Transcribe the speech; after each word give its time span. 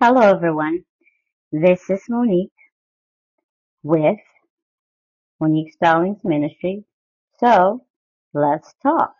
Hello, 0.00 0.20
everyone. 0.20 0.84
This 1.50 1.90
is 1.90 2.04
Monique 2.08 2.52
with 3.82 4.20
Monique 5.40 5.72
Stallings 5.72 6.20
Ministry. 6.22 6.84
So 7.40 7.84
let's 8.32 8.72
talk. 8.80 9.16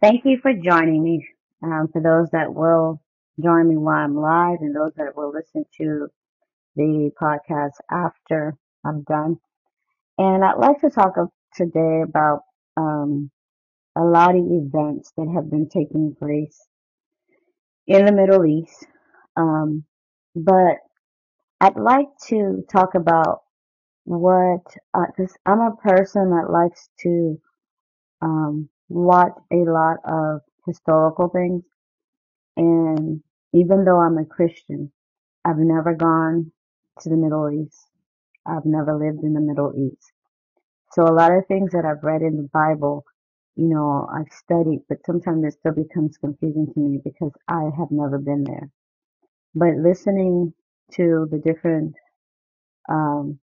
Thank 0.00 0.24
you 0.24 0.38
for 0.40 0.54
joining 0.54 1.04
me. 1.04 1.28
Um, 1.62 1.88
for 1.92 2.00
those 2.00 2.30
that 2.30 2.54
will 2.54 3.02
join 3.42 3.68
me 3.68 3.76
while 3.76 4.04
I'm 4.04 4.16
live 4.16 4.58
and 4.60 4.74
those 4.74 4.92
that 4.96 5.16
will 5.16 5.32
listen 5.32 5.64
to 5.78 6.08
the 6.76 7.10
podcast 7.20 7.72
after 7.90 8.56
I'm 8.84 9.02
done. 9.02 9.36
And 10.18 10.44
I'd 10.44 10.58
like 10.58 10.80
to 10.80 10.90
talk 10.90 11.14
today 11.54 12.02
about 12.02 12.40
um, 12.76 13.30
a 13.96 14.02
lot 14.02 14.34
of 14.34 14.44
events 14.44 15.12
that 15.16 15.30
have 15.34 15.50
been 15.50 15.68
taking 15.68 16.14
place 16.18 16.58
in 17.86 18.04
the 18.04 18.12
Middle 18.12 18.44
East. 18.44 18.86
Um, 19.36 19.84
but 20.34 20.76
I'd 21.60 21.76
like 21.76 22.08
to 22.28 22.64
talk 22.70 22.94
about 22.94 23.40
what, 24.04 24.64
because 24.94 25.34
I'm 25.46 25.60
a 25.60 25.76
person 25.76 26.30
that 26.30 26.50
likes 26.50 26.88
to 27.00 27.40
um, 28.22 28.68
watch 28.88 29.32
a 29.52 29.56
lot 29.56 29.98
of 30.04 30.40
historical 30.66 31.28
things. 31.28 31.62
And 32.56 33.22
even 33.54 33.84
though 33.84 34.00
I'm 34.00 34.18
a 34.18 34.26
Christian, 34.26 34.92
I've 35.44 35.58
never 35.58 35.94
gone 35.94 36.52
to 37.02 37.10
the 37.10 37.16
Middle 37.16 37.50
East. 37.50 37.88
I've 38.46 38.66
never 38.66 38.96
lived 38.96 39.24
in 39.24 39.34
the 39.34 39.40
Middle 39.40 39.72
East. 39.76 40.12
So 40.92 41.04
a 41.04 41.14
lot 41.14 41.32
of 41.32 41.46
things 41.48 41.72
that 41.72 41.84
I've 41.86 42.04
read 42.04 42.22
in 42.22 42.36
the 42.36 42.48
Bible, 42.52 43.04
you 43.56 43.68
know, 43.68 44.08
I've 44.14 44.32
studied, 44.32 44.82
but 44.88 44.98
sometimes 45.06 45.44
it 45.46 45.54
still 45.58 45.74
becomes 45.74 46.18
confusing 46.18 46.68
to 46.74 46.80
me 46.80 47.00
because 47.04 47.32
I 47.48 47.64
have 47.78 47.90
never 47.90 48.18
been 48.18 48.44
there. 48.44 48.70
But 49.54 49.76
listening 49.78 50.54
to 50.94 51.28
the 51.30 51.38
different 51.38 51.94
um, 52.90 53.38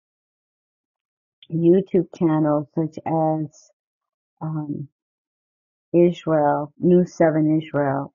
YouTube 1.52 2.08
channels 2.16 2.68
such 2.74 2.98
as 3.06 3.70
um, 4.42 4.88
Israel, 5.94 6.74
New 6.80 7.06
Seven 7.06 7.60
Israel, 7.62 8.13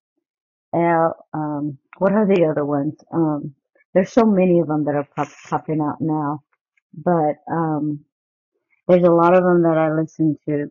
Um, 0.74 1.78
what 1.98 2.14
are 2.14 2.28
the 2.28 2.46
other 2.52 2.66
ones? 2.66 2.96
Um, 3.14 3.56
there's 3.94 4.14
so 4.14 4.26
many 4.26 4.60
of 4.60 4.68
them 4.68 4.86
that 4.86 4.96
are 4.96 5.08
pop- 5.16 5.34
popping 5.50 5.82
out 5.82 5.98
now, 6.02 6.44
but 6.94 7.38
um, 7.52 8.02
there's 8.88 9.04
a 9.04 9.12
lot 9.12 9.36
of 9.38 9.44
them 9.44 9.64
that 9.64 9.78
I 9.78 9.94
listen 9.94 10.38
to. 10.50 10.68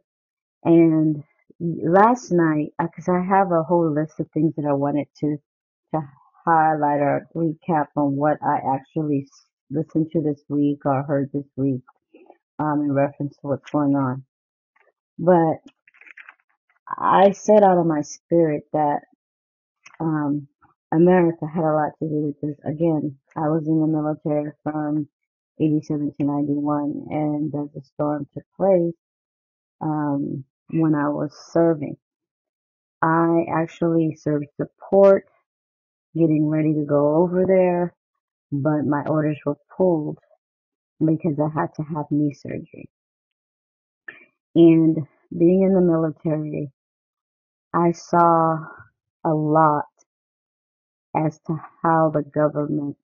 And 0.65 1.23
last 1.61 2.33
night, 2.33 2.71
because 2.81 3.09
I 3.09 3.21
have 3.23 3.53
a 3.53 3.63
whole 3.65 3.93
list 3.95 4.21
of 4.21 4.31
things 4.33 4.55
that 4.57 4.67
I 4.69 4.75
wanted 4.75 5.09
to 5.21 5.37
to 5.95 6.01
highlight 6.47 7.01
or 7.01 7.29
recap 7.37 7.87
on 7.97 8.17
what 8.17 8.39
I 8.43 8.59
actually 8.77 9.27
listened 9.71 10.11
to 10.13 10.23
this 10.23 10.43
week 10.49 10.81
or 10.87 11.03
heard 11.05 11.31
this 11.33 11.47
week 11.57 11.83
um, 12.61 12.83
in 12.83 12.93
reference 12.93 13.35
to 13.37 13.49
what's 13.49 13.71
going 13.71 13.97
on. 13.97 14.25
But 15.19 15.59
I 16.99 17.33
said 17.33 17.63
out 17.65 17.79
of 17.79 17.87
my 17.87 18.03
spirit 18.03 18.65
that 18.73 19.01
um, 20.01 20.49
America 20.93 21.47
had 21.47 21.65
a 21.65 21.73
lot 21.75 21.93
to 22.03 22.09
do 22.09 22.33
with 22.35 22.41
this. 22.43 22.59
Again, 22.65 23.17
I 23.37 23.49
was 23.49 23.67
in 23.67 23.81
the 23.81 23.87
military 23.87 24.53
from 24.63 25.09
87 25.61 26.13
to 26.19 26.25
91, 26.25 27.07
and 27.11 27.53
the 27.53 27.83
Storm 27.95 28.27
took 28.35 28.45
place 28.57 28.95
um, 29.83 30.45
when 30.71 30.95
I 30.95 31.09
was 31.09 31.33
serving. 31.53 31.97
I 33.03 33.45
actually 33.55 34.17
served 34.17 34.47
support, 34.57 35.27
getting 36.17 36.49
ready 36.49 36.75
to 36.75 36.85
go 36.87 37.17
over 37.17 37.45
there, 37.47 37.95
but 38.53 38.85
my 38.87 39.03
orders 39.09 39.39
were 39.47 39.59
pulled 39.77 40.19
because 41.05 41.39
I 41.41 41.49
had 41.61 41.75
to 41.77 41.83
have 41.85 42.07
knee 42.11 42.35
surgery. 42.35 42.91
And 44.55 44.99
being 45.37 45.63
in 45.63 45.75
the 45.75 45.81
military, 45.81 46.71
I 47.75 47.93
saw 47.93 48.59
a 49.25 49.31
lot 49.35 49.85
as 51.17 51.39
to 51.47 51.57
how 51.83 52.11
the 52.11 52.23
government 52.23 52.97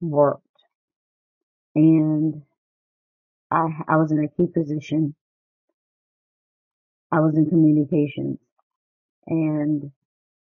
worked. 0.00 0.44
And 1.74 2.42
I, 3.50 3.68
I 3.88 3.96
was 3.96 4.12
in 4.12 4.24
a 4.24 4.28
key 4.28 4.48
position. 4.52 5.14
I 7.12 7.20
was 7.20 7.36
in 7.36 7.48
communications 7.48 8.38
and 9.26 9.90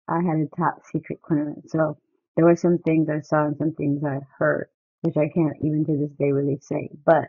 I 0.09 0.17
had 0.23 0.39
a 0.39 0.57
top 0.57 0.83
secret 0.93 1.23
clearance. 1.23 1.73
So 1.73 1.99
there 2.37 2.45
were 2.45 2.57
some 2.57 2.79
things 2.79 3.09
I 3.09 3.21
saw 3.21 3.47
and 3.47 3.57
some 3.57 3.73
things 3.75 4.05
I 4.05 4.21
heard, 4.39 4.69
which 5.03 5.17
I 5.17 5.29
can't 5.35 5.57
even 5.63 5.85
to 5.87 5.97
this 5.97 6.17
day 6.19 6.33
really 6.33 6.59
say. 6.61 6.91
But 7.05 7.29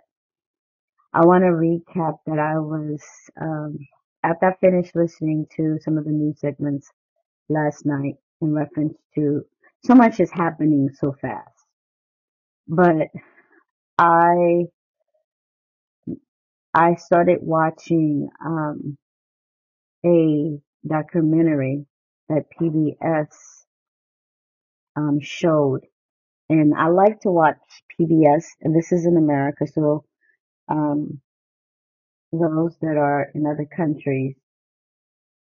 I 1.14 1.26
want 1.26 1.44
to 1.44 1.50
recap 1.52 2.18
that 2.28 2.40
I 2.40 2.60
was, 2.60 3.02
um, 3.42 3.80
after 4.24 4.48
I 4.48 4.56
finished 4.58 4.96
listening 4.96 5.48
to 5.58 5.80
some 5.82 5.98
of 5.98 6.06
the 6.06 6.12
news 6.12 6.40
segments 6.40 6.90
last 7.50 7.86
night 7.86 8.16
in 8.42 8.54
reference 8.54 8.98
to 9.16 9.46
so 9.84 9.96
much 9.96 10.20
is 10.20 10.32
happening 10.32 10.90
so 10.94 11.14
fast. 11.22 11.50
But 12.68 13.08
I, 13.98 14.66
I 16.74 16.96
started 16.96 17.40
watching, 17.42 18.30
um, 18.46 18.98
a 20.06 20.60
documentary 20.88 21.86
that 22.30 22.46
PBS, 22.60 23.28
um, 24.96 25.20
showed. 25.22 25.82
And 26.50 26.74
I 26.76 26.88
like 26.88 27.22
to 27.22 27.32
watch 27.32 27.58
PBS 28.00 28.46
and 28.62 28.76
this 28.76 28.92
is 28.92 29.06
in 29.06 29.18
America. 29.18 29.66
So, 29.68 30.06
um, 30.70 31.22
those 32.32 32.76
that 32.82 32.98
are 32.98 33.28
in 33.34 33.46
other 33.46 33.66
countries, 33.66 34.36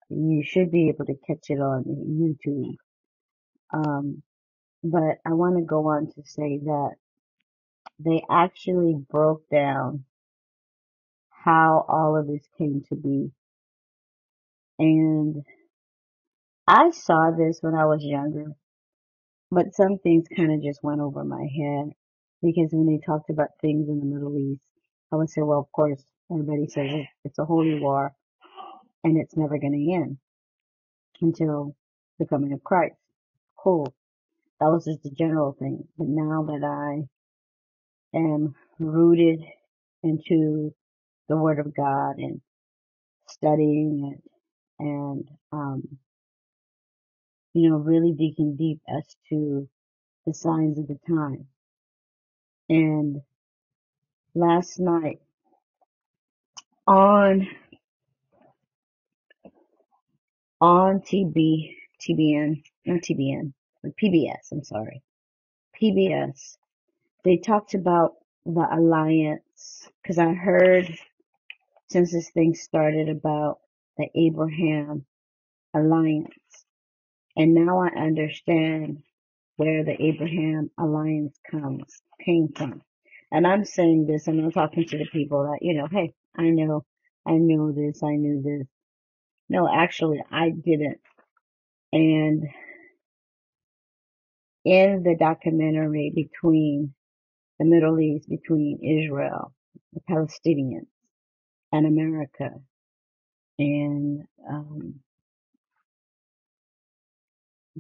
you 0.09 0.43
should 0.45 0.71
be 0.71 0.89
able 0.89 1.05
to 1.05 1.15
catch 1.27 1.49
it 1.49 1.59
on 1.59 1.83
YouTube. 1.85 2.75
Um, 3.73 4.23
but 4.83 5.19
I 5.25 5.33
want 5.33 5.57
to 5.57 5.63
go 5.65 5.87
on 5.89 6.07
to 6.07 6.23
say 6.25 6.59
that 6.65 6.91
they 7.99 8.23
actually 8.29 8.95
broke 9.11 9.49
down 9.49 10.05
how 11.31 11.85
all 11.89 12.17
of 12.17 12.27
this 12.27 12.43
came 12.57 12.83
to 12.89 12.95
be. 12.95 13.31
And 14.79 15.43
I 16.67 16.91
saw 16.91 17.31
this 17.31 17.59
when 17.61 17.75
I 17.75 17.85
was 17.85 18.03
younger, 18.03 18.53
but 19.51 19.75
some 19.75 19.99
things 19.99 20.27
kind 20.35 20.53
of 20.53 20.63
just 20.63 20.83
went 20.83 21.01
over 21.01 21.23
my 21.23 21.43
head 21.57 21.91
because 22.43 22.69
when 22.73 22.87
they 22.87 22.99
talked 23.05 23.29
about 23.29 23.49
things 23.61 23.89
in 23.89 23.99
the 23.99 24.05
Middle 24.05 24.37
East, 24.37 24.61
I 25.13 25.17
would 25.17 25.29
say, 25.29 25.41
well, 25.41 25.59
of 25.59 25.71
course, 25.73 26.03
everybody 26.31 26.67
says 26.67 26.91
it- 26.93 27.07
it's 27.25 27.39
a 27.39 27.45
holy 27.45 27.79
war 27.79 28.13
and 29.03 29.17
it's 29.17 29.37
never 29.37 29.57
going 29.59 29.73
to 29.73 29.93
end 29.93 30.19
until 31.21 31.75
the 32.19 32.27
coming 32.27 32.53
of 32.53 32.63
Christ. 32.63 32.97
Cool. 33.57 33.93
That 34.61 34.67
was 34.67 34.85
just 34.85 35.03
the 35.03 35.11
general 35.11 35.55
thing. 35.59 35.87
But 35.97 36.07
now 36.09 36.43
that 36.43 36.63
I 36.65 37.19
am 38.17 38.55
rooted 38.79 39.41
into 40.03 40.73
the 41.29 41.37
Word 41.37 41.59
of 41.59 41.75
God 41.75 42.17
and 42.17 42.41
studying 43.29 44.13
it 44.15 44.31
and, 44.79 45.27
um, 45.51 45.83
you 47.53 47.69
know, 47.69 47.77
really 47.77 48.13
digging 48.13 48.55
deep 48.57 48.81
as 48.89 49.03
to 49.29 49.69
the 50.27 50.33
signs 50.33 50.79
of 50.79 50.87
the 50.87 50.99
time. 51.07 51.47
And 52.69 53.21
last 54.35 54.79
night 54.79 55.19
on, 56.87 57.47
on 60.61 61.01
TB, 61.01 61.76
TBN, 62.01 62.63
not 62.85 63.01
TBN, 63.01 63.53
but 63.83 63.97
PBS, 63.97 64.51
I'm 64.51 64.63
sorry, 64.63 65.01
PBS, 65.81 66.57
they 67.23 67.37
talked 67.37 67.73
about 67.73 68.13
the 68.45 68.67
alliance 68.71 69.89
because 70.01 70.17
I 70.17 70.33
heard 70.33 70.89
since 71.89 72.11
this 72.11 72.29
thing 72.31 72.55
started 72.55 73.09
about 73.09 73.59
the 73.97 74.07
Abraham 74.15 75.05
alliance. 75.73 76.33
And 77.35 77.53
now 77.53 77.81
I 77.81 77.89
understand 77.89 79.03
where 79.57 79.83
the 79.83 80.01
Abraham 80.01 80.71
alliance 80.79 81.37
comes, 81.49 82.01
came 82.23 82.49
from. 82.55 82.81
And 83.31 83.45
I'm 83.45 83.65
saying 83.65 84.07
this 84.07 84.27
and 84.27 84.39
I'm 84.43 84.51
talking 84.51 84.85
to 84.87 84.97
the 84.97 85.05
people 85.05 85.43
that, 85.43 85.59
you 85.61 85.73
know, 85.75 85.87
hey, 85.91 86.13
I 86.37 86.49
know, 86.49 86.85
I 87.25 87.33
know 87.33 87.71
this, 87.71 88.01
I 88.03 88.15
knew 88.15 88.41
this. 88.41 88.67
No, 89.49 89.69
actually 89.71 90.23
I 90.31 90.49
didn't. 90.51 90.99
And 91.93 92.43
in 94.65 95.03
the 95.03 95.15
documentary 95.19 96.11
between 96.15 96.93
the 97.59 97.65
Middle 97.65 97.99
East, 97.99 98.29
between 98.29 98.79
Israel, 98.83 99.53
the 99.93 100.01
Palestinians, 100.09 100.87
and 101.73 101.87
America, 101.87 102.51
and 103.59 104.23
um, 104.49 104.95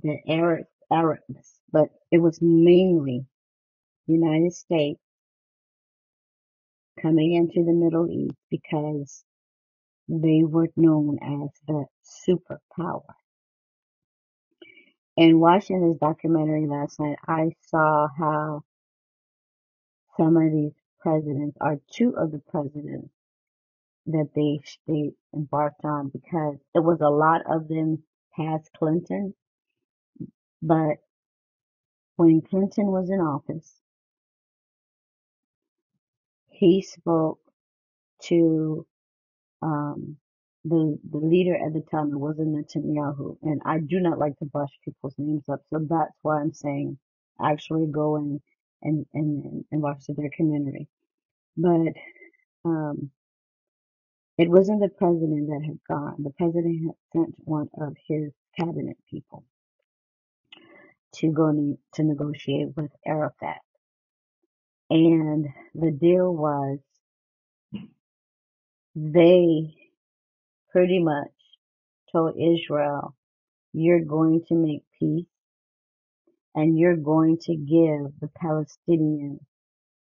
the 0.03 0.17
Arab 0.29 0.65
Arabs, 0.91 1.59
but 1.71 1.89
it 2.11 2.19
was 2.19 2.39
mainly 2.41 3.25
the 4.07 4.13
United 4.15 4.53
States 4.53 5.01
coming 7.01 7.33
into 7.35 7.65
the 7.65 7.73
Middle 7.73 8.09
East 8.09 8.35
because 8.51 9.23
they 10.09 10.43
were 10.43 10.69
known 10.77 11.19
as 11.23 11.49
the 11.67 11.85
superpower. 12.27 13.03
And 15.17 15.41
watching 15.41 15.87
this 15.87 15.99
documentary 15.99 16.67
last 16.67 16.99
night, 16.99 17.17
I 17.27 17.51
saw 17.69 18.07
how 18.17 18.63
some 20.17 20.37
of 20.37 20.51
these 20.51 20.73
presidents 20.99 21.57
are 21.61 21.77
two 21.91 22.15
of 22.17 22.31
the 22.31 22.39
presidents 22.39 23.09
that 24.07 24.29
they 24.35 24.59
they 24.87 25.11
embarked 25.33 25.85
on 25.85 26.09
because 26.09 26.57
it 26.75 26.79
was 26.79 27.01
a 27.01 27.09
lot 27.09 27.41
of 27.49 27.67
them 27.67 28.03
past 28.35 28.69
Clinton, 28.77 29.33
but 30.61 30.97
when 32.17 32.41
Clinton 32.41 32.87
was 32.87 33.09
in 33.09 33.19
office, 33.19 33.81
he 36.49 36.81
spoke 36.81 37.39
to 38.23 38.85
um, 39.61 40.17
the 40.69 40.99
the 41.11 41.19
leader 41.19 41.55
at 41.55 41.73
the 41.73 41.83
time. 41.91 42.11
It 42.13 42.17
wasn't 42.19 42.55
Netanyahu, 42.55 43.37
and 43.43 43.61
I 43.65 43.79
do 43.79 43.99
not 44.01 44.19
like 44.19 44.37
to 44.39 44.45
brush 44.45 44.71
people's 44.85 45.15
names 45.19 45.45
up, 45.49 45.61
so 45.69 45.79
that's 45.89 46.13
why 46.23 46.41
I'm 46.41 46.53
saying 46.53 46.99
actually 47.43 47.87
go 47.87 48.17
in 48.17 48.41
and 48.83 49.05
and 49.13 49.65
and 49.71 49.81
watch 49.83 50.05
the 50.07 50.15
documentary. 50.15 50.89
But 51.57 51.93
um, 52.65 53.11
it 54.37 54.49
wasn't 54.49 54.81
the 54.81 54.89
president 54.89 55.47
that 55.49 55.63
had 55.65 55.79
gone. 55.89 56.15
The 56.23 56.31
president 56.31 56.85
had 56.85 56.95
sent 57.13 57.35
one 57.39 57.69
of 57.81 57.95
his 58.07 58.33
cabinet 58.59 58.97
people 59.09 59.45
to 61.15 61.31
go 61.31 61.51
ne- 61.51 61.79
to 61.95 62.03
negotiate 62.03 62.69
with 62.77 62.91
Arafat, 63.05 63.61
and 64.91 65.47
the 65.75 65.91
deal 65.91 66.33
was 66.35 66.79
they 68.95 69.75
pretty 70.71 70.99
much 70.99 71.31
told 72.11 72.35
Israel, 72.37 73.15
"You're 73.73 74.05
going 74.05 74.43
to 74.49 74.55
make 74.55 74.83
peace." 74.99 75.25
and 76.55 76.77
you're 76.77 76.97
going 76.97 77.37
to 77.39 77.55
give 77.55 78.19
the 78.19 78.29
Palestinians 78.43 79.39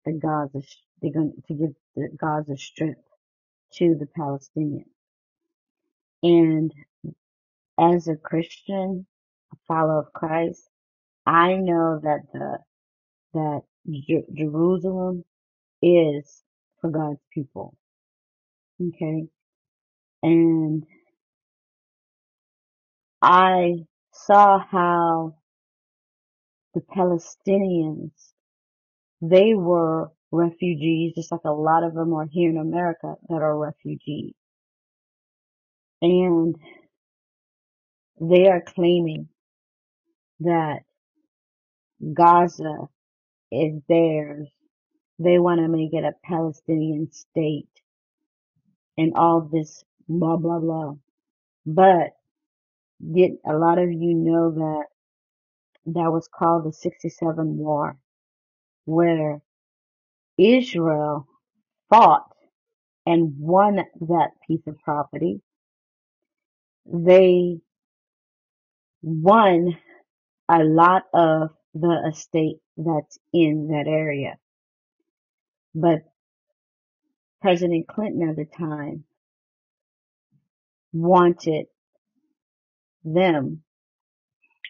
the 0.06 0.12
Gaza, 0.12 0.66
they're 1.02 1.12
going 1.12 1.32
to 1.48 1.54
give 1.54 1.74
the 1.96 2.08
Gaza 2.18 2.56
Strip 2.56 2.98
to 3.74 3.96
the 3.98 4.08
Palestinians. 4.18 4.86
And 6.22 6.72
as 7.78 8.08
a 8.08 8.16
Christian, 8.16 9.06
a 9.52 9.56
follower 9.68 10.00
of 10.00 10.12
Christ, 10.12 10.62
I 11.26 11.54
know 11.56 12.00
that 12.02 12.20
the 12.32 12.58
that 13.34 13.62
Jer- 13.90 14.32
Jerusalem 14.34 15.24
is 15.82 16.42
for 16.80 16.90
God's 16.90 17.20
people. 17.32 17.76
Okay, 18.82 19.28
and 20.22 20.84
I 23.22 23.86
saw 24.12 24.58
how 24.60 25.36
the 26.74 26.80
Palestinians 26.82 28.12
they 29.22 29.54
were 29.54 30.10
refugees, 30.32 31.14
just 31.16 31.32
like 31.32 31.44
a 31.44 31.52
lot 31.52 31.84
of 31.84 31.94
them 31.94 32.14
are 32.14 32.28
here 32.30 32.50
in 32.50 32.58
America 32.58 33.16
that 33.28 33.42
are 33.42 33.58
refugees 33.58 34.34
and 36.02 36.56
they 38.20 38.46
are 38.48 38.62
claiming 38.62 39.28
that 40.40 40.80
Gaza 42.14 42.88
is 43.52 43.80
theirs. 43.88 44.48
They 45.18 45.38
want 45.38 45.60
to 45.60 45.68
make 45.68 45.92
it 45.94 46.04
a 46.04 46.14
Palestinian 46.24 47.10
state 47.12 47.68
and 48.98 49.14
all 49.16 49.42
this 49.52 49.84
blah 50.08 50.36
blah 50.36 50.60
blah. 50.60 50.94
But 51.66 52.10
did 53.14 53.32
a 53.46 53.54
lot 53.54 53.78
of 53.78 53.92
you 53.92 54.14
know 54.14 54.52
that 54.52 54.84
that 55.86 56.12
was 56.12 56.28
called 56.28 56.64
the 56.64 56.72
67 56.72 57.56
war 57.58 57.96
where 58.86 59.40
Israel 60.38 61.26
fought 61.90 62.26
and 63.06 63.34
won 63.38 63.76
that 63.76 64.30
piece 64.46 64.66
of 64.66 64.78
property. 64.80 65.40
They 66.86 67.58
won 69.02 69.78
a 70.50 70.64
lot 70.64 71.04
of 71.14 71.50
the 71.74 72.10
estate 72.12 72.58
that's 72.76 73.18
in 73.34 73.68
that 73.70 73.86
area. 73.88 74.36
But 75.74 76.00
President 77.42 77.88
Clinton 77.88 78.28
at 78.30 78.36
the 78.36 78.46
time 78.46 79.04
wanted 80.92 81.66
them, 83.04 83.62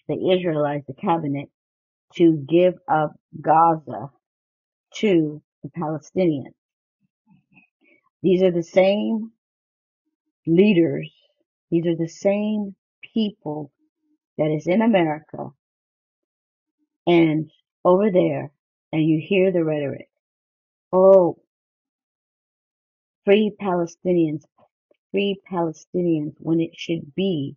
the 0.08 0.32
Israelites, 0.36 0.86
the 0.88 0.94
cabinet, 0.94 1.48
to 2.16 2.44
give 2.48 2.74
up 2.90 3.12
Gaza 3.40 4.10
to 4.96 5.42
the 5.62 5.70
Palestinians. 5.70 6.54
These 8.22 8.42
are 8.42 8.52
the 8.52 8.62
same 8.64 9.32
leaders, 10.46 11.10
these 11.70 11.86
are 11.86 11.96
the 11.96 12.08
same 12.08 12.74
people 13.14 13.72
that 14.38 14.50
is 14.50 14.66
in 14.66 14.82
America 14.82 15.48
and 17.06 17.50
over 17.84 18.10
there, 18.12 18.52
and 18.92 19.04
you 19.04 19.22
hear 19.26 19.52
the 19.52 19.64
rhetoric. 19.64 20.08
Oh, 20.92 21.38
free 23.24 23.52
Palestinians, 23.60 24.42
free 25.10 25.40
Palestinians, 25.50 26.34
when 26.38 26.60
it 26.60 26.72
should 26.76 27.14
be 27.14 27.56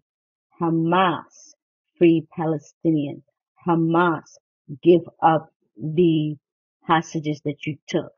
Hamas, 0.60 1.54
free 1.98 2.28
Palestinians. 2.38 3.24
Hamas, 3.68 4.38
give 4.82 5.08
up 5.22 5.52
the 5.76 6.38
hostages 6.84 7.42
that 7.46 7.66
you 7.66 7.78
took. 7.88 8.14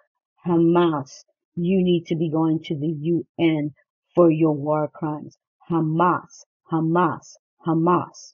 Hamas, 0.45 1.25
you 1.55 1.83
need 1.83 2.05
to 2.07 2.15
be 2.15 2.29
going 2.29 2.59
to 2.63 2.75
the 2.75 3.13
UN 3.13 3.73
for 4.15 4.29
your 4.29 4.53
war 4.53 4.87
crimes. 4.87 5.37
Hamas, 5.69 6.45
Hamas, 6.71 7.35
Hamas. 7.65 8.33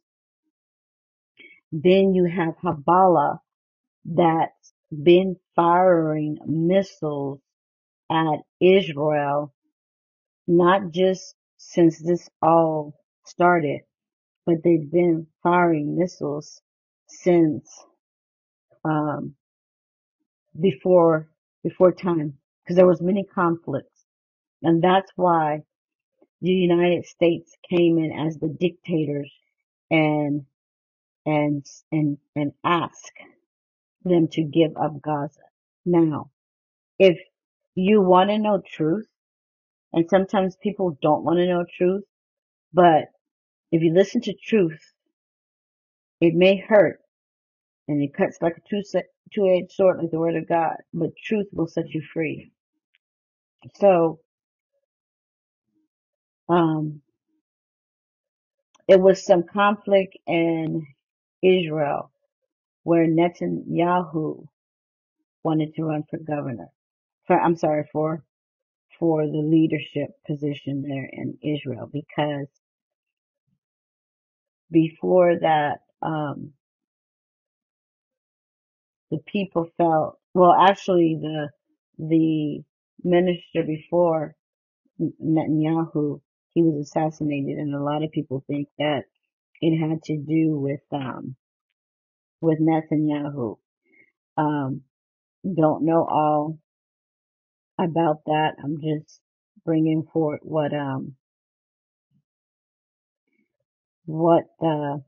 Then 1.71 2.13
you 2.13 2.25
have 2.25 2.57
Hezbollah 2.57 3.39
that's 4.05 4.73
been 4.91 5.35
firing 5.55 6.39
missiles 6.45 7.39
at 8.09 8.39
Israel, 8.59 9.53
not 10.49 10.91
just 10.91 11.35
since 11.57 11.99
this 12.01 12.29
all 12.41 12.95
started, 13.25 13.81
but 14.45 14.57
they've 14.63 14.91
been 14.91 15.27
firing 15.43 15.97
missiles 15.97 16.61
since 17.07 17.69
um, 18.85 19.35
before 20.59 21.29
before 21.63 21.91
time 21.93 22.33
because 22.63 22.77
there 22.77 22.87
was 22.87 23.01
many 23.01 23.25
conflicts, 23.25 24.05
and 24.63 24.83
that's 24.83 25.11
why 25.15 25.61
the 26.41 26.51
United 26.51 27.05
States 27.05 27.55
came 27.69 27.97
in 27.99 28.11
as 28.27 28.37
the 28.37 28.55
dictators 28.59 29.31
and 29.91 30.45
and 31.25 31.65
and 31.91 32.17
and 32.35 32.53
asked 32.65 33.13
them 34.05 34.27
to 34.29 34.43
give 34.43 34.71
up 34.77 35.01
Gaza. 35.01 35.41
Now, 35.85 36.31
if 36.99 37.19
you 37.75 38.01
want 38.01 38.29
to 38.31 38.39
know 38.39 38.61
truth, 38.65 39.07
and 39.93 40.09
sometimes 40.09 40.57
people 40.61 40.97
don't 41.01 41.23
want 41.23 41.37
to 41.39 41.47
know 41.47 41.65
truth, 41.77 42.03
but 42.73 43.05
if 43.71 43.81
you 43.83 43.93
listen 43.93 44.21
to 44.21 44.33
truth, 44.33 44.79
it 46.21 46.35
may 46.35 46.57
hurt 46.57 46.99
and 47.89 48.03
it 48.03 48.13
cuts 48.15 48.37
like 48.41 48.57
a 48.57 48.69
two 48.69 48.83
two-edged 49.33 49.71
sword 49.73 49.99
like 50.01 50.11
the 50.11 50.19
word 50.19 50.35
of 50.37 50.49
God, 50.49 50.75
but 50.93 51.11
truth 51.23 51.47
will 51.53 51.67
set 51.67 51.89
you 51.89 52.01
free. 52.13 52.51
So, 53.79 54.19
um, 56.49 57.01
it 58.87 58.99
was 59.01 59.25
some 59.25 59.43
conflict 59.43 60.17
in 60.27 60.87
Israel 61.43 62.11
where 62.83 63.07
Netanyahu 63.07 64.47
wanted 65.43 65.75
to 65.75 65.83
run 65.83 66.03
for 66.09 66.19
governor. 66.19 66.69
For, 67.27 67.39
I'm 67.39 67.57
sorry, 67.57 67.85
for, 67.91 68.23
for 68.99 69.25
the 69.27 69.39
leadership 69.43 70.09
position 70.27 70.83
there 70.83 71.09
in 71.11 71.37
Israel 71.43 71.89
because 71.91 72.47
before 74.71 75.39
that, 75.41 75.79
um, 76.01 76.53
the 79.11 79.19
people 79.27 79.69
felt, 79.77 80.19
well, 80.33 80.53
actually 80.53 81.17
the, 81.21 81.49
the 81.99 82.63
minister 83.03 83.63
before 83.65 84.35
Netanyahu, 85.01 86.21
he 86.53 86.63
was 86.63 86.87
assassinated 86.87 87.57
and 87.59 87.75
a 87.75 87.83
lot 87.83 88.03
of 88.03 88.11
people 88.11 88.43
think 88.47 88.69
that 88.79 89.03
it 89.61 89.77
had 89.79 90.03
to 90.03 90.17
do 90.17 90.57
with, 90.57 90.81
um, 90.93 91.35
with 92.41 92.59
Netanyahu. 92.61 93.57
Um, 94.37 94.81
don't 95.57 95.85
know 95.85 96.05
all 96.09 96.59
about 97.79 98.25
that. 98.25 98.55
I'm 98.63 98.81
just 98.81 99.21
bringing 99.65 100.03
forth 100.13 100.41
what, 100.43 100.73
um, 100.73 101.15
what 104.05 104.43
the 104.59 105.03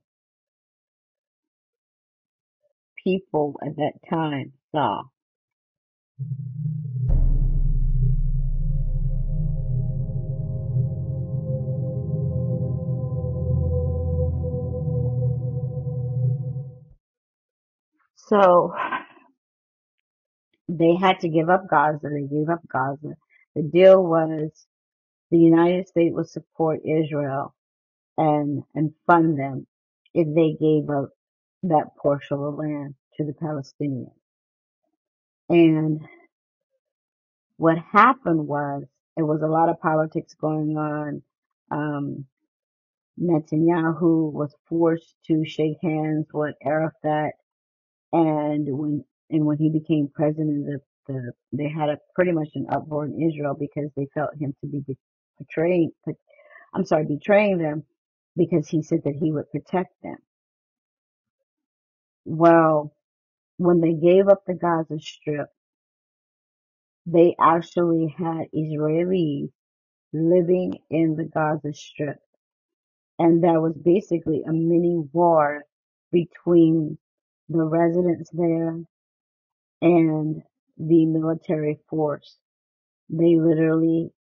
people 3.04 3.60
at 3.66 3.76
that 3.78 3.94
time 4.10 4.54
saw. 4.72 5.04
So 18.16 18.74
they 20.80 20.96
had 20.96 21.22
to 21.22 21.30
give 21.30 21.50
up 21.50 21.70
Gaza. 21.70 22.10
They 22.10 22.24
gave 22.24 22.50
up 22.50 22.62
Gaza. 22.72 23.16
The 23.56 23.64
deal 23.64 24.04
was 24.04 24.52
the 25.32 25.40
United 25.40 25.88
States 25.90 26.14
would 26.16 26.30
support 26.30 26.82
Israel 26.86 27.56
and, 28.18 28.64
and 28.76 28.94
fund 29.08 29.40
them 29.40 29.68
if 30.14 30.28
they 30.36 30.54
gave 30.60 30.90
up 30.90 31.10
that 31.64 31.96
portion 32.02 32.38
of 32.40 32.56
land 32.56 32.96
to 33.18 33.26
the 33.26 33.34
Palestinians. 33.34 34.12
And 35.50 36.02
what 37.58 37.78
happened 37.80 38.48
was 38.48 38.84
there 39.18 39.26
was 39.26 39.42
a 39.44 39.48
lot 39.48 39.70
of 39.70 39.82
politics 39.82 40.36
going 40.40 40.78
on. 40.78 41.24
Um, 41.72 42.26
Netanyahu 43.22 44.32
was 44.32 44.56
forced 44.70 45.16
to 45.28 45.46
shake 45.46 45.78
hands 45.84 46.28
with 46.34 46.56
Arafat 46.64 47.34
and 48.14 48.68
when 48.78 49.04
and 49.32 49.46
when 49.46 49.60
he 49.60 49.70
became 49.72 50.10
president, 50.14 50.68
the, 50.68 50.82
the 51.08 51.34
they 51.54 51.70
had 51.70 51.90
a 51.90 52.00
pretty 52.16 52.34
much 52.34 52.50
an 52.56 52.68
uproar 52.72 53.06
in 53.08 53.22
Israel 53.22 53.56
because 53.60 53.92
they 53.98 54.08
felt 54.16 54.32
him 54.40 54.56
to 54.62 54.68
be 54.70 54.82
be- 54.88 54.98
betraying. 55.40 55.92
I'm 56.76 56.86
sorry, 56.86 57.06
betraying 57.06 57.60
them 57.60 57.86
because 58.38 58.70
he 58.70 58.84
said 58.84 59.02
that 59.06 59.16
he 59.22 59.34
would 59.34 59.52
protect 59.52 59.92
them. 60.04 60.18
Well, 62.26 62.96
when 63.58 63.82
they 63.82 63.94
gave 63.94 64.30
up 64.30 64.44
the 64.48 64.56
Gaza 64.56 65.00
Strip, 65.00 65.48
they 67.08 67.36
actually 67.40 68.16
had 68.18 68.48
Israelis 68.56 69.50
living 70.14 70.80
in 70.92 71.16
the 71.18 71.26
Gaza 71.26 71.74
Strip, 71.74 72.20
and 73.20 73.44
that 73.44 73.62
was 73.62 73.76
basically 73.84 74.44
a 74.48 74.54
mini 74.54 74.98
war 75.14 75.64
between 76.12 76.98
the 77.50 77.64
residents 77.64 78.30
there 78.34 78.80
and 79.82 80.44
the 80.78 81.06
military 81.06 81.80
force. 81.90 82.38
They 83.10 83.38
literally 83.38 84.12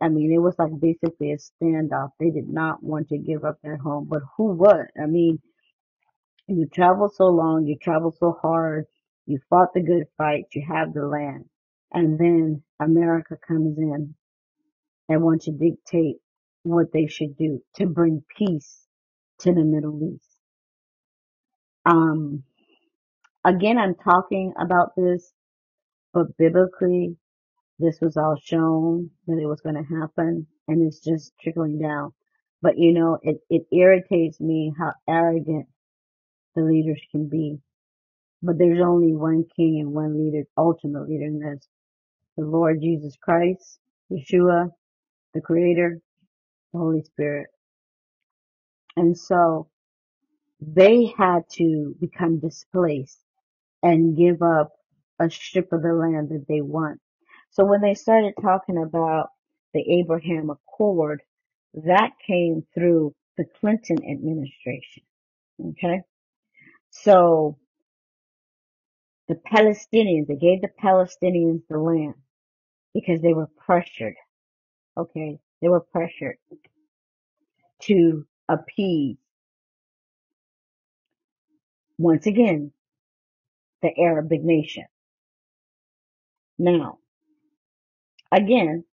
I 0.00 0.08
mean, 0.08 0.32
it 0.32 0.38
was 0.38 0.56
like 0.58 0.72
basically 0.80 1.32
a 1.32 1.38
standoff. 1.38 2.10
They 2.20 2.30
did 2.30 2.48
not 2.48 2.82
want 2.82 3.08
to 3.10 3.18
give 3.18 3.44
up 3.44 3.58
their 3.62 3.76
home, 3.78 4.06
but 4.10 4.22
who 4.36 4.54
would? 4.54 4.86
I 5.02 5.06
mean, 5.06 5.40
you 6.48 6.66
travel 6.72 7.10
so 7.14 7.26
long, 7.26 7.66
you 7.66 7.76
travel 7.82 8.12
so 8.18 8.38
hard, 8.42 8.86
you 9.26 9.40
fought 9.50 9.74
the 9.74 9.82
good 9.82 10.06
fight, 10.18 10.46
you 10.54 10.64
have 10.68 10.94
the 10.94 11.06
land, 11.06 11.46
and 11.92 12.18
then 12.18 12.62
America 12.80 13.36
comes 13.46 13.78
in 13.78 14.14
and 15.08 15.22
wants 15.22 15.46
to 15.46 15.52
dictate 15.52 16.16
what 16.64 16.92
they 16.92 17.06
should 17.08 17.36
do 17.38 17.60
to 17.76 17.86
bring 17.86 18.24
peace 18.38 18.82
to 19.40 19.52
the 19.54 19.64
Middle 19.64 20.00
East. 20.14 20.28
Um, 21.86 22.44
again, 23.46 23.78
I'm 23.78 23.96
talking 23.96 24.54
about 24.60 24.96
this, 24.96 25.32
but 26.14 26.36
biblically, 26.38 27.16
this 27.78 28.00
was 28.00 28.16
all 28.16 28.36
shown 28.42 29.10
that 29.26 29.38
it 29.40 29.46
was 29.46 29.60
going 29.62 29.76
to 29.76 30.00
happen 30.00 30.46
and 30.68 30.86
it's 30.86 31.00
just 31.00 31.32
trickling 31.42 31.78
down. 31.80 32.12
But 32.62 32.78
you 32.78 32.92
know, 32.92 33.18
it, 33.22 33.38
it 33.50 33.66
irritates 33.72 34.40
me 34.40 34.72
how 34.78 34.92
arrogant 35.08 35.66
the 36.56 36.62
leaders 36.62 37.02
can 37.12 37.28
be. 37.28 37.58
But 38.42 38.58
there's 38.58 38.80
only 38.82 39.14
one 39.14 39.44
king 39.56 39.80
and 39.80 39.92
one 39.92 40.18
leader, 40.18 40.44
ultimate 40.58 41.08
leader, 41.08 41.26
and 41.26 41.42
that's 41.42 41.68
the 42.36 42.44
Lord 42.44 42.80
Jesus 42.82 43.16
Christ, 43.22 43.78
Yeshua, 44.12 44.70
the 45.34 45.40
creator, 45.40 46.00
the 46.72 46.78
Holy 46.78 47.02
Spirit. 47.02 47.48
And 48.96 49.16
so 49.18 49.68
they 50.60 51.12
had 51.18 51.42
to 51.54 51.94
become 52.00 52.40
displaced 52.40 53.20
and 53.82 54.16
give 54.16 54.42
up 54.42 54.72
a 55.20 55.30
strip 55.30 55.72
of 55.72 55.82
the 55.82 55.92
land 55.92 56.28
that 56.30 56.46
they 56.48 56.60
want. 56.60 57.00
So 57.50 57.64
when 57.64 57.80
they 57.80 57.94
started 57.94 58.34
talking 58.40 58.82
about 58.82 59.28
the 59.74 59.80
Abraham 60.00 60.50
Accord, 60.50 61.22
that 61.74 62.12
came 62.26 62.64
through 62.74 63.14
the 63.36 63.44
Clinton 63.60 63.98
administration. 64.10 65.02
Okay. 65.70 66.02
So 66.90 67.58
the 69.28 69.36
Palestinians, 69.36 70.28
they 70.28 70.36
gave 70.36 70.62
the 70.62 70.70
Palestinians 70.82 71.62
the 71.68 71.78
land 71.78 72.14
because 72.94 73.20
they 73.22 73.34
were 73.34 73.50
pressured. 73.66 74.16
Okay. 74.96 75.38
They 75.62 75.68
were 75.68 75.80
pressured 75.80 76.36
to 77.82 78.26
appease 78.48 79.16
once 81.98 82.26
again 82.26 82.72
the 83.86 84.02
Arabic 84.02 84.42
nation. 84.42 84.84
Now, 86.58 86.98
again, 88.32 88.84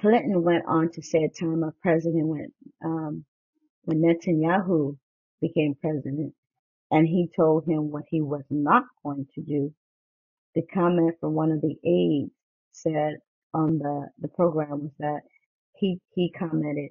Clinton 0.00 0.42
went 0.42 0.64
on 0.68 0.90
to 0.92 1.02
say 1.02 1.24
a 1.24 1.28
time 1.28 1.62
a 1.62 1.72
president 1.82 2.26
went, 2.26 2.52
um, 2.84 3.24
when 3.84 4.02
Netanyahu 4.02 4.96
became 5.40 5.76
president 5.80 6.34
and 6.90 7.06
he 7.06 7.30
told 7.36 7.66
him 7.66 7.90
what 7.90 8.04
he 8.10 8.20
was 8.22 8.44
not 8.50 8.84
going 9.04 9.26
to 9.34 9.42
do, 9.42 9.72
the 10.54 10.62
comment 10.74 11.14
from 11.20 11.34
one 11.34 11.52
of 11.52 11.60
the 11.62 11.76
aides 11.88 12.32
said 12.72 13.16
on 13.54 13.78
the, 13.78 14.08
the 14.20 14.28
program 14.28 14.82
was 14.82 14.92
that 14.98 15.20
he, 15.76 16.00
he 16.14 16.32
commented, 16.38 16.90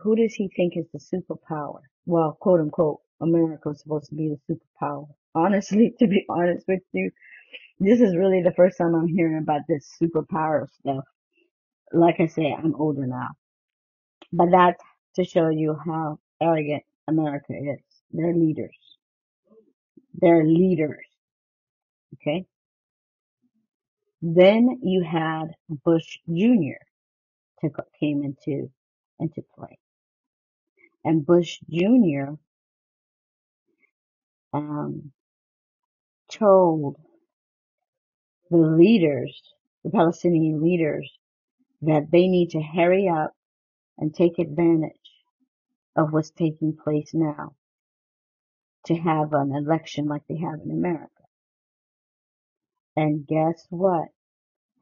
who 0.00 0.16
does 0.16 0.34
he 0.34 0.50
think 0.56 0.74
is 0.76 0.86
the 0.92 1.00
superpower? 1.00 1.80
Well, 2.06 2.36
quote 2.40 2.60
unquote, 2.60 3.00
America 3.20 3.70
was 3.70 3.80
supposed 3.80 4.10
to 4.10 4.16
be 4.16 4.30
the 4.48 4.54
superpower. 4.82 5.06
Honestly, 5.34 5.94
to 6.00 6.06
be 6.06 6.24
honest 6.28 6.66
with 6.68 6.82
you, 6.92 7.10
this 7.80 8.00
is 8.00 8.16
really 8.16 8.42
the 8.42 8.52
first 8.54 8.78
time 8.78 8.94
I'm 8.94 9.08
hearing 9.08 9.38
about 9.38 9.62
this 9.68 9.90
superpower 10.02 10.68
stuff. 10.80 11.04
Like 11.92 12.20
I 12.20 12.26
say, 12.26 12.54
I'm 12.56 12.74
older 12.76 13.06
now, 13.06 13.28
but 14.32 14.50
that's 14.52 14.82
to 15.16 15.24
show 15.24 15.48
you 15.50 15.78
how 15.86 16.18
arrogant 16.42 16.84
America 17.08 17.54
is. 17.54 17.80
They're 18.12 18.34
leaders. 18.34 18.76
They're 20.14 20.44
leaders. 20.44 21.06
Okay. 22.14 22.46
Then 24.22 24.80
you 24.82 25.04
had 25.04 25.54
Bush 25.84 26.18
Jr. 26.28 26.80
to 27.60 27.70
came 28.00 28.24
into 28.24 28.70
into 29.20 29.42
play, 29.56 29.78
and 31.04 31.26
Bush 31.26 31.60
Jr. 31.70 32.34
Um, 34.52 35.12
told 36.30 36.96
the 38.50 38.58
leaders, 38.58 39.42
the 39.84 39.90
Palestinian 39.90 40.62
leaders, 40.62 41.10
that 41.82 42.10
they 42.10 42.28
need 42.28 42.50
to 42.50 42.62
hurry 42.62 43.08
up 43.08 43.32
and 43.98 44.14
take 44.14 44.38
advantage 44.38 44.92
of 45.96 46.12
what's 46.12 46.30
taking 46.30 46.76
place 46.76 47.10
now 47.14 47.54
to 48.86 48.94
have 48.94 49.32
an 49.32 49.54
election 49.54 50.06
like 50.06 50.22
they 50.28 50.38
have 50.38 50.60
in 50.64 50.70
America. 50.70 51.10
And 52.96 53.26
guess 53.26 53.66
what? 53.70 54.08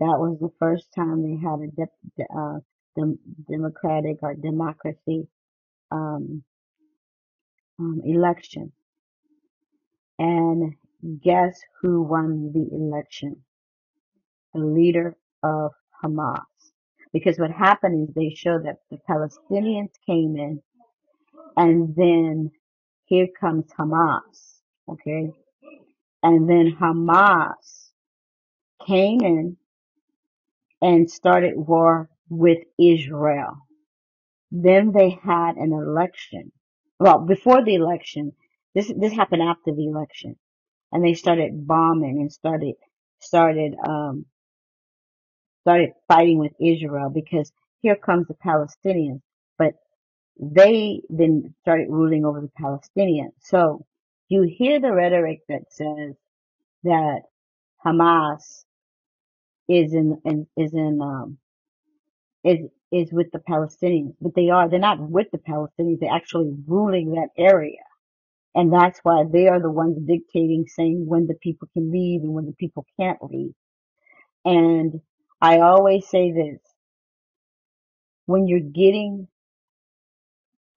That 0.01 0.19
was 0.19 0.39
the 0.41 0.53
first 0.59 0.93
time 0.95 1.23
they 1.23 1.37
had 1.37 1.61
a 1.61 1.69
de- 1.69 2.39
uh, 2.39 2.61
dem- 2.97 3.19
democratic 3.51 4.19
or 4.23 4.35
democracy 4.35 5.29
um, 5.91 6.45
um, 7.79 8.03
election. 8.05 8.73
And 10.19 10.75
guess 11.23 11.61
who 11.81 12.03
won 12.03 12.53
the 12.53 12.69
election? 12.75 13.43
The 14.55 14.61
leader 14.61 15.17
of 15.43 15.73
Hamas. 16.03 16.41
Because 17.13 17.39
what 17.39 17.51
happened 17.51 18.09
is 18.09 18.15
they 18.15 18.35
showed 18.35 18.65
that 18.65 18.79
the 18.91 18.99
Palestinians 19.09 19.93
came 20.07 20.37
in 20.37 20.63
and 21.57 21.95
then 21.97 22.51
here 23.07 23.29
comes 23.39 23.67
Hamas. 23.79 24.61
Okay. 24.89 25.31
And 26.23 26.49
then 26.49 26.77
Hamas 26.81 27.91
came 28.87 29.21
in 29.21 29.57
and 30.83 31.11
started 31.11 31.55
war 31.57 32.11
with 32.29 32.59
Israel. 32.79 33.57
Then 34.51 34.93
they 34.93 35.11
had 35.23 35.57
an 35.57 35.73
election. 35.73 36.53
Well, 36.99 37.19
before 37.21 37.65
the 37.65 37.75
election, 37.75 38.33
this, 38.77 38.93
this 38.99 39.15
happened 39.15 39.43
after 39.43 39.73
the 39.75 39.87
election 39.89 40.37
and 40.93 41.05
they 41.05 41.15
started 41.15 41.67
bombing 41.67 42.21
and 42.21 42.33
started, 42.33 42.77
started, 43.21 43.75
um, 43.89 44.27
started 45.63 45.91
fighting 46.09 46.39
with 46.39 46.53
Israel 46.61 47.11
because 47.11 47.53
here 47.83 47.97
comes 47.97 48.29
the 48.29 48.35
Palestinians, 48.35 49.21
but 49.59 49.75
they 50.41 51.03
then 51.11 51.55
started 51.63 51.89
ruling 51.91 52.25
over 52.27 52.41
the 52.43 52.51
Palestinians. 52.61 53.33
So 53.43 53.87
you 54.29 54.43
hear 54.43 54.81
the 54.81 54.93
rhetoric 54.93 55.41
that 55.49 55.63
says 55.71 56.17
that 56.85 57.23
Hamas 57.87 58.65
is 59.69 59.95
in, 59.95 60.21
in 60.25 60.47
is 60.57 60.75
in 60.75 61.01
um 61.03 61.39
is 62.45 62.61
is 62.93 63.13
with 63.13 63.29
the 63.33 63.41
Palestinians, 63.41 64.15
but 64.21 64.35
they 64.37 64.51
are 64.51 64.69
they're 64.71 64.79
not 64.81 65.01
with 65.01 65.29
the 65.33 65.39
Palestinians. 65.39 66.01
They're 66.01 66.15
actually 66.15 66.55
ruling 66.67 67.13
that 67.13 67.31
area, 67.39 67.83
and 68.57 68.73
that's 68.73 69.01
why 69.05 69.25
they 69.33 69.49
are 69.49 69.63
the 69.63 69.71
ones 69.73 69.99
dictating, 70.07 70.67
saying 70.69 71.07
when 71.07 71.29
the 71.29 71.37
people 71.37 71.69
can 71.75 71.93
leave 71.93 72.23
and 72.23 72.35
when 72.35 72.47
the 72.47 72.55
people 72.55 72.87
can't 73.01 73.21
leave. 73.23 73.55
And 74.45 75.01
I 75.43 75.61
always 75.61 76.09
say 76.09 76.33
this: 76.33 76.61
when 78.27 78.49
you're 78.49 78.61
getting 78.61 79.29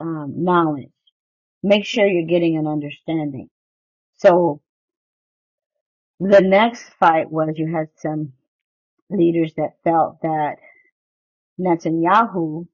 um, 0.01 0.33
knowledge, 0.43 0.91
make 1.63 1.85
sure 1.85 2.07
you're 2.07 2.27
getting 2.27 2.57
an 2.57 2.67
understanding. 2.67 3.49
So 4.17 4.61
the 6.19 6.41
next 6.41 6.83
fight 6.99 7.31
was 7.31 7.53
you 7.57 7.73
had 7.75 7.87
some 7.97 8.33
leaders 9.09 9.53
that 9.57 9.77
felt 9.83 10.21
that 10.23 10.57
Netanyahu 11.59 12.67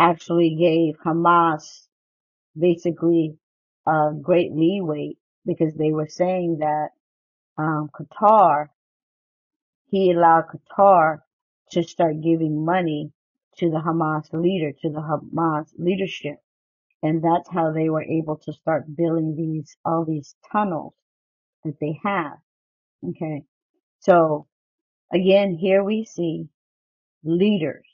actually 0.00 0.56
gave 0.56 0.96
Hamas 1.04 1.86
basically 2.58 3.36
uh, 3.86 4.10
great 4.10 4.52
leeway 4.52 5.14
because 5.46 5.74
they 5.74 5.92
were 5.92 6.08
saying 6.08 6.58
that 6.60 6.88
um, 7.58 7.90
Qatar, 7.94 8.68
he 9.90 10.10
allowed 10.10 10.46
Qatar 10.48 11.18
to 11.72 11.82
start 11.82 12.22
giving 12.22 12.64
money 12.64 13.12
to 13.58 13.70
the 13.70 13.78
Hamas 13.78 14.32
leader, 14.32 14.72
to 14.82 14.90
the 14.90 15.00
Hamas 15.00 15.68
leadership. 15.78 16.36
And 17.02 17.22
that's 17.22 17.48
how 17.50 17.72
they 17.72 17.88
were 17.90 18.02
able 18.02 18.36
to 18.44 18.52
start 18.52 18.96
building 18.96 19.36
these, 19.36 19.76
all 19.84 20.04
these 20.04 20.34
tunnels 20.50 20.94
that 21.64 21.78
they 21.80 22.00
have. 22.02 22.38
Okay. 23.10 23.44
So 24.00 24.46
again, 25.12 25.56
here 25.60 25.84
we 25.84 26.04
see 26.04 26.48
leaders 27.22 27.84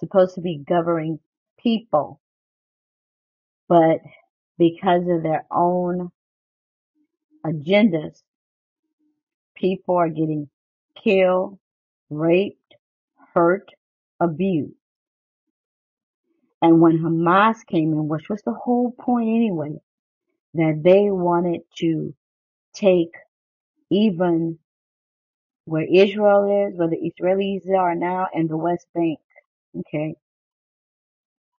supposed 0.00 0.34
to 0.34 0.40
be 0.40 0.62
governing 0.66 1.20
people, 1.58 2.20
but 3.68 4.00
because 4.58 5.02
of 5.08 5.22
their 5.22 5.46
own 5.50 6.10
agendas, 7.46 8.22
people 9.56 9.96
are 9.96 10.08
getting 10.10 10.48
killed, 11.02 11.58
raped, 12.10 12.76
hurt, 13.34 13.70
abused. 14.20 14.74
And 16.62 16.80
when 16.80 16.98
Hamas 16.98 17.66
came 17.66 17.92
in, 17.92 18.08
which 18.08 18.28
was 18.30 18.42
the 18.42 18.54
whole 18.54 18.92
point 18.92 19.28
anyway, 19.28 19.76
that 20.54 20.82
they 20.84 21.10
wanted 21.10 21.62
to 21.78 22.14
take 22.74 23.14
even 23.90 24.58
where 25.66 25.84
Israel 25.86 26.68
is, 26.68 26.78
where 26.78 26.88
the 26.88 27.12
Israelis 27.12 27.68
are 27.76 27.94
now, 27.94 28.28
and 28.34 28.48
the 28.50 28.56
West 28.56 28.86
Bank. 28.94 29.18
Okay. 29.80 30.16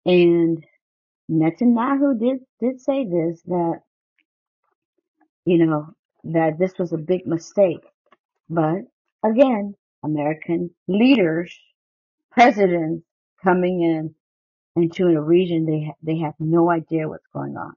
And 0.06 0.64
Netanyahu 1.30 2.18
did, 2.20 2.38
did 2.60 2.80
say 2.80 3.04
this, 3.04 3.42
that, 3.46 3.80
you 5.46 5.66
know, 5.66 5.88
that 6.24 6.58
this 6.58 6.72
was 6.78 6.92
a 6.92 6.98
big 6.98 7.26
mistake. 7.26 7.84
But 8.50 8.82
again, 9.24 9.74
American 10.04 10.70
leaders, 10.88 11.56
presidents 12.32 13.04
coming 13.44 13.82
in 13.82 14.14
into 14.76 15.06
a 15.08 15.20
region 15.20 15.66
they 15.66 15.84
ha- 15.86 15.98
they 16.02 16.18
have 16.18 16.34
no 16.38 16.70
idea 16.70 17.08
what's 17.08 17.26
going 17.32 17.56
on. 17.56 17.74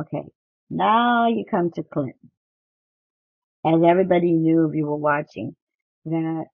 Okay, 0.00 0.24
now 0.70 1.28
you 1.28 1.44
come 1.50 1.70
to 1.72 1.82
Clinton, 1.84 2.30
as 3.66 3.82
everybody 3.84 4.32
knew 4.32 4.68
if 4.68 4.74
you 4.76 4.86
were 4.86 4.96
watching 4.96 5.56
that 6.06 6.46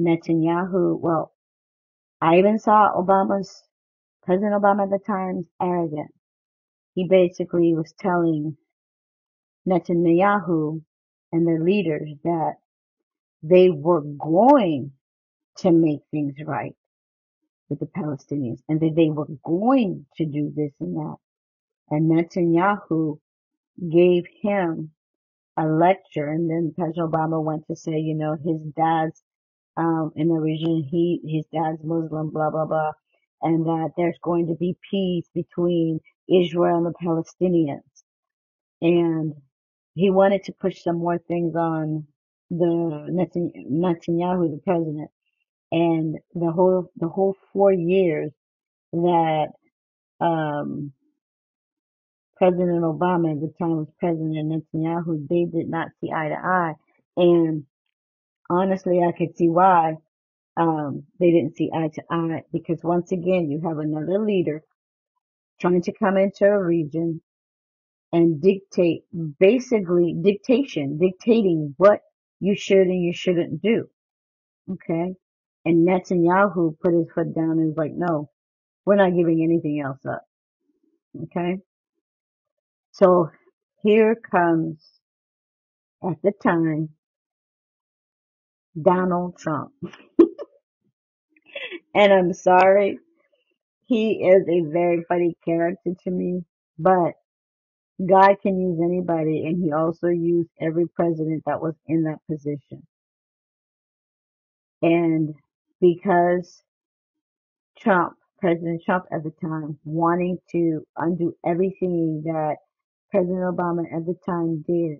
Netanyahu. 0.00 1.00
Well, 1.00 1.32
I 2.20 2.38
even 2.38 2.58
saw 2.58 2.92
Obama's 2.96 3.62
President 4.24 4.54
Obama 4.62 4.84
at 4.84 4.90
the 4.90 5.00
time's 5.06 5.46
arrogant. 5.62 6.12
He 6.94 7.08
basically 7.08 7.74
was 7.74 7.94
telling 8.00 8.56
Netanyahu 9.68 10.82
and 11.32 11.46
their 11.48 11.60
leaders 11.62 12.10
that 12.24 12.54
they 13.42 13.70
were 13.70 14.02
going 14.02 14.92
to 15.58 15.72
make 15.72 16.00
things 16.12 16.34
right 16.46 16.74
with 17.70 17.80
the 17.80 17.86
Palestinians 17.86 18.60
and 18.68 18.80
that 18.80 18.94
they 18.96 19.10
were 19.10 19.28
going 19.44 20.06
to 20.16 20.26
do 20.26 20.52
this 20.56 20.72
and 20.80 20.96
that. 20.96 21.16
And 21.90 22.10
Netanyahu 22.10 23.18
gave 23.92 24.24
him 24.42 24.92
a 25.58 25.66
lecture 25.66 26.28
and 26.30 26.50
then 26.50 26.74
President 26.76 27.12
Obama 27.12 27.42
went 27.44 27.66
to 27.68 27.76
say, 27.76 27.98
you 27.98 28.14
know, 28.16 28.34
his 28.36 28.60
dad's 28.76 29.22
um 29.76 30.12
in 30.16 30.28
the 30.28 30.34
region 30.34 30.84
he 30.90 31.20
his 31.26 31.46
dad's 31.52 31.82
Muslim, 31.84 32.30
blah 32.30 32.50
blah 32.50 32.66
blah, 32.66 32.92
and 33.44 33.66
that 33.66 33.92
there's 33.98 34.18
going 34.22 34.48
to 34.48 34.56
be 34.56 34.76
peace 34.90 35.26
between 35.34 36.00
Israel 36.30 36.78
and 36.78 36.86
the 36.86 36.94
Palestinians. 37.04 37.82
And 38.82 39.34
he 39.94 40.10
wanted 40.10 40.44
to 40.44 40.52
push 40.60 40.82
some 40.82 40.98
more 40.98 41.18
things 41.18 41.56
on 41.56 42.06
the 42.50 42.66
Netan- 43.10 43.70
Netanyahu, 43.70 44.50
the 44.50 44.60
president, 44.64 45.10
and 45.72 46.16
the 46.34 46.52
whole 46.52 46.90
the 46.96 47.08
whole 47.08 47.36
four 47.52 47.72
years 47.72 48.32
that 48.92 49.48
um 50.20 50.92
President 52.36 52.82
Obama 52.82 53.32
at 53.32 53.40
the 53.40 53.52
time 53.60 53.78
was 53.78 53.88
President 54.00 54.34
Netanyahu, 54.74 55.28
they 55.28 55.44
did 55.46 55.70
not 55.70 55.88
see 56.00 56.10
eye 56.12 56.28
to 56.30 56.36
eye. 56.36 56.74
And 57.16 57.64
honestly, 58.50 59.00
I 59.02 59.12
could 59.16 59.36
see 59.36 59.48
why 59.48 59.96
um, 60.56 61.04
they 61.20 61.30
didn't 61.30 61.56
see 61.56 61.70
eye 61.74 61.90
to 61.94 62.02
eye 62.10 62.42
because 62.52 62.80
once 62.82 63.12
again, 63.12 63.50
you 63.50 63.60
have 63.68 63.78
another 63.78 64.18
leader 64.24 64.62
trying 65.60 65.82
to 65.82 65.92
come 65.92 66.16
into 66.16 66.44
a 66.46 66.62
region 66.62 67.20
and 68.12 68.40
dictate, 68.40 69.02
basically 69.40 70.14
dictation, 70.22 70.98
dictating 70.98 71.74
what 71.78 72.00
you 72.40 72.56
should 72.56 72.86
and 72.86 73.02
you 73.02 73.12
shouldn't 73.12 73.60
do. 73.62 73.88
Okay. 74.70 75.14
And 75.64 75.88
Netanyahu 75.88 76.78
put 76.80 76.94
his 76.94 77.10
foot 77.14 77.34
down 77.34 77.52
and 77.52 77.68
was 77.68 77.76
like, 77.76 77.92
no, 77.94 78.30
we're 78.86 78.96
not 78.96 79.16
giving 79.16 79.42
anything 79.42 79.82
else 79.84 80.00
up. 80.06 80.22
Okay. 81.24 81.58
So 82.92 83.30
here 83.82 84.14
comes 84.14 84.78
at 86.04 86.16
the 86.22 86.32
time 86.42 86.90
Donald 88.80 89.38
Trump. 89.38 89.72
And 91.94 92.12
I'm 92.12 92.32
sorry, 92.34 92.98
he 93.86 94.12
is 94.26 94.44
a 94.48 94.70
very 94.70 95.04
funny 95.08 95.36
character 95.44 95.92
to 96.04 96.10
me, 96.10 96.44
but 96.78 97.14
God 98.04 98.36
can 98.42 98.60
use 98.60 98.80
anybody 98.84 99.46
and 99.46 99.62
he 99.62 99.72
also 99.72 100.08
used 100.08 100.50
every 100.60 100.86
president 100.88 101.44
that 101.46 101.62
was 101.62 101.74
in 101.86 102.04
that 102.04 102.18
position. 102.30 102.86
And 104.82 105.34
because 105.80 106.62
Trump, 107.78 108.14
President 108.40 108.82
Trump 108.84 109.06
at 109.12 109.24
the 109.24 109.32
time, 109.42 109.78
wanting 109.84 110.38
to 110.52 110.86
undo 110.96 111.34
everything 111.46 112.22
that 112.26 112.56
President 113.10 113.40
Obama 113.40 113.84
at 113.94 114.06
the 114.06 114.16
time 114.26 114.64
did, 114.66 114.98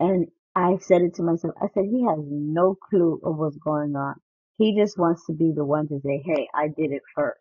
and 0.00 0.28
I 0.58 0.78
said 0.80 1.02
it 1.02 1.16
to 1.16 1.24
myself, 1.24 1.54
I 1.62 1.68
said, 1.74 1.86
he 1.90 2.04
has 2.04 2.20
no 2.28 2.76
clue 2.76 3.20
of 3.24 3.38
what's 3.38 3.58
going 3.58 3.96
on. 3.96 4.16
He 4.58 4.76
just 4.78 4.98
wants 4.98 5.26
to 5.26 5.34
be 5.34 5.52
the 5.56 5.64
one 5.64 5.88
to 5.88 6.00
say, 6.04 6.22
hey, 6.24 6.48
I 6.54 6.68
did 6.68 6.92
it 6.92 7.02
first. 7.16 7.40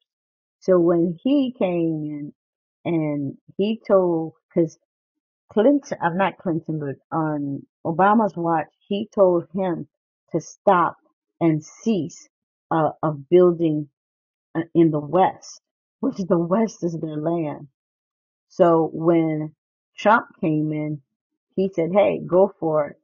So 0.61 0.79
when 0.79 1.17
he 1.23 1.53
came 1.57 2.03
in 2.05 2.33
and 2.85 3.37
he 3.57 3.81
told, 3.87 4.33
cause 4.53 4.77
Clinton, 5.51 5.97
I'm 6.01 6.17
not 6.17 6.37
Clinton, 6.39 6.79
but 6.79 7.17
on 7.17 7.65
Obama's 7.85 8.35
watch, 8.35 8.67
he 8.87 9.09
told 9.13 9.45
him 9.53 9.87
to 10.33 10.41
stop 10.41 10.97
and 11.41 11.63
cease 11.63 12.29
uh, 12.71 12.91
of 13.03 13.29
building 13.29 13.89
uh, 14.55 14.61
in 14.75 14.91
the 14.91 14.99
West, 14.99 15.61
which 16.01 16.17
the 16.17 16.37
West 16.39 16.83
is 16.83 16.97
their 17.01 17.17
land. 17.17 17.67
So 18.49 18.89
when 18.93 19.55
Trump 19.97 20.27
came 20.41 20.71
in, 20.73 21.01
he 21.55 21.71
said, 21.73 21.91
"Hey, 21.93 22.19
go 22.25 22.53
for 22.59 22.89
it." 22.89 22.97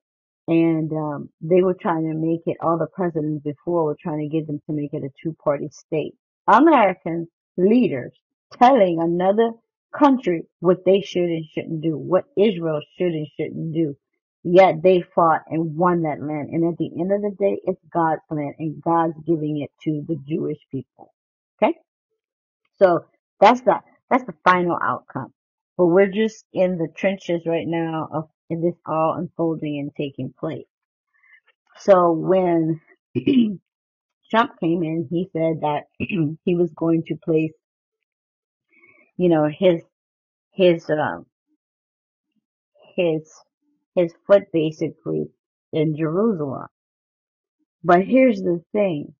And 0.47 0.91
um, 0.91 1.29
they 1.41 1.61
were 1.61 1.73
trying 1.73 2.03
to 2.09 2.15
make 2.15 2.41
it. 2.45 2.57
All 2.61 2.77
the 2.77 2.87
presidents 2.87 3.43
before 3.43 3.85
were 3.85 3.97
trying 4.01 4.19
to 4.19 4.35
get 4.35 4.47
them 4.47 4.61
to 4.67 4.73
make 4.73 4.93
it 4.93 5.03
a 5.03 5.09
two-party 5.21 5.69
state. 5.71 6.15
American 6.47 7.27
leaders 7.57 8.11
telling 8.59 8.99
another 9.01 9.51
country 9.97 10.43
what 10.59 10.83
they 10.85 11.01
should 11.01 11.29
and 11.29 11.45
shouldn't 11.53 11.81
do, 11.81 11.97
what 11.97 12.25
Israel 12.37 12.81
should 12.97 13.13
and 13.13 13.27
shouldn't 13.37 13.73
do. 13.73 13.95
Yet 14.43 14.83
they 14.83 15.01
fought 15.15 15.43
and 15.47 15.77
won 15.77 16.01
that 16.01 16.21
land. 16.21 16.49
And 16.51 16.65
at 16.69 16.77
the 16.77 16.91
end 16.99 17.13
of 17.13 17.21
the 17.21 17.35
day, 17.39 17.61
it's 17.63 17.79
God's 17.93 18.21
land 18.29 18.55
and 18.59 18.81
God's 18.81 19.13
giving 19.25 19.61
it 19.61 19.71
to 19.83 20.03
the 20.05 20.17
Jewish 20.27 20.57
people. 20.69 21.13
Okay? 21.61 21.73
So 22.77 23.05
that's 23.39 23.61
the 23.61 23.79
that's 24.09 24.25
the 24.25 24.33
final 24.43 24.77
outcome. 24.81 25.33
But 25.77 25.87
we're 25.87 26.11
just 26.11 26.45
in 26.53 26.77
the 26.77 26.89
trenches 26.95 27.43
right 27.45 27.65
now 27.65 28.09
of 28.11 28.29
this 28.61 28.75
all 28.85 29.15
unfolding 29.17 29.79
and 29.79 29.91
taking 29.95 30.33
place. 30.39 30.67
So 31.79 32.11
when 32.13 32.81
Trump 34.31 34.51
came 34.59 34.83
in, 34.83 35.07
he 35.09 35.29
said 35.33 35.61
that 35.61 35.83
he 35.99 36.55
was 36.55 36.71
going 36.75 37.03
to 37.07 37.15
place, 37.17 37.53
you 39.17 39.29
know, 39.29 39.47
his 39.49 39.81
his 40.53 40.89
um 40.89 41.25
his 42.95 43.31
his 43.95 44.13
foot 44.27 44.43
basically 44.53 45.27
in 45.73 45.95
Jerusalem. 45.97 46.67
But 47.83 48.03
here's 48.05 48.41
the 48.41 48.63
thing: 48.73 49.15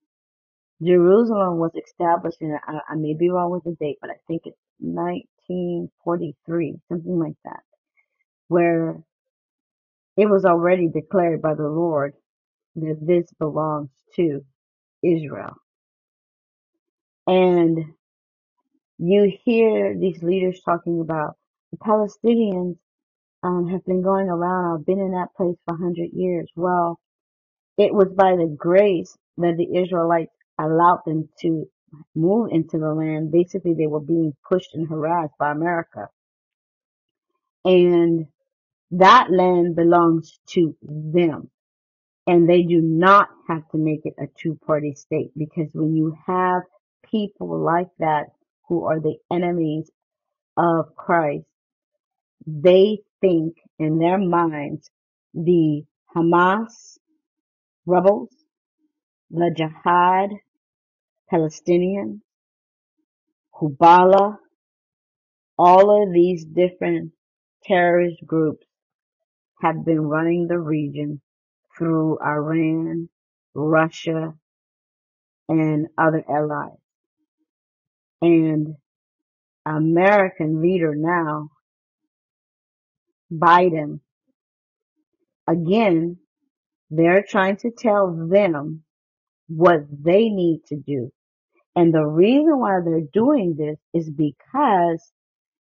Jerusalem 0.84 1.60
was 1.60 1.72
established 1.76 2.40
in 2.42 2.58
I, 2.68 2.80
I 2.90 2.96
may 2.96 3.16
be 3.16 3.30
wrong 3.32 3.52
with 3.52 3.64
the 3.66 3.76
date, 3.80 3.98
but 4.02 4.12
I 4.12 4.18
think 4.28 4.44
it's 4.46 4.58
1943, 4.80 6.76
something 6.90 7.20
like 7.20 7.38
that, 7.46 7.62
where 8.50 9.02
It 10.18 10.28
was 10.30 10.46
already 10.46 10.90
declared 10.90 11.42
by 11.42 11.56
the 11.56 11.68
Lord 11.70 12.14
that 12.76 12.98
this 13.02 13.32
belongs 13.40 13.90
to 14.18 14.42
Israel. 15.04 15.56
And 17.28 17.80
you 19.00 19.34
hear 19.46 19.98
these 19.98 20.24
leaders 20.24 20.62
talking 20.66 21.02
about 21.02 21.36
the 21.72 21.78
Palestinians 21.80 22.78
um, 23.44 23.70
have 23.70 23.86
been 23.86 24.02
going 24.04 24.30
around, 24.30 24.80
I've 24.80 24.86
been 24.86 25.00
in 25.00 25.12
that 25.12 25.36
place 25.38 25.58
for 25.66 25.76
100 25.76 26.10
years. 26.14 26.50
Well, 26.56 27.00
it 27.78 27.94
was 27.94 28.10
by 28.18 28.34
the 28.38 28.54
grace 28.58 29.18
that 29.38 29.58
the 29.58 29.78
Israelites 29.80 30.34
allowed 30.60 31.02
them 31.06 31.30
to 31.42 31.66
move 32.16 32.50
into 32.52 32.80
the 32.80 32.94
land. 32.94 33.32
Basically, 33.32 33.74
they 33.76 33.88
were 33.88 34.02
being 34.02 34.34
pushed 34.50 34.76
and 34.76 34.88
harassed 34.90 35.34
by 35.40 35.52
America. 35.52 36.10
And 37.66 38.28
that 38.92 39.30
land 39.32 39.76
belongs 39.76 40.40
to 40.50 40.76
them. 40.84 41.44
and 42.28 42.48
they 42.50 42.64
do 42.64 42.82
not 42.82 43.28
have 43.48 43.68
to 43.72 43.78
make 43.78 44.02
it 44.06 44.14
a 44.20 44.28
two 44.40 44.58
party 44.66 44.94
state 44.96 45.32
because 45.38 45.70
when 45.74 45.96
you 45.96 46.16
have 46.26 46.62
people 47.12 47.60
like 47.60 47.90
that 48.00 48.28
who 48.68 48.86
are 48.86 49.00
the 49.00 49.16
enemies 49.32 49.92
of 50.58 50.96
Christ, 50.96 51.46
they 52.48 53.00
think 53.22 53.56
in 53.80 54.00
their 54.00 54.20
minds 54.20 54.90
the 55.34 55.84
Hamas 56.16 56.98
rebels, 57.86 58.30
the 59.32 59.54
Jihad 59.56 60.32
Palestinians, 61.32 62.20
Hubala, 63.62 64.38
all 65.58 66.04
of 66.04 66.14
these 66.14 66.46
different 66.46 67.12
terrorist 67.64 68.18
groups 68.26 68.66
have 69.64 69.86
been 69.86 70.02
running 70.02 70.48
the 70.48 70.60
region 70.60 71.22
through 71.78 72.20
Iran, 72.22 73.10
Russia, 73.56 74.36
and 75.50 75.88
other 75.98 76.24
allies. 76.30 76.78
And 78.22 78.76
American 79.66 80.62
leader 80.62 80.96
now, 80.96 81.50
Biden, 83.32 84.00
again, 85.48 86.18
they're 86.92 87.26
trying 87.28 87.58
to 87.58 87.72
tell 87.72 88.28
them 88.30 88.84
what 89.48 89.82
they 89.92 90.30
need 90.30 90.62
to 90.68 90.78
do. 90.78 91.12
And 91.76 91.94
the 91.94 92.06
reason 92.06 92.60
why 92.60 92.80
they're 92.86 93.02
doing 93.14 93.56
this 93.58 93.78
is 93.94 94.10
because 94.12 95.04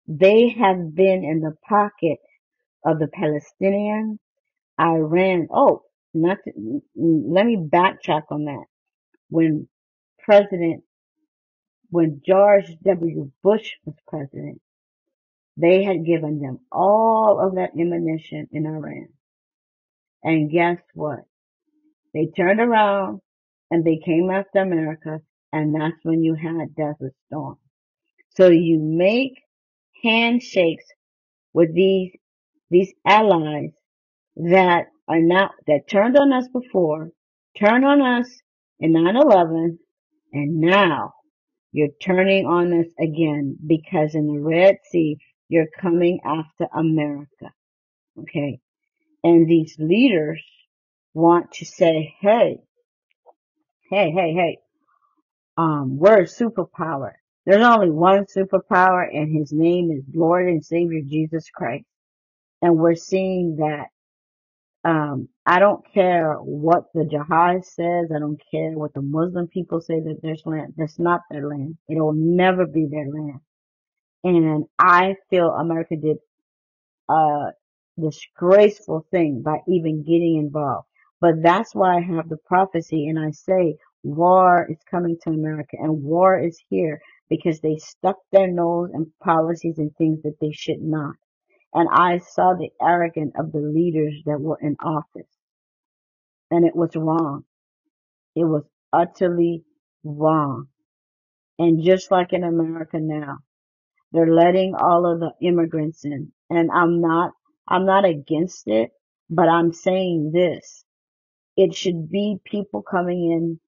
they 0.08 0.50
have 0.50 0.96
been 0.96 1.24
in 1.24 1.42
the 1.42 1.56
pocket 1.68 2.20
of 2.86 3.00
the 3.00 3.08
Palestinians, 3.08 4.18
Iran. 4.80 5.48
Oh, 5.52 5.84
not 6.14 6.38
to, 6.46 6.82
let 6.96 7.46
me 7.46 7.58
backtrack 7.58 8.24
on 8.30 8.46
that. 8.46 8.66
When 9.30 9.68
President, 10.20 10.84
when 11.90 12.22
George 12.26 12.66
W. 12.84 13.32
Bush 13.44 13.72
was 13.86 13.96
president, 14.08 14.62
they 15.58 15.84
had 15.84 16.06
given 16.06 16.40
them 16.40 16.60
all 16.72 17.40
of 17.40 17.56
that 17.56 17.72
ammunition 17.80 18.48
in 18.52 18.66
Iran. 18.66 19.10
And 20.24 20.52
guess 20.52 20.78
what? 20.94 21.20
They 22.14 22.28
turned 22.36 22.60
around 22.60 23.22
and 23.70 23.84
they 23.84 24.00
came 24.04 24.30
after 24.32 24.60
America 24.60 25.20
and 25.52 25.76
that's 25.76 25.98
when 26.04 26.24
you 26.24 26.36
had 26.36 26.76
Desert 26.76 27.14
Storm. 27.28 27.58
So 28.36 28.50
you 28.50 28.80
make 28.80 29.40
handshakes 30.04 30.86
with 31.54 31.74
these, 31.76 32.12
these 32.74 32.94
allies 33.06 33.72
that 34.36 34.88
are 35.08 35.22
now, 35.22 35.52
that 35.68 35.88
turned 35.90 36.18
on 36.18 36.34
us 36.34 36.48
before, 36.48 37.12
turned 37.58 37.86
on 37.86 38.02
us 38.02 38.28
in 38.80 38.94
9-11 38.94 39.78
and 40.34 40.60
now 40.60 41.14
you're 41.72 41.90
turning 42.02 42.46
on 42.46 42.74
us 42.80 42.88
again 43.00 43.58
because 43.66 44.16
in 44.16 44.28
the 44.28 44.40
Red 44.40 44.78
Sea, 44.92 45.18
you're 45.50 45.70
coming 45.80 46.20
after 46.26 46.68
America. 46.76 47.52
Okay. 48.20 48.60
And 49.24 49.48
these 49.48 49.76
leaders 49.80 50.42
want 51.14 51.52
to 51.54 51.66
say, 51.66 52.16
hey, 52.22 52.58
hey, 53.90 54.12
hey, 54.12 54.34
hey, 54.34 54.58
um, 55.58 55.98
we're 55.98 56.22
a 56.22 56.26
superpower. 56.26 57.12
There's 57.46 57.64
only 57.64 57.92
one 57.92 58.26
superpower 58.26 59.06
and 59.12 59.36
his 59.36 59.52
name 59.52 59.92
is 59.92 60.04
Lord 60.14 60.48
and 60.48 60.66
Savior 60.66 61.02
Jesus 61.08 61.50
Christ. 61.54 61.86
And 62.64 62.78
we're 62.78 62.96
seeing 62.96 63.58
that, 63.58 63.88
um, 64.90 65.30
I 65.46 65.60
don't 65.60 65.84
care 65.94 66.36
what 66.36 66.86
the 66.94 67.06
jihad 67.06 67.66
says. 67.66 68.12
I 68.16 68.20
don't 68.20 68.42
care 68.52 68.72
what 68.74 68.94
the 68.94 69.02
Muslim 69.04 69.48
people 69.48 69.82
say 69.82 70.00
that 70.02 70.20
there's 70.24 70.44
land. 70.46 70.76
That's 70.78 71.00
not 71.00 71.22
their 71.32 71.48
land. 71.50 71.78
It'll 71.90 72.14
never 72.14 72.68
be 72.68 72.88
their 72.92 73.08
land. 73.10 73.42
And 74.24 74.66
I 74.80 75.16
feel 75.32 75.50
America 75.50 75.96
did 75.98 76.18
a 77.10 77.52
disgraceful 78.00 79.06
thing 79.12 79.42
by 79.44 79.60
even 79.68 80.04
getting 80.04 80.38
involved. 80.38 80.88
But 81.22 81.42
that's 81.42 81.74
why 81.74 81.98
I 81.98 82.02
have 82.02 82.30
the 82.30 82.38
prophecy 82.46 83.08
and 83.08 83.20
I 83.20 83.32
say 83.32 83.78
war 84.04 84.68
is 84.70 84.78
coming 84.90 85.18
to 85.24 85.30
America 85.32 85.78
and 85.80 86.04
war 86.04 86.40
is 86.40 86.62
here 86.70 87.02
because 87.30 87.60
they 87.62 87.78
stuck 87.78 88.18
their 88.32 88.48
nose 88.52 88.92
in 88.94 89.12
policies 89.24 89.78
and 89.80 89.96
things 89.98 90.22
that 90.24 90.36
they 90.42 90.52
should 90.52 90.82
not. 90.82 91.16
And 91.74 91.90
I 91.92 92.20
saw 92.20 92.54
the 92.56 92.70
arrogance 92.82 93.34
of 93.38 93.52
the 93.52 93.60
leaders 93.62 94.16
that 94.26 94.42
were 94.42 94.60
in 94.62 94.78
office 94.84 95.28
and 96.52 96.66
it 96.66 96.76
was 96.76 96.96
wrong. 96.96 97.44
It 98.36 98.46
was 98.46 98.64
utterly 98.94 99.64
wrong. 100.04 100.68
And 101.60 101.84
just 101.84 102.12
like 102.12 102.34
in 102.34 102.44
America 102.44 103.00
now, 103.00 103.40
they're 104.14 104.34
letting 104.34 104.76
all 104.76 105.06
of 105.12 105.20
the 105.20 105.34
immigrants 105.48 106.06
in. 106.06 106.32
And 106.50 106.72
I'm 106.74 107.02
not, 107.02 107.34
I'm 107.68 107.86
not 107.86 108.06
against 108.06 108.68
it, 108.68 108.92
but 109.30 109.50
I'm 109.50 109.74
saying 109.74 110.32
this. 110.34 110.86
It 111.58 111.76
should 111.76 112.10
be 112.12 112.38
people 112.46 112.84
coming 112.84 113.32
in 113.32 113.60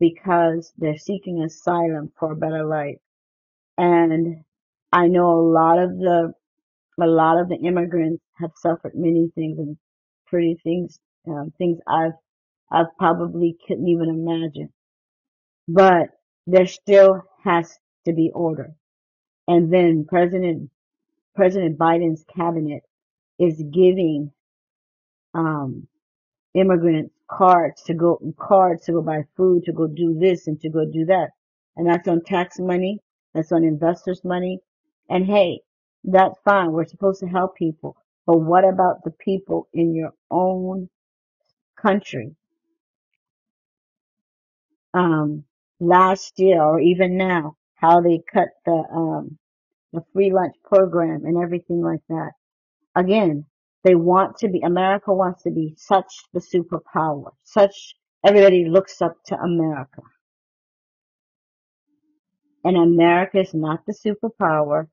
because 0.00 0.72
they're 0.78 0.98
seeking 0.98 1.42
asylum 1.42 2.12
for 2.18 2.32
a 2.32 2.36
better 2.36 2.64
life. 2.64 2.98
And 3.78 4.44
I 4.92 5.08
know 5.08 5.30
a 5.30 5.48
lot 5.52 5.78
of 5.80 5.90
the, 5.98 6.34
a 7.00 7.06
lot 7.06 7.40
of 7.40 7.48
the 7.48 7.56
immigrants 7.56 8.22
have 8.38 8.50
suffered 8.56 8.92
many 8.94 9.30
things 9.34 9.58
and 9.58 9.76
pretty 10.26 10.58
things, 10.64 10.98
um, 11.28 11.52
things 11.58 11.78
I've, 11.88 12.12
I've 12.72 12.96
probably 12.98 13.56
couldn't 13.66 13.88
even 13.88 14.08
imagine. 14.08 14.72
But 15.68 16.10
there 16.46 16.66
still 16.66 17.22
has 17.44 17.78
to 18.06 18.12
be 18.12 18.30
order. 18.34 18.74
And 19.48 19.72
then 19.72 20.06
President, 20.08 20.70
President 21.34 21.78
Biden's 21.78 22.24
cabinet 22.36 22.82
is 23.38 23.62
giving, 23.72 24.32
um, 25.34 25.86
immigrants 26.54 27.14
cards 27.30 27.82
to 27.84 27.94
go, 27.94 28.20
cards 28.38 28.84
to 28.86 28.92
go 28.92 29.02
buy 29.02 29.22
food, 29.36 29.64
to 29.64 29.72
go 29.72 29.86
do 29.86 30.16
this 30.18 30.46
and 30.46 30.60
to 30.60 30.68
go 30.70 30.84
do 30.84 31.04
that. 31.06 31.30
And 31.76 31.88
that's 31.88 32.08
on 32.08 32.22
tax 32.22 32.58
money. 32.58 33.00
That's 33.34 33.52
on 33.52 33.64
investors 33.64 34.22
money. 34.24 34.60
And 35.10 35.26
hey, 35.26 35.60
That's 36.04 36.38
fine. 36.44 36.72
We're 36.72 36.86
supposed 36.86 37.20
to 37.20 37.26
help 37.28 37.56
people. 37.56 37.96
But 38.26 38.38
what 38.38 38.64
about 38.64 39.04
the 39.04 39.12
people 39.12 39.68
in 39.74 39.94
your 39.94 40.14
own 40.30 40.90
country? 41.80 42.36
Um, 44.94 45.44
last 45.80 46.38
year 46.38 46.62
or 46.62 46.80
even 46.80 47.16
now, 47.18 47.56
how 47.76 48.00
they 48.00 48.20
cut 48.32 48.48
the, 48.66 48.84
um, 48.92 49.38
the 49.92 50.02
free 50.12 50.32
lunch 50.32 50.56
program 50.64 51.24
and 51.26 51.42
everything 51.42 51.82
like 51.82 52.02
that. 52.08 52.32
Again, 52.96 53.46
they 53.84 53.96
want 53.96 54.38
to 54.38 54.48
be, 54.48 54.60
America 54.62 55.14
wants 55.14 55.44
to 55.44 55.52
be 55.52 55.74
such 55.78 56.12
the 56.34 56.40
superpower, 56.40 57.32
such, 57.44 57.96
everybody 58.26 58.66
looks 58.68 59.02
up 59.02 59.16
to 59.26 59.36
America. 59.38 60.02
And 62.64 62.76
America 62.76 63.40
is 63.40 63.54
not 63.54 63.86
the 63.86 63.94
superpower. 63.94 64.88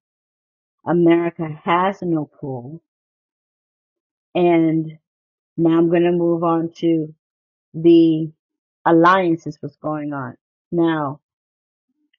America 0.86 1.48
has 1.64 2.02
no 2.02 2.30
pull. 2.40 2.82
And 4.36 4.98
now 5.58 5.78
I'm 5.78 5.90
going 5.90 6.04
to 6.04 6.12
move 6.12 6.44
on 6.44 6.72
to 6.78 7.14
the 7.74 8.32
alliances 8.86 9.58
what's 9.62 9.78
going 9.78 10.14
on. 10.14 10.36
Now, 10.72 11.22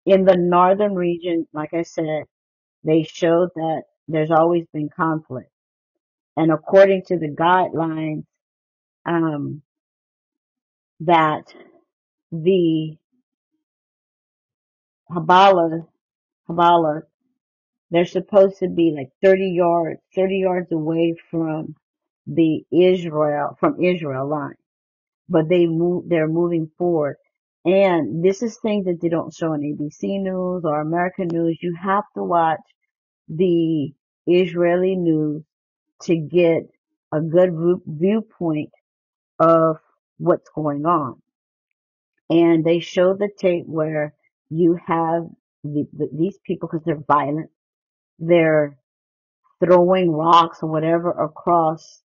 in 0.06 0.24
the 0.24 0.36
northern 0.36 0.94
region, 0.94 1.46
like 1.52 1.74
I 1.74 1.82
said, 1.82 2.24
they 2.84 3.04
showed 3.04 3.50
that 3.56 3.84
there's 4.08 4.30
always 4.30 4.66
been 4.72 4.88
conflict. 4.88 5.50
And 6.36 6.52
according 6.52 7.04
to 7.08 7.18
the 7.18 7.28
guidelines, 7.28 8.24
um, 9.06 9.62
that 11.00 11.44
the 12.32 12.96
Habala, 15.10 15.86
Habala, 16.48 17.02
they're 17.92 18.06
supposed 18.06 18.58
to 18.60 18.70
be 18.70 18.94
like 18.96 19.10
30 19.24 19.52
yards, 19.56 20.00
30 20.16 20.38
yards 20.40 20.72
away 20.72 21.16
from 21.30 21.76
the 22.26 22.64
Israel, 22.72 23.58
from 23.60 23.84
Israel 23.84 24.28
line. 24.30 24.56
But 25.28 25.48
they 25.48 25.66
move, 25.66 26.04
they're 26.08 26.28
moving 26.28 26.70
forward. 26.78 27.16
And 27.66 28.24
this 28.24 28.42
is 28.42 28.58
things 28.60 28.86
that 28.86 29.00
they 29.02 29.10
don't 29.10 29.34
show 29.34 29.48
on 29.54 29.60
ABC 29.62 30.22
News 30.22 30.64
or 30.64 30.80
American 30.80 31.28
News. 31.32 31.58
You 31.62 31.76
have 31.82 32.04
to 32.16 32.24
watch 32.24 32.60
the 33.28 33.92
Israeli 34.26 34.96
news 34.96 35.44
to 36.04 36.16
get 36.16 36.64
a 37.12 37.20
good 37.20 37.50
viewpoint 37.86 38.70
of 39.40 39.76
what's 40.18 40.50
going 40.54 40.86
on. 40.86 41.20
And 42.30 42.64
they 42.64 42.80
show 42.80 43.14
the 43.14 43.30
tape 43.38 43.66
where 43.66 44.14
you 44.50 44.78
have 44.86 45.24
the, 45.64 45.86
the, 45.92 46.08
these 46.12 46.38
people, 46.46 46.68
because 46.70 46.84
they're 46.86 47.02
violent, 47.08 47.50
they're 48.22 48.78
throwing 49.64 50.10
rocks 50.12 50.58
or 50.62 50.70
whatever 50.70 51.10
across 51.12 52.02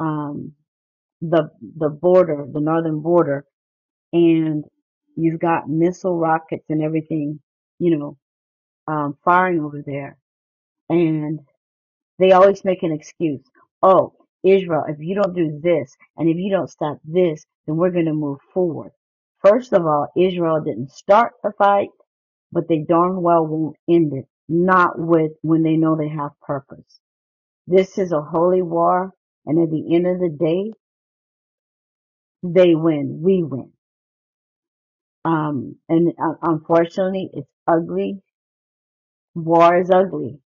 um, 0.00 0.52
the 1.22 1.50
the 1.78 1.90
border, 1.90 2.46
the 2.52 2.60
northern 2.60 3.00
border, 3.00 3.46
and 4.12 4.64
you've 5.16 5.40
got 5.40 5.68
missile 5.68 6.18
rockets 6.18 6.66
and 6.70 6.82
everything, 6.82 7.40
you 7.80 7.96
know, 7.98 8.18
um, 8.88 9.16
firing 9.24 9.60
over 9.60 9.82
there. 9.86 10.18
And 10.90 11.40
they 12.18 12.32
always 12.32 12.64
make 12.64 12.82
an 12.82 12.92
excuse. 12.92 13.42
Oh, 13.82 14.14
Israel, 14.44 14.84
if 14.88 14.98
you 15.00 15.14
don't 15.16 15.34
do 15.34 15.60
this 15.62 15.96
and 16.16 16.28
if 16.28 16.36
you 16.36 16.50
don't 16.50 16.70
stop 16.70 16.98
this, 17.04 17.44
then 17.66 17.76
we're 17.76 17.90
going 17.90 18.06
to 18.06 18.14
move 18.14 18.38
forward. 18.54 18.92
First 19.44 19.72
of 19.72 19.86
all, 19.86 20.08
Israel 20.16 20.62
didn't 20.64 20.92
start 20.92 21.32
the 21.42 21.52
fight, 21.58 21.90
but 22.52 22.68
they 22.68 22.84
darn 22.88 23.22
well 23.22 23.46
won't 23.46 23.76
end 23.90 24.12
it. 24.14 24.26
Not 24.48 24.98
with 24.98 25.32
when 25.42 25.62
they 25.62 25.76
know 25.76 25.96
they 25.96 26.08
have 26.10 26.32
purpose. 26.42 27.00
This 27.66 27.98
is 27.98 28.12
a 28.12 28.22
holy 28.22 28.62
war, 28.62 29.12
and 29.46 29.62
at 29.62 29.70
the 29.70 29.94
end 29.96 30.06
of 30.06 30.20
the 30.20 30.30
day, 30.30 30.72
they 32.42 32.74
win. 32.76 33.20
We 33.22 33.42
win. 33.44 33.72
Um, 35.24 35.76
and 35.88 36.14
uh, 36.22 36.34
unfortunately, 36.42 37.30
it's 37.34 37.48
ugly. 37.68 38.20
War 39.34 39.80
is 39.80 39.90
ugly. 39.90 40.40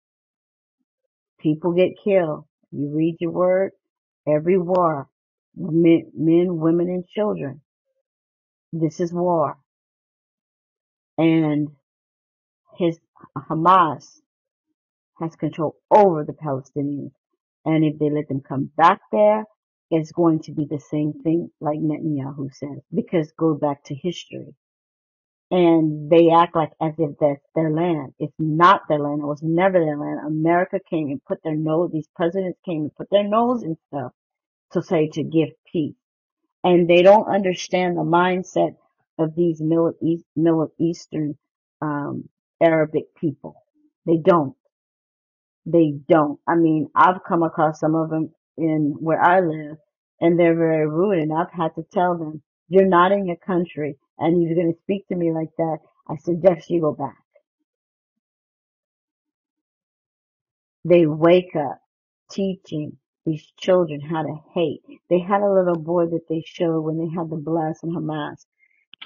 People 1.41 1.73
get 1.73 1.93
killed. 2.05 2.45
You 2.73 2.91
read 2.95 3.17
your 3.21 3.33
word, 3.33 3.73
every 4.29 4.59
war, 4.59 5.09
men, 5.57 6.13
men, 6.17 6.57
women, 6.59 6.89
and 6.89 7.07
children. 7.09 7.63
This 8.73 9.01
is 9.01 9.13
war. 9.13 9.59
And 11.19 11.69
his 12.79 12.99
Hamas 13.39 14.21
has 15.21 15.37
control 15.37 15.77
over 15.91 16.25
the 16.25 16.35
Palestinians. 16.35 17.13
And 17.67 17.85
if 17.85 17.99
they 17.99 18.11
let 18.11 18.29
them 18.29 18.43
come 18.47 18.71
back 18.77 19.01
there, 19.13 19.45
it's 19.91 20.13
going 20.13 20.41
to 20.43 20.53
be 20.53 20.67
the 20.71 20.81
same 20.81 21.15
thing 21.25 21.51
like 21.61 21.79
Netanyahu 21.81 22.53
says, 22.55 22.81
because 22.95 23.33
go 23.39 23.55
back 23.55 23.85
to 23.87 23.95
history. 23.95 24.55
And 25.51 26.11
they 26.11 26.31
act 26.31 26.57
like 26.57 26.73
as 26.83 26.95
if 26.99 27.13
that's 27.21 27.45
their 27.55 27.71
land. 27.71 28.15
It's 28.19 28.35
not 28.39 28.83
their 28.89 29.01
land. 29.01 29.23
It 29.23 29.27
was 29.27 29.43
never 29.43 29.81
their 29.81 29.99
land. 29.99 30.21
America 30.27 30.81
came 30.91 31.09
and 31.11 31.25
put 31.25 31.43
their 31.45 31.57
nose, 31.57 31.91
these 31.93 32.09
presidents 32.17 32.59
came 32.67 32.83
and 32.83 32.97
put 32.97 33.09
their 33.11 33.29
nose 33.29 33.63
in 33.65 33.77
stuff 33.89 34.13
to 34.73 34.83
say 34.83 35.09
to 35.11 35.23
give 35.25 35.51
peace. 35.73 35.97
And 36.65 36.89
they 36.89 37.03
don't 37.03 37.29
understand 37.29 37.97
the 37.97 38.03
mindset 38.03 38.77
of 39.19 39.35
these 39.37 39.61
Middle 39.61 39.95
East, 40.03 40.25
Middle 40.37 40.73
Eastern, 40.79 41.39
um, 41.83 42.29
Arabic 42.63 43.07
people. 43.21 43.57
They 44.07 44.19
don't. 44.25 44.57
They 45.67 45.95
don't. 46.09 46.41
I 46.49 46.57
mean, 46.57 46.89
I've 46.97 47.25
come 47.29 47.43
across 47.43 47.81
some 47.81 47.95
of 47.95 48.11
them 48.11 48.33
in 48.59 48.97
where 49.01 49.23
I 49.23 49.41
live 49.41 49.77
and 50.21 50.39
they're 50.39 50.57
very 50.57 50.89
rude 50.89 51.19
and 51.21 51.33
I've 51.33 51.53
had 51.53 51.75
to 51.77 51.85
tell 51.93 52.19
them, 52.19 52.43
you're 52.69 52.87
not 52.89 53.13
in 53.13 53.27
your 53.27 53.37
country 53.37 53.97
and 54.19 54.43
you're 54.43 54.57
going 54.57 54.73
to 54.75 54.81
speak 54.83 55.09
to 55.09 55.17
me 55.17 55.33
like 55.33 55.51
that. 55.59 55.79
I 56.09 56.17
suggest 56.19 56.71
you 56.71 56.81
go 56.81 56.95
back. 56.95 57.17
They 60.85 61.07
wake 61.07 61.57
up 61.57 61.81
teaching 62.33 62.99
these 63.27 63.47
children 63.61 64.01
how 64.01 64.23
to 64.23 64.37
hate. 64.55 64.83
They 65.11 65.21
had 65.21 65.43
a 65.43 65.53
little 65.53 65.79
boy 65.79 66.07
that 66.07 66.29
they 66.29 66.43
showed 66.47 66.83
when 66.83 66.99
they 66.99 67.09
had 67.15 67.31
the 67.31 67.37
blast 67.37 67.85
in 67.85 67.91
Hamas 67.95 68.39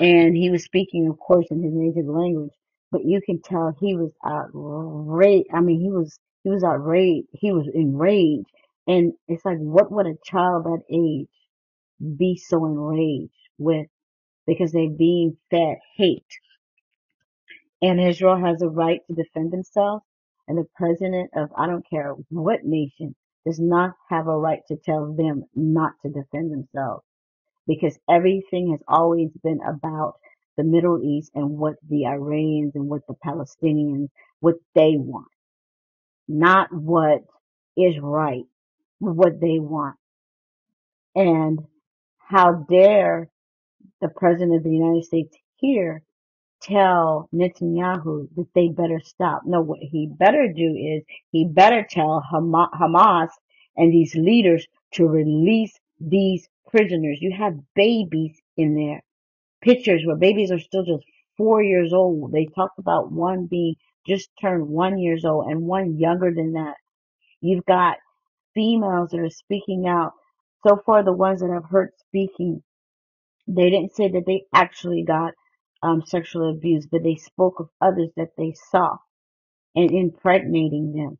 and 0.00 0.36
he 0.36 0.50
was 0.50 0.64
speaking, 0.64 1.08
of 1.08 1.18
course, 1.18 1.46
in 1.50 1.62
his 1.62 1.72
native 1.74 2.06
language, 2.06 2.52
but 2.92 3.04
you 3.04 3.20
can 3.24 3.42
tell 3.42 3.76
he 3.80 3.96
was 3.96 4.12
outraged. 4.26 5.48
I 5.54 5.60
mean, 5.60 5.80
he 5.80 5.90
was, 5.90 6.18
he 6.44 6.50
was 6.50 6.64
outraged. 6.64 7.28
He 7.32 7.52
was 7.52 7.68
enraged. 7.74 8.46
And 8.86 9.14
it's 9.28 9.44
like, 9.44 9.58
what 9.58 9.92
would 9.92 10.06
a 10.06 10.16
child 10.24 10.64
that 10.64 10.82
age 10.92 11.28
be 12.18 12.36
so 12.36 12.66
enraged 12.66 13.32
with? 13.58 13.88
Because 14.46 14.72
they're 14.72 14.90
being 14.90 15.36
fed 15.50 15.78
hate. 15.96 16.24
And 17.82 18.00
Israel 18.00 18.38
has 18.38 18.62
a 18.62 18.68
right 18.68 19.00
to 19.08 19.14
defend 19.14 19.52
themselves. 19.52 20.04
And 20.48 20.58
the 20.58 20.66
president 20.76 21.30
of, 21.36 21.50
I 21.56 21.66
don't 21.66 21.88
care 21.88 22.14
what 22.30 22.64
nation, 22.64 23.14
does 23.46 23.60
not 23.60 23.92
have 24.10 24.28
a 24.28 24.36
right 24.38 24.60
to 24.68 24.76
tell 24.84 25.14
them 25.14 25.44
not 25.54 25.92
to 26.02 26.10
defend 26.10 26.52
themselves 26.52 27.04
because 27.68 27.98
everything 28.10 28.72
has 28.72 28.82
always 28.88 29.30
been 29.44 29.60
about 29.68 30.14
the 30.56 30.64
Middle 30.64 31.00
East 31.02 31.32
and 31.34 31.50
what 31.58 31.74
the 31.88 32.06
Iranians 32.06 32.72
and 32.76 32.88
what 32.88 33.02
the 33.08 33.14
Palestinians, 33.26 34.08
what 34.40 34.56
they 34.74 34.94
want, 34.96 35.28
not 36.28 36.68
what 36.72 37.22
is 37.76 37.96
right, 38.00 38.44
what 39.00 39.40
they 39.40 39.58
want. 39.60 39.96
And 41.16 41.60
how 42.18 42.66
dare 42.70 43.28
the 44.00 44.08
president 44.08 44.56
of 44.56 44.64
the 44.64 44.70
United 44.70 45.04
States 45.04 45.36
here 45.56 46.02
tell 46.62 47.28
Netanyahu 47.34 48.28
that 48.36 48.48
they 48.54 48.68
better 48.68 49.00
stop. 49.04 49.42
No, 49.46 49.62
what 49.62 49.80
he 49.80 50.08
better 50.18 50.52
do 50.54 50.74
is 50.76 51.04
he 51.32 51.46
better 51.46 51.86
tell 51.88 52.22
Hamas 52.32 53.28
and 53.76 53.92
these 53.92 54.14
leaders 54.14 54.66
to 54.94 55.06
release 55.06 55.74
these 56.00 56.48
prisoners. 56.68 57.18
You 57.20 57.34
have 57.38 57.54
babies 57.74 58.38
in 58.56 58.74
there. 58.76 59.02
Pictures 59.62 60.02
where 60.04 60.16
babies 60.16 60.50
are 60.52 60.60
still 60.60 60.84
just 60.84 61.04
four 61.36 61.62
years 61.62 61.92
old. 61.92 62.32
They 62.32 62.46
talked 62.46 62.78
about 62.78 63.12
one 63.12 63.46
being 63.46 63.76
just 64.06 64.30
turned 64.40 64.68
one 64.68 64.98
years 64.98 65.24
old 65.24 65.46
and 65.50 65.62
one 65.66 65.98
younger 65.98 66.32
than 66.34 66.52
that. 66.54 66.76
You've 67.40 67.66
got 67.66 67.98
females 68.54 69.10
that 69.10 69.20
are 69.20 69.30
speaking 69.30 69.86
out. 69.88 70.12
So 70.66 70.80
far, 70.84 71.04
the 71.04 71.12
ones 71.12 71.40
that 71.40 71.50
I've 71.50 71.70
heard 71.70 71.90
speaking, 72.08 72.62
they 73.48 73.70
didn't 73.70 73.96
say 73.96 74.08
that 74.10 74.24
they 74.26 74.44
actually 74.54 75.04
got 75.04 75.34
um, 75.82 76.02
sexual 76.06 76.50
abuse, 76.50 76.86
but 76.90 77.02
they 77.04 77.16
spoke 77.16 77.60
of 77.60 77.68
others 77.80 78.10
that 78.16 78.30
they 78.38 78.54
saw 78.70 78.96
and 79.76 79.90
impregnating 79.90 80.92
them. 80.94 81.18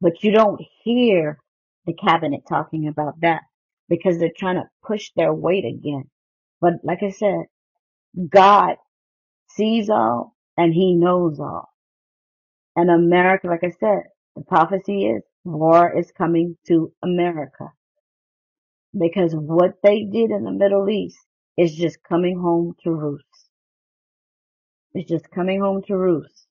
But 0.00 0.24
you 0.24 0.32
don't 0.32 0.60
hear 0.84 1.38
the 1.86 1.94
cabinet 1.94 2.42
talking 2.48 2.88
about 2.88 3.20
that 3.22 3.42
because 3.88 4.18
they're 4.18 4.30
trying 4.36 4.56
to 4.56 4.68
push 4.86 5.10
their 5.16 5.34
weight 5.34 5.64
again. 5.64 6.04
But 6.60 6.74
like 6.84 7.02
I 7.02 7.10
said, 7.10 7.44
God 8.30 8.76
sees 9.50 9.90
all 9.90 10.36
and 10.56 10.74
he 10.74 10.94
knows 10.94 11.40
all. 11.40 11.70
And 12.76 12.90
America, 12.90 13.48
like 13.48 13.64
I 13.64 13.72
said, 13.80 14.04
The 14.36 14.42
prophecy 14.44 15.06
is 15.06 15.22
war 15.44 15.96
is 15.98 16.12
coming 16.12 16.56
to 16.68 16.92
America 17.02 17.72
because 18.98 19.34
what 19.34 19.74
they 19.82 20.04
did 20.04 20.30
in 20.30 20.44
the 20.44 20.52
Middle 20.52 20.88
East 20.90 21.18
is 21.58 21.74
just 21.74 21.98
coming 22.08 22.38
home 22.38 22.74
to 22.84 22.90
roost. 22.92 23.24
It's 24.94 25.08
just 25.08 25.30
coming 25.30 25.60
home 25.60 25.82
to 25.88 25.96
roost. 25.96 26.46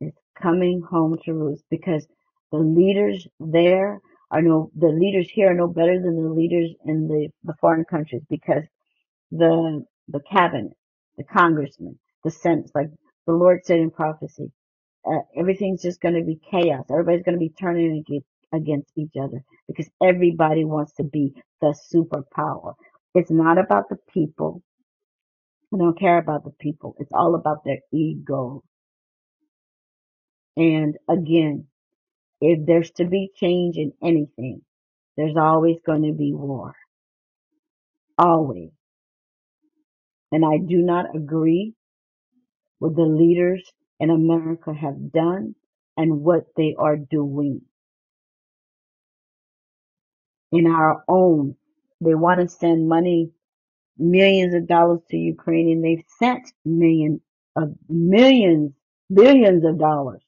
It's 0.00 0.18
coming 0.42 0.82
home 0.82 1.18
to 1.26 1.34
roost 1.34 1.64
because 1.70 2.06
the 2.52 2.58
leaders 2.58 3.26
there 3.40 4.00
are 4.30 4.42
no, 4.42 4.70
the 4.76 4.88
leaders 4.88 5.28
here 5.30 5.52
are 5.52 5.54
no 5.54 5.68
better 5.68 6.00
than 6.00 6.16
the 6.22 6.30
leaders 6.30 6.70
in 6.86 7.08
the, 7.08 7.28
the 7.44 7.54
foreign 7.60 7.84
countries 7.84 8.22
because 8.30 8.64
the, 9.32 9.84
the 10.08 10.20
cabinet, 10.30 10.74
the 11.18 11.24
congressmen, 11.24 11.98
the 12.24 12.30
senate, 12.32 12.70
like 12.74 12.88
the 13.26 13.34
Lord 13.34 13.60
said 13.64 13.80
in 13.80 13.90
prophecy, 13.90 14.52
uh, 15.06 15.20
everything's 15.36 15.82
just 15.82 16.00
going 16.00 16.14
to 16.14 16.24
be 16.24 16.40
chaos. 16.50 16.86
Everybody's 16.90 17.24
going 17.24 17.36
to 17.36 17.40
be 17.40 17.50
turning 17.60 17.98
against, 18.06 18.28
against 18.54 18.92
each 18.96 19.14
other 19.20 19.42
because 19.68 19.90
everybody 20.02 20.64
wants 20.64 20.94
to 20.94 21.04
be 21.04 21.34
the 21.62 21.76
superpower. 21.94 22.74
It's 23.14 23.30
not 23.32 23.58
about 23.58 23.88
the 23.90 23.98
people. 24.12 24.62
I 25.74 25.78
don't 25.78 25.98
care 25.98 26.18
about 26.18 26.44
the 26.44 26.52
people. 26.60 26.96
It's 27.00 27.12
all 27.12 27.34
about 27.36 27.64
their 27.64 27.80
ego. 27.92 28.64
And 30.56 30.96
again, 31.08 31.66
if 32.40 32.66
there's 32.66 32.92
to 32.92 33.06
be 33.06 33.30
change 33.36 33.78
in 33.78 33.92
anything, 34.02 34.62
there's 35.16 35.36
always 35.36 35.78
going 35.86 36.04
to 36.04 36.12
be 36.14 36.32
war. 36.34 36.74
Always. 38.18 38.70
And 40.32 40.44
I 40.44 40.58
do 40.58 40.78
not 40.78 41.14
agree 41.16 41.74
with 42.80 42.96
the 42.96 43.02
leaders 43.04 43.64
in 44.00 44.10
America 44.10 44.72
have 44.74 45.12
done 45.12 45.54
and 45.96 46.22
what 46.22 46.44
they 46.56 46.74
are 46.78 46.96
doing 46.96 47.62
in 50.52 50.66
our 50.66 51.04
own. 51.08 51.56
They 52.00 52.14
want 52.14 52.40
to 52.40 52.48
send 52.48 52.88
money, 52.88 53.30
millions 53.98 54.54
of 54.54 54.68
dollars 54.68 55.00
to 55.10 55.16
Ukraine 55.16 55.70
and 55.70 55.84
they've 55.84 56.04
sent 56.18 56.52
millions 56.64 57.20
of 57.56 57.74
millions, 57.88 58.72
billions 59.12 59.64
of 59.64 59.78
dollars. 59.78 60.22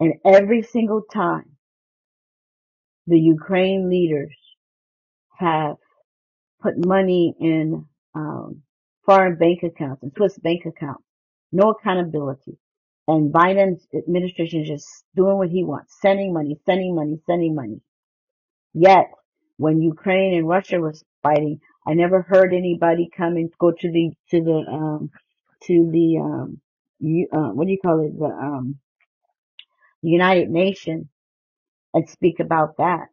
And 0.00 0.14
every 0.24 0.62
single 0.62 1.02
time 1.12 1.50
the 3.06 3.18
Ukraine 3.20 3.90
leaders 3.90 4.36
have 5.38 5.76
put 6.62 6.84
money 6.86 7.34
in 7.40 7.86
um, 8.14 8.62
foreign 9.04 9.36
bank 9.36 9.62
accounts 9.62 10.02
and 10.02 10.12
Swiss 10.16 10.38
bank 10.38 10.64
accounts. 10.66 11.04
No 11.52 11.70
accountability. 11.70 12.58
And 13.08 13.32
Biden's 13.32 13.86
administration 13.94 14.62
is 14.62 14.68
just 14.68 15.04
doing 15.16 15.36
what 15.38 15.50
he 15.50 15.64
wants, 15.64 15.96
sending 16.00 16.32
money, 16.32 16.58
sending 16.66 16.94
money, 16.94 17.20
sending 17.26 17.54
money. 17.54 17.80
Yet, 18.74 19.10
when 19.56 19.82
Ukraine 19.82 20.34
and 20.34 20.48
Russia 20.48 20.80
was 20.80 21.04
fighting, 21.22 21.60
I 21.86 21.94
never 21.94 22.22
heard 22.22 22.54
anybody 22.54 23.10
come 23.16 23.36
and 23.36 23.50
go 23.58 23.72
to 23.72 23.90
the 23.92 24.10
to 24.30 24.42
the 24.42 24.64
um 24.70 25.10
to 25.64 25.90
the 25.92 26.18
um 26.18 26.60
you, 27.00 27.28
uh, 27.32 27.50
what 27.50 27.66
do 27.66 27.72
you 27.72 27.78
call 27.82 28.00
it 28.06 28.18
the 28.18 28.26
um 28.26 28.78
United 30.02 30.50
Nations 30.50 31.06
and 31.94 32.08
speak 32.08 32.40
about 32.40 32.76
that. 32.78 33.08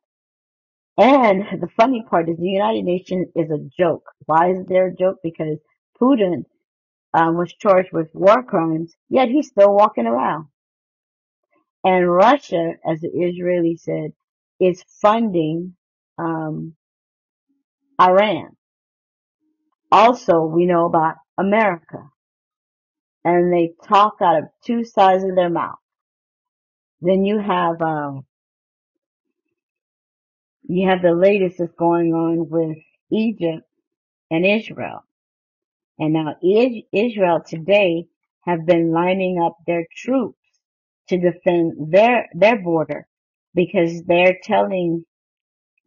And 0.98 1.62
the 1.62 1.70
funny 1.78 2.04
part 2.10 2.30
is 2.30 2.38
the 2.38 2.48
United 2.48 2.84
Nations 2.84 3.28
is 3.36 3.50
a 3.52 3.60
joke. 3.78 4.04
Why 4.26 4.52
is 4.52 4.66
there 4.68 4.88
a 4.88 4.96
joke? 4.96 5.18
Because 5.24 5.58
Putin 6.02 6.46
um, 7.14 7.38
was 7.38 7.54
charged 7.54 7.90
with 7.92 8.10
war 8.14 8.44
crimes, 8.44 8.94
yet 9.10 9.30
he's 9.30 9.48
still 9.48 9.74
walking 9.74 10.06
around. 10.06 10.48
And 11.84 12.12
Russia, 12.12 12.74
as 12.86 13.02
the 13.02 13.10
Israeli 13.10 13.78
said, 13.78 14.12
is 14.60 14.84
funding 15.02 15.76
um, 16.18 16.76
Iran. 18.00 18.56
Also, 19.92 20.42
we 20.44 20.66
know 20.66 20.86
about 20.86 21.16
America, 21.38 22.10
and 23.24 23.52
they 23.54 23.74
talk 23.88 24.16
out 24.22 24.38
of 24.40 24.44
two 24.66 24.84
sides 24.84 25.24
of 25.24 25.36
their 25.36 25.50
mouth. 25.50 25.80
Then 27.02 27.26
you 27.26 27.40
have 27.40 27.82
um, 27.82 28.26
you 30.64 30.90
have 30.90 31.02
the 31.02 31.14
latest 31.14 31.58
that's 31.60 31.74
going 31.74 32.14
on 32.14 32.50
with 32.50 32.78
Egypt 33.12 33.64
and 34.30 34.46
Israel. 34.46 35.04
And 36.00 36.14
now 36.14 36.36
Is- 36.44 36.84
Israel 36.94 37.42
today 37.48 38.08
have 38.46 38.66
been 38.66 38.92
lining 38.94 39.42
up 39.42 39.58
their 39.68 39.86
troops 39.96 40.40
to 41.10 41.20
defend 41.20 41.94
their 41.94 42.28
their 42.34 42.62
border 42.62 43.08
because 43.56 44.04
they're 44.04 44.38
telling 44.44 45.06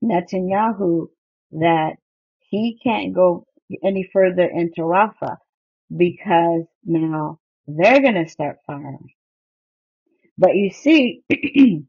Netanyahu 0.04 1.08
that 1.52 1.94
he 2.40 2.78
can't 2.82 3.14
go 3.14 3.46
any 3.84 4.08
further 4.12 4.44
into 4.44 4.82
Rafah 4.82 5.36
because 5.96 6.64
now 6.84 7.38
they're 7.66 8.02
going 8.02 8.14
to 8.24 8.28
start 8.30 8.58
firing. 8.66 9.10
But 10.38 10.56
you 10.56 10.70
see, 10.70 11.22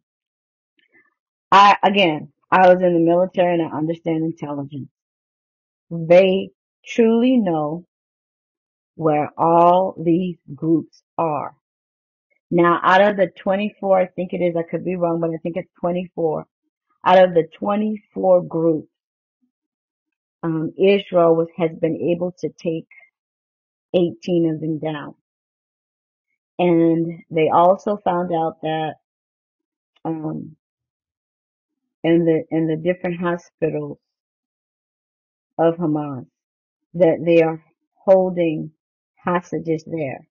I 1.52 1.78
again, 1.84 2.34
I 2.52 2.68
was 2.74 2.82
in 2.84 2.94
the 2.94 3.00
military 3.00 3.56
and 3.56 3.64
I 3.64 3.78
understand 3.78 4.24
intelligence. 4.26 4.90
They 5.92 6.52
truly 6.86 7.38
know 7.38 7.86
where 8.96 9.30
all 9.38 9.96
these 10.04 10.38
groups 10.56 11.02
are. 11.18 11.56
Now, 12.52 12.80
out 12.84 13.02
of 13.02 13.18
the 13.18 13.30
24, 13.42 14.00
I 14.00 14.06
think 14.08 14.34
it 14.34 14.38
is, 14.38 14.56
I 14.56 14.64
could 14.64 14.86
be 14.86 14.96
wrong, 14.96 15.20
but 15.20 15.32
I 15.32 15.38
think 15.42 15.58
it's 15.58 15.72
24. 15.82 16.46
Out 17.06 17.24
of 17.24 17.34
the 17.34 17.48
24 17.60 18.44
groups, 18.44 18.90
um, 20.44 20.72
Israel 20.78 21.36
was, 21.36 21.48
has 21.58 21.72
been 21.82 21.98
able 22.14 22.34
to 22.40 22.50
take 22.62 22.88
18 23.96 24.52
of 24.54 24.62
them 24.62 24.80
down. 24.80 25.16
And 26.60 27.24
they 27.32 27.50
also 27.50 27.98
found 28.04 28.32
out 28.34 28.58
that, 28.62 28.94
um, 30.06 30.56
in 32.04 32.26
the, 32.26 32.44
in 32.52 32.68
the 32.68 32.78
different 32.78 33.20
hospitals 33.20 34.00
of 35.58 35.76
Hamas, 35.76 36.26
that 36.96 37.24
they 37.26 37.42
are 37.42 37.64
holding 38.06 38.72
hostages 39.24 39.84
there. 39.86 40.28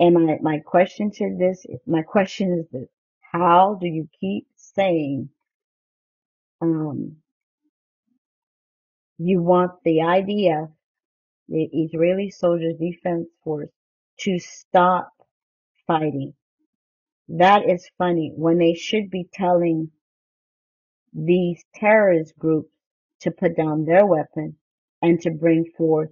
And 0.00 0.14
my, 0.14 0.38
my 0.42 0.58
question 0.60 1.10
to 1.12 1.36
this, 1.38 1.66
my 1.86 2.02
question 2.02 2.58
is 2.60 2.66
this, 2.72 2.88
how 3.20 3.78
do 3.80 3.86
you 3.86 4.08
keep 4.20 4.46
saying, 4.56 5.28
um, 6.62 7.16
you 9.18 9.42
want 9.42 9.72
the 9.84 9.98
IDF, 9.98 10.70
the 11.48 11.64
Israeli 11.72 12.30
Soldiers 12.30 12.76
Defense 12.80 13.28
Force, 13.44 13.70
to 14.20 14.38
stop 14.38 15.10
fighting? 15.86 16.34
That 17.28 17.68
is 17.68 17.88
funny 17.98 18.32
when 18.34 18.58
they 18.58 18.74
should 18.74 19.10
be 19.10 19.28
telling 19.32 19.90
these 21.12 21.62
terrorist 21.74 22.34
groups 22.38 22.70
to 23.20 23.30
put 23.30 23.56
down 23.56 23.84
their 23.84 24.06
weapon 24.06 24.56
and 25.02 25.20
to 25.22 25.30
bring 25.30 25.64
forth 25.76 26.10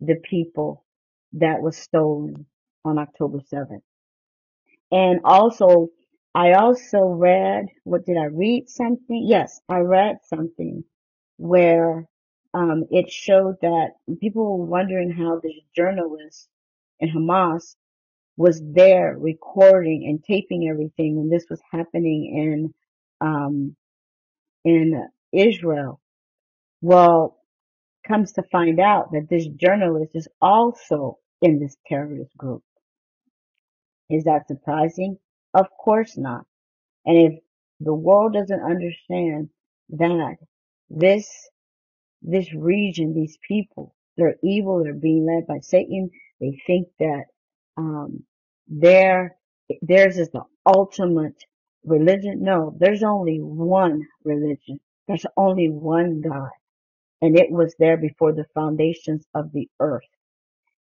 the 0.00 0.16
people 0.28 0.84
that 1.34 1.60
was 1.62 1.76
stolen 1.76 2.46
on 2.84 2.98
October 2.98 3.40
7th. 3.52 3.82
And 4.92 5.20
also, 5.24 5.88
I 6.34 6.52
also 6.52 7.00
read, 7.00 7.66
what 7.84 8.06
did 8.06 8.16
I 8.16 8.26
read 8.26 8.68
something? 8.68 9.24
Yes, 9.26 9.60
I 9.68 9.78
read 9.80 10.18
something 10.28 10.84
where 11.38 12.06
um, 12.54 12.84
it 12.90 13.10
showed 13.10 13.56
that 13.62 13.92
people 14.20 14.58
were 14.58 14.66
wondering 14.66 15.10
how 15.10 15.40
this 15.42 15.54
journalist 15.76 16.48
in 17.00 17.10
Hamas 17.10 17.76
was 18.36 18.62
there 18.64 19.16
recording 19.18 20.06
and 20.08 20.24
taping 20.24 20.68
everything 20.70 21.16
when 21.16 21.30
this 21.30 21.46
was 21.50 21.60
happening 21.72 22.72
in 23.22 23.26
um, 23.26 23.76
in 24.64 25.08
Israel. 25.32 26.00
Well, 26.82 27.38
comes 28.06 28.32
to 28.32 28.44
find 28.52 28.80
out 28.80 29.12
that 29.12 29.28
this 29.30 29.46
journalist 29.48 30.12
is 30.14 30.28
also 30.42 31.18
in 31.42 31.60
this 31.60 31.76
terrorist 31.88 32.36
group. 32.36 32.62
Is 34.10 34.24
that 34.24 34.48
surprising? 34.48 35.18
Of 35.54 35.66
course 35.78 36.16
not. 36.18 36.46
And 37.06 37.18
if 37.32 37.40
the 37.80 37.94
world 37.94 38.34
doesn't 38.34 38.62
understand 38.62 39.50
that 39.90 40.36
this 40.90 41.28
this 42.22 42.52
region, 42.54 43.14
these 43.14 43.38
people, 43.46 43.94
they're 44.16 44.36
evil, 44.42 44.82
they're 44.84 44.94
being 44.94 45.26
led 45.26 45.46
by 45.46 45.60
Satan, 45.60 46.10
they 46.40 46.58
think 46.66 46.88
that 47.00 47.24
um 47.76 48.24
their 48.68 49.36
theirs 49.82 50.18
is 50.18 50.30
the 50.30 50.42
ultimate 50.66 51.36
religion. 51.84 52.42
No, 52.42 52.76
there's 52.78 53.02
only 53.02 53.38
one 53.40 54.02
religion. 54.24 54.80
There's 55.08 55.26
only 55.36 55.68
one 55.70 56.22
God. 56.22 56.50
And 57.22 57.38
it 57.38 57.50
was 57.50 57.74
there 57.78 57.96
before 57.98 58.32
the 58.32 58.46
foundations 58.54 59.24
of 59.34 59.52
the 59.52 59.68
earth. 59.80 60.04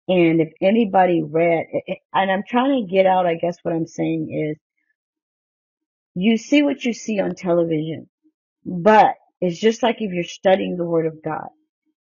And 0.09 0.41
if 0.41 0.53
anybody 0.63 1.23
read, 1.23 1.67
and 2.15 2.31
I'm 2.33 2.45
trying 2.49 2.87
to 2.87 2.93
get 2.93 3.07
out, 3.07 3.27
I 3.27 3.37
guess 3.37 3.59
what 3.63 3.75
I'm 3.75 3.87
saying 3.87 4.51
is 4.53 4.59
you 6.15 6.39
see 6.39 6.63
what 6.63 6.85
you 6.85 6.95
see 6.95 7.21
on 7.21 7.35
television, 7.37 8.09
but 8.67 9.17
it's 9.41 9.59
just 9.61 9.83
like 9.83 9.97
if 10.01 10.13
you're 10.13 10.25
studying 10.25 10.77
the 10.77 10.85
word 10.87 11.07
of 11.07 11.23
God. 11.25 11.49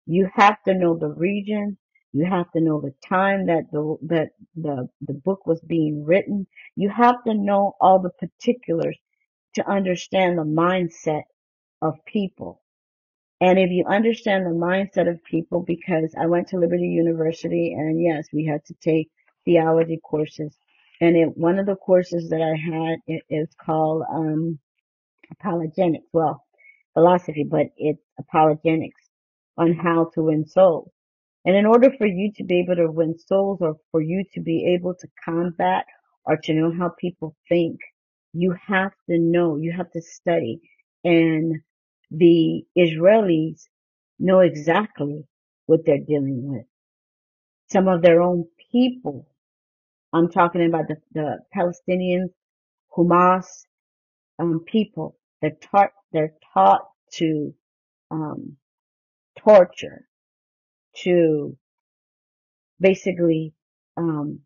You 0.07 0.30
have 0.36 0.61
to 0.67 0.75
know 0.75 0.97
the 0.97 1.09
region. 1.09 1.78
You 2.13 2.25
have 2.28 2.51
to 2.53 2.61
know 2.61 2.82
the 2.82 2.93
time 3.07 3.47
that 3.47 3.71
the, 3.71 3.97
that 4.03 4.30
the, 4.55 4.89
the 5.01 5.13
book 5.13 5.47
was 5.47 5.61
being 5.61 6.05
written. 6.05 6.47
You 6.75 6.89
have 6.91 7.23
to 7.25 7.34
know 7.36 7.75
all 7.82 7.99
the 8.01 8.11
particulars 8.11 8.97
to 9.55 9.69
understand 9.69 10.38
the 10.38 10.43
mindset 10.43 11.23
of 11.82 11.95
people. 12.05 12.61
And 13.41 13.59
if 13.59 13.69
you 13.71 13.85
understand 13.88 14.45
the 14.45 14.51
mindset 14.51 15.09
of 15.09 15.23
people, 15.23 15.61
because 15.61 16.13
I 16.19 16.25
went 16.27 16.47
to 16.49 16.57
Liberty 16.57 16.88
University 16.88 17.73
and 17.77 18.01
yes, 18.01 18.27
we 18.33 18.45
had 18.45 18.65
to 18.65 18.73
take 18.81 19.09
theology 19.45 19.99
courses. 20.03 20.55
And 21.01 21.15
it, 21.15 21.38
one 21.38 21.59
of 21.59 21.67
the 21.67 21.75
courses 21.75 22.29
that 22.29 22.41
I 22.41 22.55
had 22.57 23.21
is 23.29 23.49
called, 23.63 24.03
um, 24.11 24.59
apologetics. 25.31 26.05
Well, 26.13 26.43
philosophy, 26.93 27.45
but 27.49 27.67
it's 27.77 28.01
apologetics 28.19 29.01
on 29.57 29.73
how 29.73 30.11
to 30.15 30.23
win 30.23 30.47
souls. 30.47 30.91
And 31.45 31.55
in 31.55 31.65
order 31.65 31.91
for 31.97 32.07
you 32.07 32.31
to 32.38 32.43
be 32.43 32.59
able 32.61 32.75
to 32.75 32.91
win 32.91 33.17
souls 33.17 33.59
or 33.61 33.77
for 33.91 34.01
you 34.01 34.25
to 34.33 34.41
be 34.41 34.75
able 34.75 34.95
to 34.95 35.07
combat 35.23 35.85
or 36.25 36.38
to 36.38 36.53
know 36.53 36.73
how 36.77 36.91
people 36.99 37.35
think, 37.47 37.79
you 38.33 38.55
have 38.67 38.91
to 39.09 39.17
know, 39.17 39.57
you 39.57 39.73
have 39.75 39.91
to 39.91 40.01
study. 40.01 40.59
And 41.03 41.61
the 42.11 42.63
Israelis 42.77 43.63
know 44.19 44.39
exactly 44.39 45.25
what 45.65 45.81
they're 45.85 45.99
dealing 45.99 46.43
with. 46.47 46.65
Some 47.69 47.87
of 47.87 48.01
their 48.01 48.21
own 48.21 48.45
people, 48.71 49.27
I'm 50.13 50.29
talking 50.29 50.65
about 50.65 50.87
the, 50.87 50.97
the 51.13 51.39
Palestinians, 51.55 52.29
Hamas, 52.95 53.45
um, 54.39 54.61
people, 54.65 55.17
they're 55.41 55.57
taught, 55.71 55.91
they're 56.11 56.33
taught 56.53 56.87
to, 57.15 57.53
um, 58.11 58.57
torture, 59.39 60.07
to 61.03 61.57
basically, 62.79 63.53
um, 63.97 64.39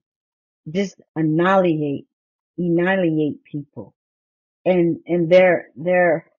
just 0.70 0.95
annihilate, 1.16 2.07
annihilate 2.57 3.43
people. 3.43 3.93
And, 4.66 4.99
and 5.07 5.32
their, 5.32 5.68
their, 5.76 6.31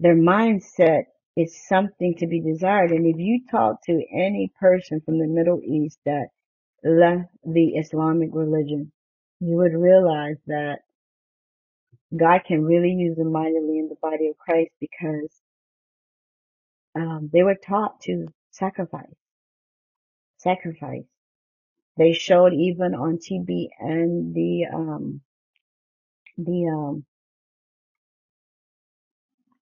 their 0.00 0.16
mindset 0.16 1.04
is 1.36 1.66
something 1.68 2.14
to 2.18 2.26
be 2.26 2.40
desired. 2.40 2.90
And 2.90 3.06
if 3.06 3.18
you 3.18 3.40
talk 3.50 3.82
to 3.86 4.04
any 4.14 4.52
person 4.60 5.00
from 5.04 5.18
the 5.18 5.26
Middle 5.26 5.60
East 5.64 5.98
that 6.06 6.28
left 6.84 7.30
the 7.44 7.74
Islamic 7.76 8.30
religion, 8.32 8.92
you 9.40 9.56
would 9.56 9.74
realize 9.74 10.36
that 10.46 10.78
God 12.16 12.42
can 12.46 12.64
really 12.64 12.92
use 12.92 13.16
them 13.16 13.32
mightily 13.32 13.78
in 13.78 13.88
the 13.88 13.96
body 14.00 14.28
of 14.28 14.38
Christ 14.38 14.70
because 14.80 15.30
um, 16.94 17.30
they 17.32 17.42
were 17.42 17.56
taught 17.56 18.00
to 18.02 18.28
sacrifice, 18.50 19.14
sacrifice. 20.38 21.04
They 21.96 22.12
showed 22.12 22.54
even 22.54 22.94
on 22.94 23.18
TV 23.18 23.68
and 23.80 24.34
the 24.34 24.66
um, 24.72 25.20
the 26.38 26.68
um, 26.68 27.04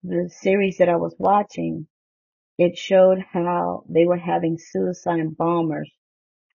the 0.03 0.29
series 0.41 0.77
that 0.79 0.89
I 0.89 0.97
was 0.97 1.15
watching, 1.19 1.87
it 2.57 2.77
showed 2.77 3.19
how 3.33 3.83
they 3.89 4.05
were 4.05 4.17
having 4.17 4.57
suicide 4.59 5.37
bombers 5.37 5.91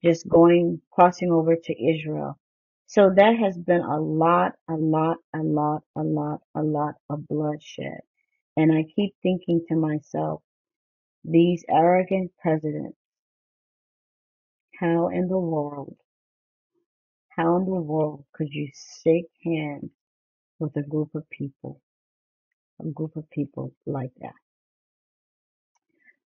just 0.04 0.28
going, 0.28 0.80
crossing 0.92 1.32
over 1.32 1.56
to 1.56 1.84
Israel. 1.84 2.38
So 2.86 3.10
that 3.16 3.36
has 3.38 3.58
been 3.58 3.80
a 3.82 4.00
lot, 4.00 4.52
a 4.68 4.74
lot, 4.74 5.18
a 5.34 5.40
lot, 5.42 5.82
a 5.96 6.02
lot, 6.02 6.40
a 6.54 6.62
lot 6.62 6.94
of 7.10 7.26
bloodshed. 7.28 8.00
And 8.56 8.72
I 8.72 8.84
keep 8.94 9.14
thinking 9.22 9.64
to 9.68 9.76
myself, 9.76 10.42
these 11.24 11.64
arrogant 11.68 12.32
presidents, 12.40 12.98
how 14.80 15.08
in 15.08 15.28
the 15.28 15.38
world, 15.38 15.96
how 17.30 17.58
in 17.58 17.66
the 17.66 17.80
world 17.82 18.24
could 18.34 18.48
you 18.50 18.68
shake 19.04 19.30
hands 19.44 19.90
with 20.60 20.76
a 20.76 20.82
group 20.82 21.10
of 21.14 21.28
people, 21.30 21.80
a 22.80 22.86
group 22.90 23.16
of 23.16 23.30
people 23.30 23.72
like 23.86 24.12
that? 24.20 24.34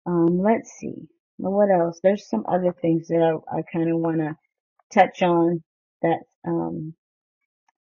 Um, 0.06 0.40
let's 0.40 0.72
see. 0.78 1.08
What 1.38 1.70
else? 1.70 2.00
There's 2.02 2.28
some 2.28 2.44
other 2.48 2.74
things 2.80 3.08
that 3.08 3.22
I, 3.52 3.58
I 3.58 3.62
kind 3.72 3.90
of 3.90 3.98
want 3.98 4.18
to 4.18 4.36
touch 4.92 5.22
on 5.22 5.62
that 6.02 6.20
um, 6.46 6.94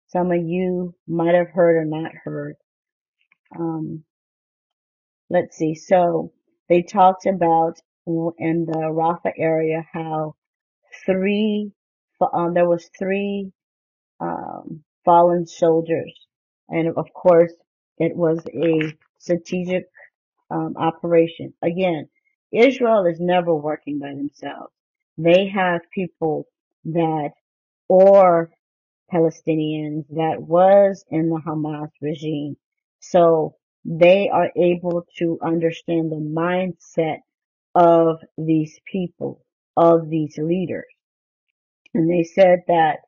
some 0.09 0.31
of 0.31 0.43
you 0.45 0.95
might 1.07 1.35
have 1.35 1.49
heard 1.49 1.77
or 1.77 1.85
not 1.85 2.11
heard. 2.23 2.55
Um, 3.57 4.03
let's 5.29 5.57
see. 5.57 5.75
So 5.75 6.33
they 6.69 6.83
talked 6.83 7.25
about 7.27 7.75
in 8.07 8.65
the 8.65 8.89
Rafah 8.93 9.33
area 9.37 9.85
how 9.93 10.35
three, 11.05 11.71
um, 12.33 12.53
there 12.53 12.69
was 12.69 12.89
three 12.97 13.51
um, 14.21 14.83
fallen 15.05 15.47
soldiers, 15.47 16.13
and 16.69 16.89
of 16.97 17.07
course 17.13 17.53
it 17.97 18.15
was 18.15 18.39
a 18.53 18.93
strategic 19.19 19.85
um, 20.51 20.75
operation. 20.77 21.53
Again, 21.63 22.09
Israel 22.53 23.05
is 23.05 23.19
never 23.19 23.55
working 23.55 23.99
by 23.99 24.09
themselves. 24.15 24.73
They 25.17 25.47
have 25.49 25.81
people 25.93 26.47
that, 26.85 27.31
or 27.89 28.51
Palestinians 29.13 30.05
that 30.11 30.37
was 30.41 31.05
in 31.09 31.29
the 31.29 31.41
Hamas 31.45 31.91
regime. 32.01 32.57
So 33.01 33.55
they 33.85 34.29
are 34.29 34.51
able 34.57 35.05
to 35.19 35.39
understand 35.43 36.11
the 36.11 36.17
mindset 36.17 37.19
of 37.75 38.19
these 38.37 38.79
people, 38.91 39.45
of 39.77 40.09
these 40.09 40.37
leaders. 40.37 40.85
And 41.93 42.09
they 42.09 42.23
said 42.23 42.61
that 42.67 42.99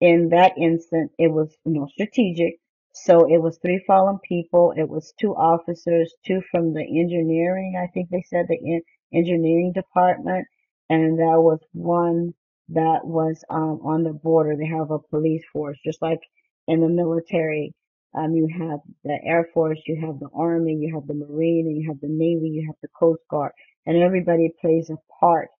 in 0.00 0.30
that 0.30 0.58
instant, 0.58 1.12
it 1.18 1.28
was, 1.32 1.54
you 1.64 1.72
know, 1.74 1.88
strategic. 1.92 2.56
So 2.94 3.26
it 3.32 3.42
was 3.42 3.58
three 3.58 3.84
fallen 3.86 4.20
people. 4.20 4.74
It 4.76 4.88
was 4.90 5.14
two 5.20 5.34
officers, 5.36 6.14
two 6.26 6.42
from 6.52 6.74
the 6.74 6.82
engineering, 6.82 7.76
I 7.82 7.88
think 7.94 8.10
they 8.10 8.24
said 8.24 8.46
the 8.48 8.58
en- 8.58 8.82
engineering 9.14 9.72
department. 9.74 10.48
And 10.90 11.18
there 11.18 11.40
was 11.40 11.60
one 11.74 12.34
that 12.70 13.06
was, 13.06 13.44
um, 13.50 13.80
on 13.84 14.04
the 14.04 14.14
border. 14.14 14.56
They 14.56 14.66
have 14.68 14.92
a 14.92 15.00
police 15.00 15.44
force, 15.52 15.78
just 15.84 16.02
like 16.02 16.20
in 16.68 16.82
the 16.82 16.90
military. 16.90 17.74
Um, 18.14 18.34
you 18.34 18.48
have 18.48 18.80
the 19.04 19.18
Air 19.24 19.48
Force, 19.54 19.80
you 19.86 20.00
have 20.06 20.20
the 20.20 20.30
Army, 20.34 20.74
you 20.74 20.94
have 20.96 21.06
the 21.06 21.14
Marine, 21.14 21.68
and 21.68 21.78
you 21.78 21.88
have 21.90 22.00
the 22.00 22.08
Navy, 22.10 22.48
you 22.50 22.66
have 22.66 22.76
the 22.82 22.88
Coast 22.98 23.22
Guard, 23.30 23.52
and 23.86 23.98
everybody 23.98 24.50
plays 24.60 24.90
a 24.90 24.96
part 25.20 25.50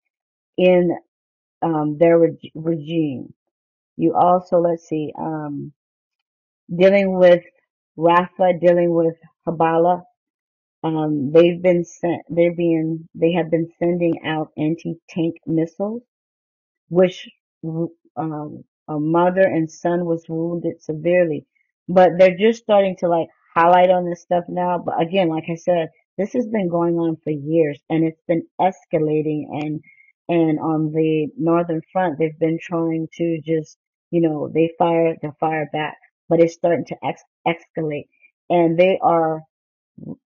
in, 0.58 0.96
um, 1.62 1.98
their 1.98 2.18
reg- 2.18 2.52
regime. 2.54 3.34
You 3.96 4.14
also, 4.14 4.58
let's 4.60 4.88
see, 4.88 5.12
um, 5.18 5.72
dealing 6.74 7.18
with 7.18 7.42
Rafah, 7.98 8.60
dealing 8.60 8.94
with 8.94 9.16
Habala. 9.48 10.02
Um, 10.84 11.32
they've 11.32 11.62
been 11.62 11.84
sent, 11.84 12.22
they're 12.28 12.54
being, 12.54 13.08
they 13.14 13.32
have 13.32 13.50
been 13.50 13.68
sending 13.78 14.14
out 14.26 14.50
anti-tank 14.58 15.36
missiles, 15.46 16.02
which, 16.90 17.28
um, 18.16 18.64
a 18.88 18.98
mother 19.00 19.42
and 19.42 19.70
son 19.70 20.04
was 20.06 20.24
wounded 20.28 20.82
severely. 20.82 21.46
But 21.88 22.12
they're 22.18 22.36
just 22.38 22.62
starting 22.62 22.96
to 23.00 23.08
like 23.08 23.28
highlight 23.54 23.90
on 23.90 24.08
this 24.08 24.22
stuff 24.22 24.44
now. 24.48 24.78
But 24.84 25.00
again, 25.02 25.28
like 25.30 25.44
I 25.50 25.56
said, 25.56 25.88
this 26.18 26.32
has 26.34 26.46
been 26.48 26.68
going 26.68 26.96
on 26.96 27.16
for 27.24 27.30
years 27.30 27.80
and 27.90 28.04
it's 28.04 28.22
been 28.28 28.44
escalating 28.60 29.44
and, 29.50 29.80
and 30.28 30.60
on 30.60 30.92
the 30.92 31.28
northern 31.38 31.82
front, 31.92 32.18
they've 32.18 32.38
been 32.38 32.58
trying 32.62 33.08
to 33.18 33.40
just, 33.44 33.78
you 34.10 34.20
know, 34.22 34.50
they 34.54 34.72
fire, 34.78 35.16
they 35.22 35.28
fire 35.40 35.68
back, 35.72 35.96
but 36.28 36.40
it's 36.40 36.54
starting 36.54 36.86
to 36.86 36.96
ex- 37.04 37.24
escalate 37.46 38.08
and 38.50 38.78
they 38.78 38.98
are, 39.02 39.42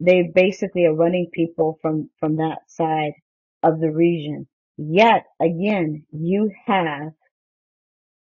they 0.01 0.31
basically 0.35 0.87
are 0.87 0.95
running 0.95 1.29
people 1.33 1.79
from, 1.83 2.11
from 2.21 2.37
that 2.37 2.59
side 2.69 3.15
of 3.63 3.81
the 3.81 3.91
region. 3.91 4.49
Yet 4.79 5.25
again, 5.41 6.05
you 6.13 6.51
have 6.67 7.13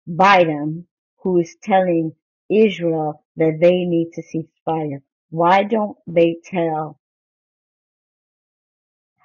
Biden 0.08 0.84
who 1.22 1.38
is 1.38 1.56
telling 1.62 2.12
Israel 2.50 3.24
that 3.36 3.58
they 3.60 3.84
need 3.84 4.10
to 4.14 4.22
cease 4.22 4.50
fire. 4.64 5.02
Why 5.30 5.64
don't 5.64 5.96
they 6.06 6.38
tell 6.44 7.00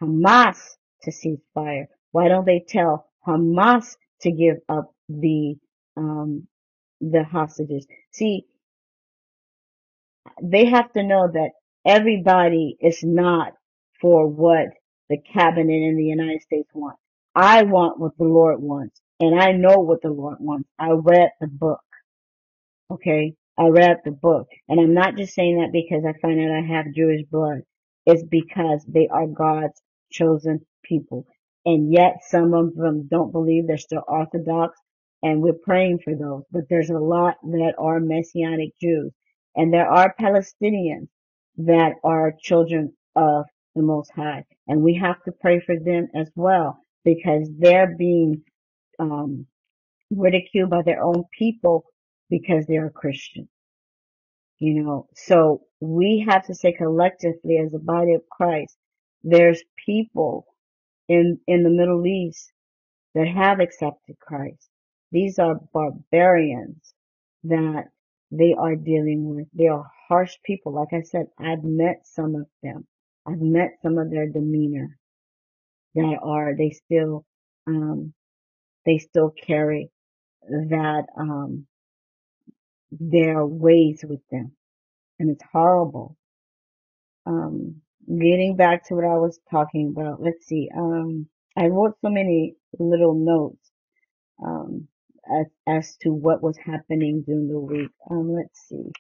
Hamas 0.02 0.60
to 1.04 1.12
cease 1.12 1.42
fire? 1.54 1.90
Why 2.12 2.30
don't 2.30 2.46
they 2.46 2.66
tell 2.68 3.08
Hamas 3.28 3.96
to 4.22 4.32
give 4.32 4.58
up 4.70 4.94
the 5.10 5.56
um, 5.98 6.48
the 7.02 7.26
hostages? 7.26 7.88
See, 8.12 8.46
they 10.42 10.66
have 10.68 10.92
to 10.94 11.04
know 11.04 11.30
that 11.34 11.52
everybody 11.86 12.78
is 12.82 13.00
not 13.04 13.54
for 14.02 14.28
what 14.28 14.68
the 15.10 15.18
cabinet 15.34 15.74
in 15.74 15.98
the 15.98 16.06
United 16.06 16.42
States 16.44 16.70
wants. 16.74 17.00
I 17.36 17.64
want 17.64 18.00
what 18.00 18.18
the 18.18 18.26
Lord 18.26 18.62
wants, 18.62 19.02
and 19.20 19.40
I 19.42 19.54
know 19.54 19.80
what 19.80 20.02
the 20.04 20.12
Lord 20.12 20.38
wants. 20.40 20.70
I 20.80 20.92
read 20.92 21.32
the 21.42 21.48
book. 21.48 21.82
Okay. 22.92 23.36
I 23.60 23.68
read 23.70 24.00
the 24.06 24.12
book 24.12 24.48
and 24.70 24.80
I'm 24.82 24.94
not 24.96 25.18
just 25.18 25.36
saying 25.36 25.60
that 25.60 25.72
because 25.74 26.04
I 26.06 26.20
find 26.22 26.40
out 26.42 26.52
I 26.58 26.76
have 26.76 26.94
Jewish 26.96 27.24
blood. 27.32 27.62
It's 28.06 28.24
because 28.24 28.86
they 28.88 29.08
are 29.10 29.28
God's 29.28 29.82
chosen 30.12 30.66
people. 30.84 31.28
And 31.66 31.94
yet 31.94 32.22
some 32.28 32.54
of 32.54 32.76
them 32.76 33.08
don't 33.12 33.32
believe 33.32 33.68
they're 33.68 33.78
still 33.78 34.04
Orthodox 34.08 34.80
and 35.24 35.42
we're 35.42 35.54
praying 35.54 36.00
for 36.04 36.16
those. 36.16 36.44
But 36.52 36.64
there's 36.70 36.90
a 36.92 37.00
lot 37.00 37.36
that 37.44 37.74
are 37.80 38.00
Messianic 38.00 38.72
Jews 38.82 39.12
and 39.56 39.74
there 39.74 39.88
are 39.88 40.16
Palestinians 40.20 41.10
that 41.58 41.94
are 42.04 42.34
children 42.42 42.94
of 43.16 43.46
the 43.76 43.82
Most 43.82 44.12
High. 44.16 44.46
And 44.68 44.82
we 44.82 44.96
have 44.96 45.22
to 45.26 45.32
pray 45.32 45.60
for 45.60 45.76
them 45.80 46.08
as 46.16 46.30
well 46.36 46.80
because 47.04 47.50
they're 47.60 47.96
being, 47.98 48.44
um, 49.00 49.48
ridiculed 50.12 50.70
by 50.70 50.84
their 50.84 51.04
own 51.04 51.26
people 51.38 51.86
because 52.30 52.66
they 52.68 52.78
are 52.78 52.90
Christian. 52.92 53.50
You 54.60 54.84
know, 54.84 55.08
so 55.16 55.64
we 55.82 56.26
have 56.30 56.46
to 56.48 56.56
say 56.56 56.74
collectively 56.74 57.58
as 57.58 57.74
a 57.74 57.80
body 57.80 58.14
of 58.16 58.22
Christ, 58.32 58.78
there's 59.24 59.64
people 59.86 60.46
in, 61.10 61.40
in 61.48 61.64
the 61.64 61.72
Middle 61.72 62.08
East 62.08 62.52
that 63.16 63.28
have 63.28 63.62
accepted 63.62 64.18
Christ. 64.22 64.71
These 65.12 65.40
are 65.40 65.60
barbarians 65.74 66.94
that 67.46 67.86
they 68.32 68.56
are 68.58 68.76
dealing 68.76 69.36
with. 69.36 69.48
They 69.54 69.68
are 69.68 69.90
harsh 70.10 70.36
people. 70.46 70.74
Like 70.74 70.94
I 70.94 71.04
said, 71.04 71.28
I've 71.40 71.64
met 71.64 72.02
some 72.06 72.36
of 72.36 72.48
them. 72.64 72.88
I've 73.28 73.42
met 73.42 73.80
some 73.84 73.98
of 73.98 74.12
their 74.12 74.28
demeanor 74.30 74.98
that 75.96 76.20
are, 76.24 76.56
they 76.58 76.72
still, 76.72 77.26
um, 77.68 78.14
they 78.86 79.00
still 79.00 79.32
carry 79.32 79.92
that, 80.50 81.06
um, 81.18 81.68
their 82.92 83.46
ways 83.46 84.04
with 84.08 84.22
them. 84.32 84.54
And 85.20 85.32
it's 85.32 85.44
horrible. 85.52 86.18
Um, 87.26 87.82
getting 88.08 88.56
back 88.58 88.88
to 88.88 88.96
what 88.96 89.06
I 89.06 89.18
was 89.18 89.40
talking 89.52 89.94
about, 89.96 90.22
let's 90.22 90.48
see. 90.48 90.70
Um, 90.76 91.28
I 91.58 91.68
wrote 91.68 91.96
so 92.02 92.10
many 92.10 92.56
little 92.80 93.16
notes, 93.16 93.72
um, 94.46 94.88
as, 95.40 95.48
as 95.68 95.98
to 95.98 96.12
what 96.12 96.44
was 96.44 96.58
happening 96.58 97.24
during 97.26 97.50
the 97.50 97.60
week. 97.60 97.92
Um, 98.10 98.34
let's 98.34 98.60
see. 98.70 98.92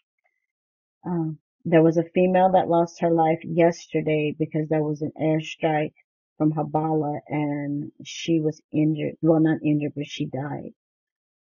Um, 1.05 1.39
there 1.65 1.83
was 1.83 1.97
a 1.97 2.03
female 2.15 2.51
that 2.53 2.69
lost 2.69 3.01
her 3.01 3.11
life 3.11 3.39
yesterday 3.43 4.35
because 4.37 4.69
there 4.69 4.83
was 4.83 5.01
an 5.01 5.13
airstrike 5.21 5.93
from 6.37 6.53
Habala 6.53 7.19
and 7.29 7.91
she 8.05 8.41
was 8.41 8.61
injured. 8.73 9.15
Well, 9.21 9.41
not 9.41 9.59
injured, 9.65 9.93
but 9.95 10.07
she 10.07 10.27
died. 10.27 10.71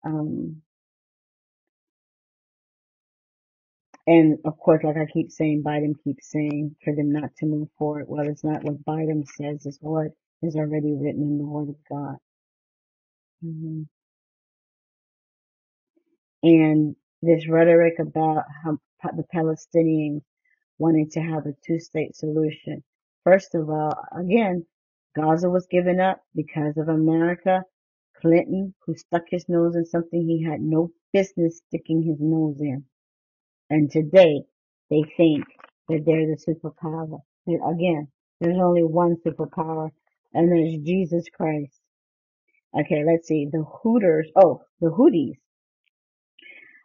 Um, 0.04 0.56
And 4.06 4.38
of 4.46 4.58
course, 4.60 4.84
like 4.84 4.98
I 4.98 5.06
keep 5.06 5.32
saying, 5.32 5.64
Biden 5.64 5.94
keeps 6.04 6.30
saying 6.30 6.76
for 6.84 6.94
them 6.94 7.12
not 7.12 7.30
to 7.38 7.46
move 7.46 7.70
forward. 7.78 8.06
Well, 8.08 8.28
it's 8.28 8.44
not 8.44 8.64
what 8.64 8.84
Biden 8.84 9.26
says, 9.26 9.66
it's 9.66 9.78
what 9.82 10.08
is 10.42 10.56
already 10.56 10.94
written 10.94 11.22
in 11.22 11.38
the 11.38 11.46
Word 11.46 11.70
of 11.70 11.76
God. 11.90 12.18
hmm 13.42 13.82
And 16.42 16.96
this 17.22 17.48
rhetoric 17.48 17.94
about 17.98 18.44
how 18.62 18.78
the 19.16 19.24
Palestinians 19.34 20.22
wanting 20.78 21.10
to 21.10 21.20
have 21.20 21.46
a 21.46 21.54
two-state 21.66 22.14
solution. 22.14 22.84
First 23.24 23.54
of 23.54 23.68
all, 23.68 23.94
again, 24.16 24.64
Gaza 25.16 25.50
was 25.50 25.66
given 25.70 26.00
up 26.00 26.20
because 26.34 26.76
of 26.76 26.88
America. 26.88 27.62
Clinton, 28.20 28.74
who 28.84 28.94
stuck 28.96 29.22
his 29.30 29.48
nose 29.48 29.76
in 29.76 29.86
something 29.86 30.26
he 30.26 30.42
had 30.42 30.60
no 30.60 30.90
business 31.12 31.60
sticking 31.68 32.02
his 32.02 32.18
nose 32.20 32.60
in. 32.60 32.84
And 33.70 33.90
today, 33.90 34.42
they 34.90 35.02
think 35.16 35.44
that 35.88 36.02
they're 36.04 36.26
the 36.26 36.36
superpower. 36.36 37.20
And 37.46 37.60
again, 37.74 38.08
there's 38.40 38.58
only 38.58 38.82
one 38.82 39.16
superpower, 39.24 39.90
and 40.34 40.50
there's 40.50 40.84
Jesus 40.84 41.26
Christ. 41.32 41.80
Okay, 42.78 43.04
let's 43.06 43.28
see. 43.28 43.46
The 43.50 43.64
Hooters, 43.82 44.30
oh, 44.36 44.62
the 44.80 44.90
Houthis. 44.90 45.38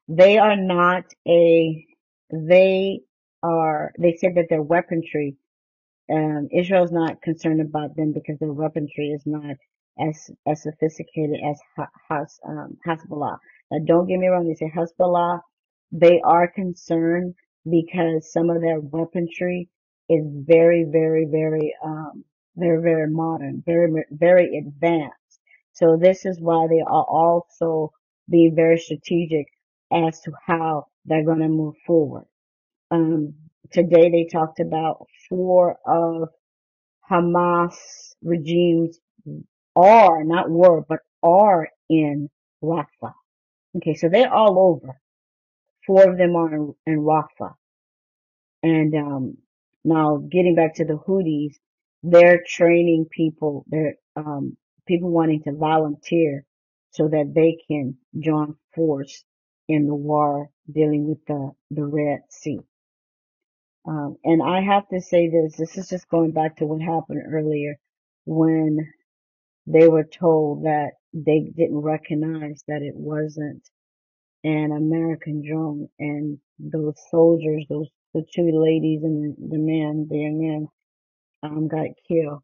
They 0.10 0.38
are 0.40 0.58
not 0.58 1.06
a, 1.28 1.86
they 2.32 3.02
are, 3.44 3.94
they 4.00 4.16
said 4.20 4.36
that 4.36 4.48
their 4.50 4.64
weaponry 4.64 5.36
um, 6.12 6.50
Israel's 6.54 6.92
not 6.92 7.22
concerned 7.22 7.62
about 7.62 7.96
them 7.96 8.14
because 8.14 8.38
their 8.40 8.54
weaponry 8.54 9.10
is 9.16 9.24
not 9.26 9.58
as 10.00 10.30
as 10.48 10.64
sophisticated 10.64 11.38
as 11.50 11.60
Ha- 11.78 11.90
Has 12.10 12.40
um, 12.48 12.78
Hezbollah. 12.88 13.38
Now, 13.72 13.80
don't 13.86 14.08
get 14.08 14.20
me 14.20 14.28
wrong. 14.28 14.48
They 14.48 14.56
say 14.56 14.72
Hezbollah, 14.76 15.42
they 15.92 16.22
are 16.24 16.48
concerned 16.52 17.36
because 17.70 18.32
some 18.32 18.50
of 18.52 18.62
their 18.62 18.80
weaponry 18.80 19.70
is 20.10 20.26
very, 20.48 20.86
very, 20.90 21.26
very, 21.30 21.76
um, 21.84 22.24
very, 22.56 22.82
very 22.82 23.10
modern, 23.12 23.64
very, 23.66 23.92
very 24.12 24.58
advanced. 24.60 25.40
So 25.74 25.98
this 26.02 26.26
is 26.26 26.40
why 26.42 26.68
they 26.70 26.82
are 26.82 27.06
also 27.06 27.92
being 28.30 28.56
very 28.56 28.78
strategic 28.78 29.48
as 29.94 30.20
to 30.22 30.32
how 30.46 30.88
they're 31.06 31.26
going 31.26 31.40
to 31.40 31.48
move 31.48 31.76
forward. 31.86 32.26
Um, 32.92 33.34
today 33.72 34.10
they 34.10 34.28
talked 34.32 34.60
about 34.60 35.08
four 35.30 35.78
of 35.86 36.30
Hamas 37.10 37.76
regimes 38.24 39.00
are, 39.76 40.24
not 40.24 40.50
were, 40.50 40.82
but 40.82 41.00
are 41.22 41.68
in 41.90 42.30
Rafah. 42.64 43.14
Okay, 43.78 43.96
so 43.96 44.10
they're 44.10 44.34
all 44.34 44.60
over. 44.60 45.00
Four 45.86 46.12
of 46.12 46.18
them 46.18 46.36
are 46.36 46.54
in, 46.56 46.74
in 46.86 47.00
Rafah. 47.00 47.56
And, 48.62 48.96
um, 48.96 49.38
now 49.84 50.18
getting 50.18 50.56
back 50.56 50.76
to 50.76 50.86
the 50.86 50.94
Houthis, 50.94 51.56
they're 52.04 52.44
training 52.48 53.08
people, 53.12 53.66
they're, 53.68 53.96
um, 54.16 54.56
people 54.88 55.10
wanting 55.10 55.44
to 55.44 55.54
volunteer 55.54 56.46
so 56.92 57.08
that 57.08 57.34
they 57.36 57.58
can 57.68 57.98
join 58.18 58.56
force 58.76 59.26
in 59.68 59.88
the 59.88 59.96
war 59.96 60.50
dealing 60.72 61.08
with 61.08 61.26
the, 61.28 61.52
the 61.72 61.86
Red 61.86 62.22
Sea. 62.30 62.60
Um, 63.88 64.18
and 64.24 64.42
I 64.42 64.62
have 64.62 64.88
to 64.90 65.02
say 65.02 65.30
this, 65.30 65.58
this 65.58 65.78
is 65.78 65.90
just 65.90 66.08
going 66.10 66.32
back 66.32 66.58
to 66.58 66.66
what 66.66 66.82
happened 66.82 67.22
earlier 67.32 67.76
when 68.26 68.80
they 69.68 69.88
were 69.88 70.06
told 70.06 70.64
that 70.64 70.92
they 71.14 71.52
didn't 71.56 71.82
recognize 71.82 72.64
that 72.68 72.82
it 72.82 72.96
wasn't 72.96 73.68
an 74.44 74.72
American 74.72 75.44
drone 75.48 75.90
and 76.00 76.38
those 76.60 76.96
soldiers, 77.12 77.66
those, 77.70 77.88
the 78.14 78.24
two 78.34 78.52
ladies 78.54 79.04
and 79.04 79.36
the 79.38 79.58
man, 79.58 80.08
the 80.10 80.18
young 80.18 80.40
man, 80.40 80.68
um, 81.44 81.68
got 81.68 81.88
killed. 82.08 82.42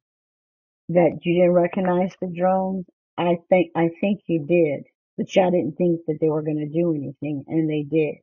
That 0.89 1.20
you 1.24 1.36
didn't 1.36 1.53
recognize 1.53 2.11
the 2.22 2.34
drones? 2.36 2.86
I 3.17 3.38
think, 3.49 3.72
I 3.76 3.89
think 4.01 4.22
you 4.28 4.45
did, 4.45 4.86
but 5.20 5.36
y'all 5.36 5.51
didn't 5.51 5.78
think 5.78 6.01
that 6.07 6.20
they 6.22 6.30
were 6.30 6.43
going 6.43 6.59
to 6.59 6.67
do 6.70 6.95
anything 6.95 7.45
and 7.49 7.70
they 7.70 7.84
did. 7.84 8.17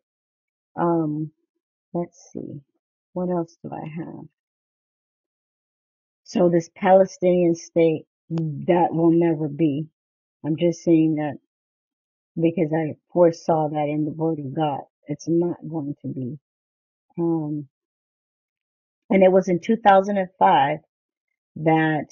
Um, 0.76 1.32
let's 1.94 2.30
see. 2.32 2.60
What 3.14 3.30
else 3.30 3.56
do 3.64 3.70
I 3.72 3.88
have? 3.88 4.26
So 6.24 6.48
this 6.50 6.70
Palestinian 6.76 7.54
state, 7.56 8.06
that 8.30 8.88
will 8.92 9.12
never 9.12 9.48
be. 9.48 9.86
I'm 10.44 10.56
just 10.56 10.82
saying 10.84 11.16
that 11.16 11.38
because 12.40 12.72
I 12.74 12.96
foresaw 13.12 13.68
that 13.70 13.88
in 13.88 14.04
the 14.04 14.12
Word 14.12 14.38
of 14.40 14.54
God. 14.54 14.82
It's 15.08 15.28
not 15.28 15.56
going 15.68 15.96
to 16.02 16.08
be. 16.08 16.38
Um, 17.18 17.68
and 19.10 19.22
it 19.24 19.32
was 19.32 19.48
in 19.48 19.60
2005 19.60 20.78
that 21.56 22.06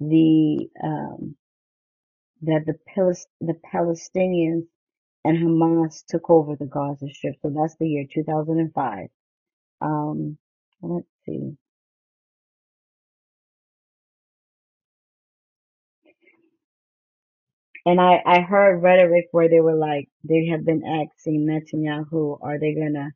the 0.00 0.68
um, 0.84 1.36
that 2.42 2.66
the 2.66 2.74
the 3.40 3.54
Palestinians 3.74 4.64
and 5.24 5.38
Hamas 5.38 6.04
took 6.08 6.30
over 6.30 6.56
the 6.56 6.66
Gaza 6.66 7.08
Strip. 7.12 7.36
So 7.42 7.50
that's 7.56 7.76
the 7.80 7.88
year 7.88 8.06
2005. 8.12 9.08
Um, 9.82 10.38
let's 10.82 11.06
see. 11.26 11.56
And 17.86 18.00
I, 18.00 18.22
I 18.26 18.40
heard 18.42 18.82
rhetoric 18.82 19.28
where 19.32 19.48
they 19.48 19.60
were 19.60 19.76
like, 19.76 20.08
they 20.24 20.46
have 20.48 20.64
been 20.64 20.82
asking 20.84 21.46
Netanyahu, 21.46 22.38
are 22.42 22.58
they 22.60 22.74
gonna 22.74 23.10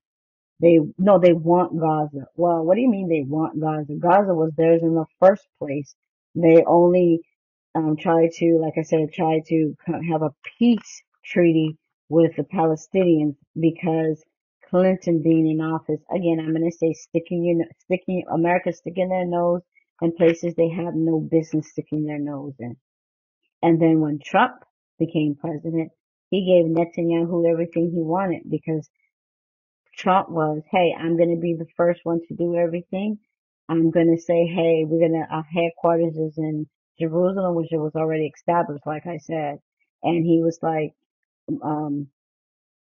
They 0.61 0.79
no, 0.99 1.19
they 1.19 1.33
want 1.35 1.79
Gaza. 1.79 2.27
Well, 2.37 2.65
what 2.65 2.77
do 2.77 2.81
you 2.81 2.91
mean 2.91 3.09
they 3.09 3.23
want 3.29 3.61
Gaza? 3.61 3.95
Gaza 3.99 4.35
was 4.35 4.53
theirs 4.57 4.83
in 4.83 4.95
the 4.95 5.05
first 5.21 5.47
place. 5.59 5.95
They 6.35 6.65
only 6.67 7.21
um 7.75 7.97
tried 7.97 8.31
to, 8.39 8.59
like 8.61 8.75
I 8.79 8.83
said, 8.83 9.13
try 9.13 9.41
to 9.49 9.75
have 10.11 10.23
a 10.23 10.35
peace 10.59 11.03
treaty 11.25 11.79
with 12.09 12.37
the 12.37 12.45
Palestinians 12.45 13.37
because 13.59 14.23
Clinton 14.69 15.23
being 15.23 15.49
in 15.49 15.61
office 15.61 16.01
again. 16.15 16.41
I'm 16.41 16.53
gonna 16.53 16.71
say 16.73 16.93
sticking 16.95 17.47
in 17.47 17.65
sticking 17.85 18.25
America 18.33 18.73
sticking 18.73 19.09
their 19.09 19.27
nose 19.27 19.63
in 20.03 20.13
places 20.13 20.55
they 20.55 20.71
have 20.71 20.95
no 20.95 21.21
business 21.21 21.71
sticking 21.71 22.05
their 22.05 22.19
nose 22.19 22.55
in. 22.59 22.77
And 23.63 23.81
then 23.81 24.01
when 24.01 24.19
Trump 24.25 24.55
became 24.99 25.37
president, 25.37 25.93
he 26.31 26.45
gave 26.47 26.71
Netanyahu 26.71 27.51
everything 27.51 27.91
he 27.93 28.03
wanted 28.03 28.43
because 28.51 28.89
Trump 29.97 30.31
was, 30.31 30.63
hey, 30.71 30.95
I'm 30.99 31.17
going 31.17 31.35
to 31.35 31.41
be 31.41 31.55
the 31.59 31.67
first 31.77 32.01
one 32.05 32.21
to 32.29 32.35
do 32.35 32.57
everything. 32.57 33.19
I'm 33.69 33.91
going 33.91 34.15
to 34.15 34.21
say, 34.23 34.47
hey, 34.47 34.85
we're 34.87 35.07
going 35.07 35.23
to, 35.23 35.35
our 35.35 35.45
headquarters 35.45 36.17
is 36.17 36.39
in 36.39 36.67
Jerusalem, 37.01 37.55
which 37.57 37.69
was 37.73 37.93
already 37.97 38.31
established, 38.35 38.87
like 38.87 39.07
I 39.07 39.19
said. 39.19 39.59
And 40.03 40.25
he 40.25 40.43
was 40.43 40.59
like, 40.63 40.95
um, 41.63 42.09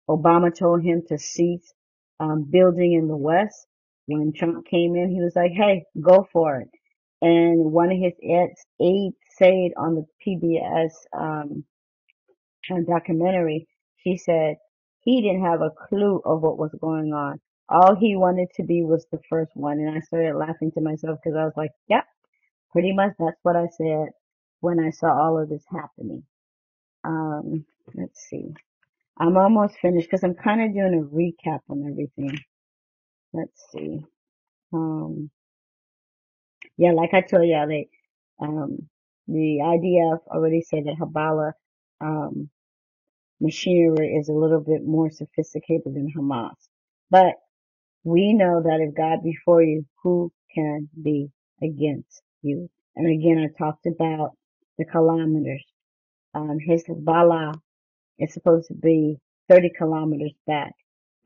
Obama 0.10 0.56
told 0.56 0.84
him 0.84 1.04
to 1.10 1.18
cease 1.18 1.74
um, 2.20 2.44
building 2.50 2.94
in 2.94 3.08
the 3.08 3.18
West. 3.18 3.68
When 4.08 4.34
Trump 4.34 4.68
came 4.68 4.96
in, 4.96 5.12
he 5.12 5.22
was 5.22 5.34
like, 5.36 5.52
hey, 5.54 5.86
go 6.02 6.28
for 6.34 6.62
it. 6.62 6.70
And 7.22 7.72
one 7.72 7.92
of 7.92 7.98
his 8.00 8.14
aides 8.22 9.16
said 9.38 9.72
on 9.78 9.96
the 9.96 10.06
PBS 10.26 10.92
um, 11.18 11.66
documentary, 12.88 13.68
she 14.04 14.18
said 14.18 14.56
he 15.02 15.22
didn't 15.22 15.46
have 15.46 15.62
a 15.62 15.72
clue 15.90 16.22
of 16.26 16.42
what 16.42 16.58
was 16.58 16.76
going 16.82 17.14
on. 17.14 17.40
All 17.70 17.96
he 17.96 18.16
wanted 18.16 18.50
to 18.56 18.64
be 18.64 18.84
was 18.84 19.06
the 19.12 19.20
first 19.30 19.52
one. 19.56 19.80
And 19.80 19.96
I 19.96 20.02
started 20.02 20.36
laughing 20.38 20.72
to 20.74 20.82
myself 20.82 21.20
because 21.24 21.38
I 21.38 21.46
was 21.46 21.54
like, 21.58 21.72
yep, 21.90 22.06
pretty 22.72 22.94
much 22.94 23.14
that's 23.20 23.40
what 23.44 23.56
I 23.56 23.68
said 23.78 24.10
when 24.62 24.80
I 24.80 24.92
saw 24.92 25.08
all 25.08 25.40
of 25.42 25.50
this 25.50 25.64
happening. 25.72 26.24
Um, 27.04 27.66
let's 27.96 28.22
see. 28.30 28.54
I'm 29.18 29.38
almost 29.38 29.78
finished 29.82 30.08
because 30.10 30.24
I'm 30.24 30.36
kind 30.36 30.62
of 30.62 30.74
doing 30.74 30.96
a 30.96 31.16
recap 31.16 31.60
on 31.70 31.86
everything. 31.90 32.40
Let's 33.34 33.66
see. 33.72 34.06
Um, 34.74 35.30
yeah, 36.78 36.94
like 36.94 37.14
I 37.14 37.22
told 37.22 37.48
you, 37.48 37.66
they, 37.68 37.90
um, 38.42 38.90
the 39.28 39.60
IDF 39.62 40.20
already 40.28 40.62
said 40.62 40.86
that 40.86 40.98
Habala, 41.00 41.54
um, 42.02 42.50
machinery 43.42 44.16
is 44.16 44.30
a 44.30 44.34
little 44.34 44.62
bit 44.62 44.84
more 44.86 45.10
sophisticated 45.12 45.94
than 45.94 46.12
Hamas. 46.18 46.56
But 47.12 47.36
we 48.04 48.34
know 48.34 48.64
that 48.64 48.82
if 48.82 48.96
God 48.96 49.24
be 49.24 49.38
for 49.46 49.62
you, 49.64 49.86
who 50.04 50.32
can 50.54 50.90
be 51.02 51.30
against 51.62 52.22
you? 52.44 52.70
And 52.96 53.08
again, 53.08 53.40
I 53.40 53.58
talked 53.58 53.86
about 53.88 54.32
the 54.78 54.86
kilometers. 54.86 55.66
Um, 56.36 56.58
Hezbollah 56.68 57.56
is 58.20 58.34
supposed 58.34 58.70
to 58.70 58.76
be 58.76 59.18
30 59.50 59.72
kilometers 59.78 60.34
back, 60.48 60.74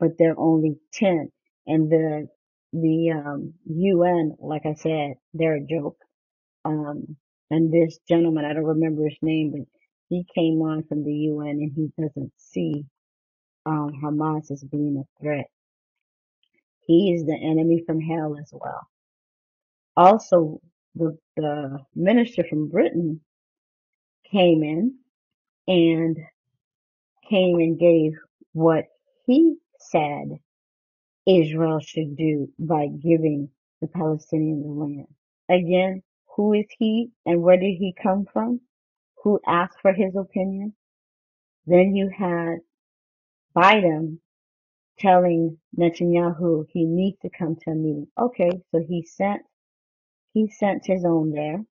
but 0.00 0.10
they're 0.18 0.38
only 0.38 0.78
10. 0.94 1.30
And 1.66 1.90
the, 1.90 2.28
the, 2.72 3.10
um, 3.12 3.54
UN, 3.66 4.36
like 4.40 4.66
I 4.66 4.74
said, 4.74 5.14
they're 5.34 5.56
a 5.56 5.66
joke. 5.66 5.98
Um, 6.64 7.16
and 7.50 7.72
this 7.72 7.98
gentleman, 8.08 8.46
I 8.46 8.54
don't 8.54 8.64
remember 8.64 9.04
his 9.08 9.18
name, 9.22 9.52
but 9.52 9.66
he 10.10 10.26
came 10.34 10.62
on 10.62 10.84
from 10.84 11.04
the 11.04 11.12
UN 11.14 11.48
and 11.60 11.72
he 11.74 11.90
doesn't 12.02 12.32
see, 12.38 12.86
um, 13.66 13.92
Hamas 14.04 14.50
as 14.52 14.64
being 14.64 15.02
a 15.04 15.22
threat. 15.22 15.46
He 16.86 17.12
is 17.14 17.24
the 17.26 17.36
enemy 17.36 17.82
from 17.86 18.00
hell 18.00 18.36
as 18.40 18.50
well. 18.52 18.88
Also, 19.96 20.60
the, 20.96 21.18
the 21.36 21.78
minister 21.96 22.44
from 22.48 22.68
Britain 22.68 23.20
came 24.30 24.62
in 24.64 24.96
and 25.68 26.18
came 27.30 27.56
and 27.58 27.78
gave 27.78 28.12
what 28.52 28.86
he 29.26 29.56
said 29.80 30.40
Israel 31.26 31.80
should 31.80 32.16
do 32.16 32.48
by 32.58 32.88
giving 32.88 33.50
the 33.80 33.86
Palestinians 33.88 34.62
the 34.64 34.70
land. 34.70 35.06
Again, 35.48 36.02
who 36.36 36.54
is 36.54 36.66
he 36.78 37.10
and 37.26 37.42
where 37.42 37.58
did 37.58 37.76
he 37.78 37.94
come 38.02 38.26
from? 38.32 38.60
Who 39.24 39.40
asked 39.46 39.78
for 39.82 39.92
his 39.92 40.16
opinion? 40.16 40.74
Then 41.66 41.96
you 41.96 42.10
had 42.16 42.58
Biden 43.56 44.18
telling 44.98 45.58
Netanyahu 45.78 46.66
he 46.72 46.84
needs 46.84 47.18
to 47.22 47.30
come 47.30 47.56
to 47.64 47.72
a 47.72 47.74
meeting. 47.76 48.08
Okay, 48.18 48.50
so 48.72 48.80
he 48.88 49.04
sent 49.04 49.42
he 50.34 50.48
sent 50.50 50.86
his 50.86 51.04
own 51.06 51.32
there 51.32 51.64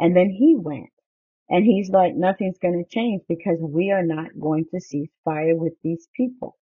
and 0.00 0.16
then 0.16 0.30
he 0.30 0.56
went. 0.56 0.90
And 1.50 1.64
he's 1.64 1.90
like, 1.90 2.14
nothing's 2.16 2.58
going 2.58 2.82
to 2.84 2.90
change 2.90 3.22
because 3.28 3.58
we 3.62 3.90
are 3.92 4.04
not 4.04 4.38
going 4.40 4.66
to 4.74 4.80
cease 4.80 5.10
fire 5.24 5.56
with 5.56 5.74
these 5.84 6.08
people. 6.16 6.56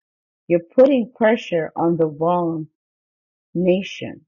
You're 0.49 0.61
putting 0.77 1.13
pressure 1.17 1.73
on 1.77 1.97
the 1.97 2.07
wrong 2.07 2.69
nation. 3.55 4.27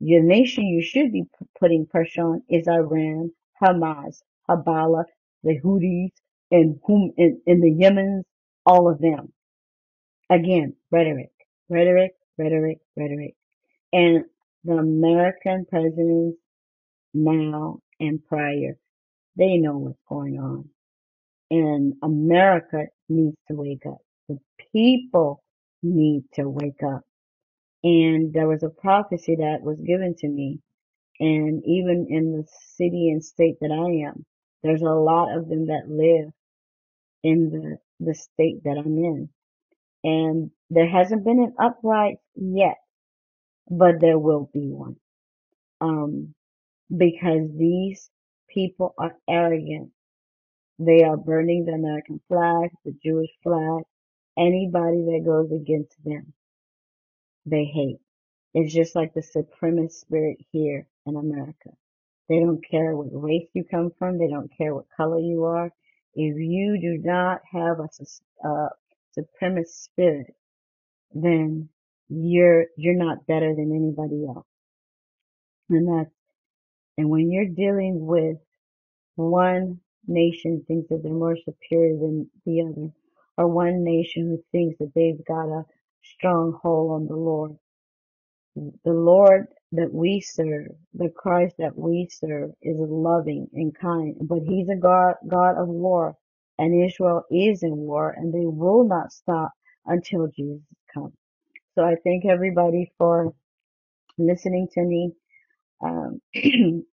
Your 0.00 0.22
nation 0.22 0.66
you 0.66 0.82
should 0.82 1.12
be 1.12 1.24
putting 1.60 1.86
pressure 1.86 2.22
on 2.22 2.42
is 2.50 2.68
Iran, 2.68 3.32
Hamas, 3.62 4.22
Hezbollah, 4.48 5.04
the 5.44 5.60
Houthis, 5.64 6.12
and 6.50 6.80
whom 6.86 7.12
in, 7.18 7.40
in 7.46 7.60
the 7.60 7.72
Yemens, 7.72 8.24
all 8.66 8.90
of 8.90 9.00
them. 9.00 9.32
Again, 10.30 10.74
rhetoric, 10.90 11.32
rhetoric, 11.68 12.12
rhetoric, 12.38 12.78
rhetoric. 12.96 13.34
And 13.92 14.24
the 14.64 14.74
American 14.74 15.66
presidents 15.70 16.38
now 17.14 17.80
and 18.00 18.24
prior, 18.26 18.76
they 19.36 19.58
know 19.58 19.78
what's 19.78 19.98
going 20.08 20.38
on. 20.38 20.68
And 21.50 21.94
America 22.02 22.86
needs 23.08 23.36
to 23.48 23.56
wake 23.56 23.86
up. 23.86 23.98
The 24.28 24.38
people 24.72 25.42
need 25.82 26.24
to 26.34 26.48
wake 26.48 26.82
up. 26.84 27.02
And 27.84 28.32
there 28.34 28.48
was 28.48 28.62
a 28.62 28.70
prophecy 28.70 29.36
that 29.36 29.62
was 29.62 29.78
given 29.80 30.14
to 30.18 30.28
me. 30.28 30.60
And 31.20 31.62
even 31.66 32.06
in 32.10 32.32
the 32.32 32.46
city 32.76 33.10
and 33.10 33.24
state 33.24 33.56
that 33.60 33.72
I 33.72 34.08
am, 34.08 34.24
there's 34.62 34.82
a 34.82 34.86
lot 34.90 35.36
of 35.36 35.48
them 35.48 35.66
that 35.68 35.88
live 35.88 36.30
in 37.24 37.50
the, 37.50 37.78
the 38.06 38.14
state 38.14 38.64
that 38.64 38.78
I'm 38.78 38.98
in. 38.98 39.28
And 40.04 40.50
there 40.70 40.88
hasn't 40.88 41.24
been 41.24 41.40
an 41.42 41.54
upright 41.60 42.16
yet, 42.36 42.76
but 43.70 44.00
there 44.00 44.18
will 44.18 44.50
be 44.52 44.70
one. 44.72 44.96
Um, 45.80 46.34
because 46.94 47.48
these 47.56 48.10
people 48.52 48.94
are 48.98 49.16
arrogant. 49.28 49.90
They 50.78 51.04
are 51.04 51.16
burning 51.16 51.64
the 51.64 51.72
American 51.72 52.20
flag, 52.28 52.70
the 52.84 52.94
Jewish 53.04 53.30
flag, 53.42 53.84
anybody 54.38 55.04
that 55.06 55.22
goes 55.24 55.52
against 55.52 55.94
them, 56.04 56.32
they 57.46 57.64
hate. 57.64 58.00
It's 58.54 58.74
just 58.74 58.96
like 58.96 59.14
the 59.14 59.22
supremacist 59.22 59.92
spirit 59.92 60.38
here 60.52 60.86
in 61.06 61.16
America. 61.16 61.70
They 62.28 62.40
don't 62.40 62.64
care 62.68 62.96
what 62.96 63.08
race 63.12 63.48
you 63.54 63.64
come 63.70 63.90
from. 63.98 64.18
They 64.18 64.28
don't 64.28 64.50
care 64.56 64.74
what 64.74 64.86
color 64.96 65.18
you 65.20 65.44
are. 65.44 65.70
If 66.14 66.36
you 66.36 66.78
do 66.80 66.98
not 67.06 67.40
have 67.52 67.78
a 67.80 67.88
uh, 68.48 68.68
supremacist 69.16 69.82
spirit, 69.84 70.34
then 71.12 71.68
you're 72.10 72.66
you're 72.78 72.96
not 72.96 73.26
better 73.28 73.54
than 73.56 73.72
anybody 73.74 74.26
else. 74.28 74.46
And 75.70 75.88
that's 75.88 76.10
and 76.98 77.10
when 77.10 77.30
you're 77.30 77.46
dealing 77.48 78.06
with 78.06 78.38
one 79.16 79.80
nation 80.06 80.64
thinks 80.66 80.88
that 80.88 81.02
they're 81.02 81.12
more 81.12 81.36
superior 81.36 81.98
than 81.98 82.30
the 82.46 82.62
other, 82.62 82.90
or 83.38 83.48
one 83.48 83.84
nation 83.84 84.28
who 84.28 84.42
thinks 84.52 84.78
that 84.78 84.92
they've 84.94 85.24
got 85.26 85.48
a 85.48 85.64
strong 86.02 86.58
hold 86.62 86.92
on 86.92 87.06
the 87.08 87.16
Lord. 87.16 87.56
The 88.84 88.92
Lord 88.92 89.48
that 89.72 89.92
we 89.92 90.20
serve, 90.20 90.68
the 90.94 91.10
Christ 91.10 91.56
that 91.58 91.76
we 91.78 92.08
serve 92.10 92.52
is 92.62 92.78
loving 92.80 93.48
and 93.54 93.74
kind, 93.78 94.16
but 94.22 94.40
He's 94.46 94.68
a 94.70 94.76
God, 94.76 95.14
God 95.28 95.56
of 95.60 95.68
war, 95.68 96.16
and 96.58 96.84
Israel 96.86 97.24
is 97.30 97.62
in 97.64 97.76
war, 97.76 98.14
and 98.16 98.32
they 98.34 98.46
will 98.46 98.84
not 98.88 99.12
stop 99.12 99.52
until 99.86 100.28
Jesus 100.28 100.62
comes. 100.94 101.14
So 101.76 101.84
I 101.84 101.96
thank 102.04 102.26
everybody 102.26 102.92
for 102.98 103.34
listening 104.18 104.68
to 104.74 104.82
me. 104.82 105.12
Um, 105.84 106.20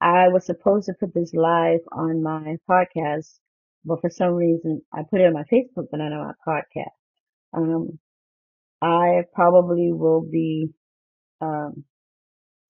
I 0.00 0.28
was 0.28 0.46
supposed 0.46 0.86
to 0.86 0.94
put 0.94 1.14
this 1.14 1.32
live 1.34 1.80
on 1.92 2.22
my 2.22 2.56
podcast, 2.70 3.38
but 3.84 4.00
for 4.00 4.10
some 4.10 4.34
reason 4.34 4.82
I 4.92 5.02
put 5.10 5.20
it 5.20 5.26
on 5.26 5.34
my 5.34 5.44
Facebook, 5.52 5.88
but 5.90 5.98
not 5.98 6.12
on 6.12 6.28
my 6.28 6.34
podcast. 6.46 6.92
Um, 7.54 7.98
I 8.82 9.22
probably 9.34 9.92
will 9.92 10.22
be 10.22 10.70
um, 11.40 11.84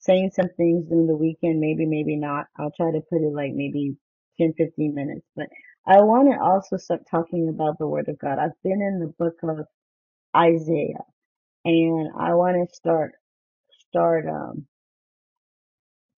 saying 0.01 0.33
some 0.35 0.49
things 0.57 0.87
during 0.89 1.07
the 1.07 1.17
weekend, 1.17 1.61
maybe, 1.61 1.87
maybe 1.87 2.17
not. 2.17 2.47
I'll 2.59 2.73
try 2.77 2.93
to 2.93 3.01
put 3.11 3.23
it 3.23 3.35
like 3.35 3.53
maybe 3.55 3.97
10, 4.39 4.55
15 4.59 4.95
minutes, 4.95 5.27
but 5.37 5.47
I 5.87 6.01
want 6.03 6.33
to 6.33 6.41
also 6.41 6.79
start 6.79 7.03
talking 7.11 7.49
about 7.49 7.79
the 7.79 7.87
Word 7.89 8.09
of 8.09 8.19
God. 8.19 8.39
I've 8.39 8.61
been 8.65 8.83
in 8.83 9.01
the 9.01 9.15
book 9.19 9.37
of 9.45 9.67
Isaiah, 10.37 11.05
and 11.65 12.11
I 12.19 12.35
want 12.35 12.69
to 12.69 12.75
start 12.77 13.13
start 13.91 14.27
um 14.29 14.67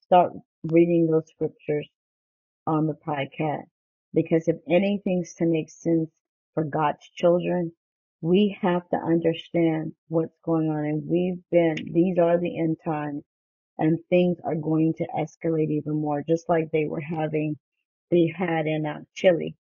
start 0.02 0.32
reading 0.64 1.08
those 1.10 1.28
scriptures 1.28 1.88
on 2.66 2.86
the 2.86 2.94
podcast 2.94 3.66
because 4.14 4.48
if 4.48 4.56
anything's 4.70 5.34
to 5.36 5.46
make 5.46 5.70
sense 5.70 6.10
for 6.54 6.64
God's 6.64 7.08
children, 7.16 7.72
we 8.22 8.56
have 8.62 8.88
to 8.90 8.96
understand 8.98 9.92
what's 10.08 10.38
going 10.44 10.70
on. 10.70 10.84
And 10.86 11.02
we've 11.08 11.42
been, 11.52 11.76
these 11.92 12.18
are 12.18 12.38
the 12.38 12.58
end 12.58 12.78
times. 12.84 13.24
and 13.78 13.98
things 14.10 14.38
are 14.44 14.54
going 14.56 14.94
to 14.98 15.06
escalate 15.18 15.70
even 15.70 15.94
more, 16.00 16.22
just 16.28 16.48
like 16.48 16.70
they 16.72 16.86
were 16.86 17.00
having, 17.00 17.56
they 18.10 18.32
had 18.36 18.66
in 18.66 18.86
uh, 18.86 19.00
Chile. 19.14 19.56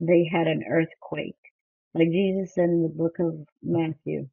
They 0.00 0.28
had 0.32 0.46
an 0.48 0.64
earthquake. 0.68 1.36
Like 1.94 2.10
Jesus 2.10 2.54
said 2.54 2.70
in 2.70 2.82
the 2.82 2.88
book 2.88 3.16
of 3.20 3.34
Matthew, 3.62 4.28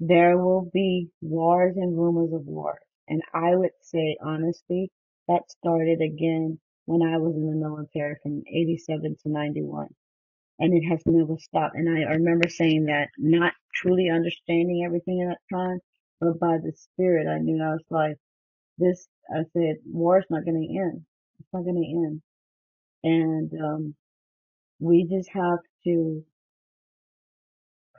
there 0.00 0.38
will 0.38 0.70
be 0.72 1.08
wars 1.20 1.76
and 1.76 1.96
rumors 1.96 2.32
of 2.32 2.46
wars. 2.46 2.80
And 3.08 3.22
I 3.32 3.54
would 3.54 3.72
say, 3.82 4.16
honestly, 4.24 4.90
that 5.28 5.50
started 5.50 6.00
again 6.00 6.58
when 6.86 7.02
I 7.02 7.18
was 7.18 7.34
in 7.36 7.46
the 7.46 7.56
military 7.56 8.16
from 8.22 8.42
87 8.48 9.16
to 9.22 9.28
91. 9.30 9.88
And 10.60 10.74
it 10.74 10.86
has 10.88 11.00
never 11.06 11.36
stopped. 11.38 11.76
And 11.76 11.88
I, 11.88 12.10
I 12.10 12.14
remember 12.14 12.48
saying 12.48 12.86
that, 12.86 13.08
not 13.18 13.52
truly 13.74 14.08
understanding 14.10 14.84
everything 14.86 15.22
at 15.22 15.36
that 15.36 15.56
time, 15.56 15.80
but 16.20 16.38
by 16.38 16.58
the 16.58 16.72
Spirit, 16.76 17.26
I 17.28 17.38
knew 17.38 17.62
I 17.62 17.72
was 17.72 17.84
like, 17.90 18.16
this, 18.78 19.08
I 19.30 19.42
said, 19.52 19.76
war 19.86 20.18
is 20.18 20.26
not 20.30 20.44
going 20.44 20.62
to 20.62 20.78
end. 20.78 21.04
It's 21.40 21.48
not 21.52 21.64
going 21.64 21.76
to 21.82 22.06
end. 22.06 22.22
And, 23.02 23.62
um, 23.62 23.94
we 24.80 25.06
just 25.10 25.30
have 25.32 25.58
to 25.84 26.24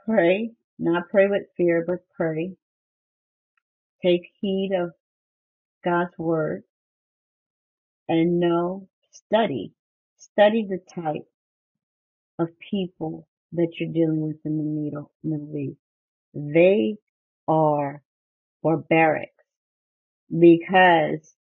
pray, 0.06 0.50
not 0.78 1.10
pray 1.10 1.28
with 1.28 1.44
fear, 1.56 1.84
but 1.86 2.00
pray. 2.16 2.54
Take 4.02 4.28
heed 4.40 4.72
of 4.78 4.92
God's 5.84 6.16
word 6.18 6.64
and 8.08 8.40
know, 8.40 8.88
study, 9.12 9.72
study 10.18 10.66
the 10.68 10.80
type 10.94 11.26
of 12.38 12.48
people 12.70 13.26
that 13.52 13.68
you're 13.78 13.92
dealing 13.92 14.20
with 14.22 14.36
in 14.44 14.58
the 14.58 14.64
Middle, 14.64 15.12
Middle 15.24 15.56
East. 15.56 15.80
They 16.34 16.96
are 17.48 18.02
barbaric 18.62 19.32
because, 20.30 21.34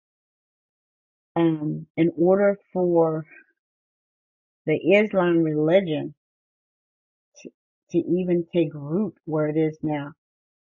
um, 1.36 1.88
in 1.98 2.12
order 2.18 2.58
for 2.74 3.26
the 4.66 4.76
Islam 4.76 5.44
religion 5.44 6.14
to, 7.96 8.10
even 8.22 8.48
take 8.54 8.74
root 8.76 9.16
where 9.26 9.50
it 9.50 9.58
is 9.58 9.78
now, 9.84 10.14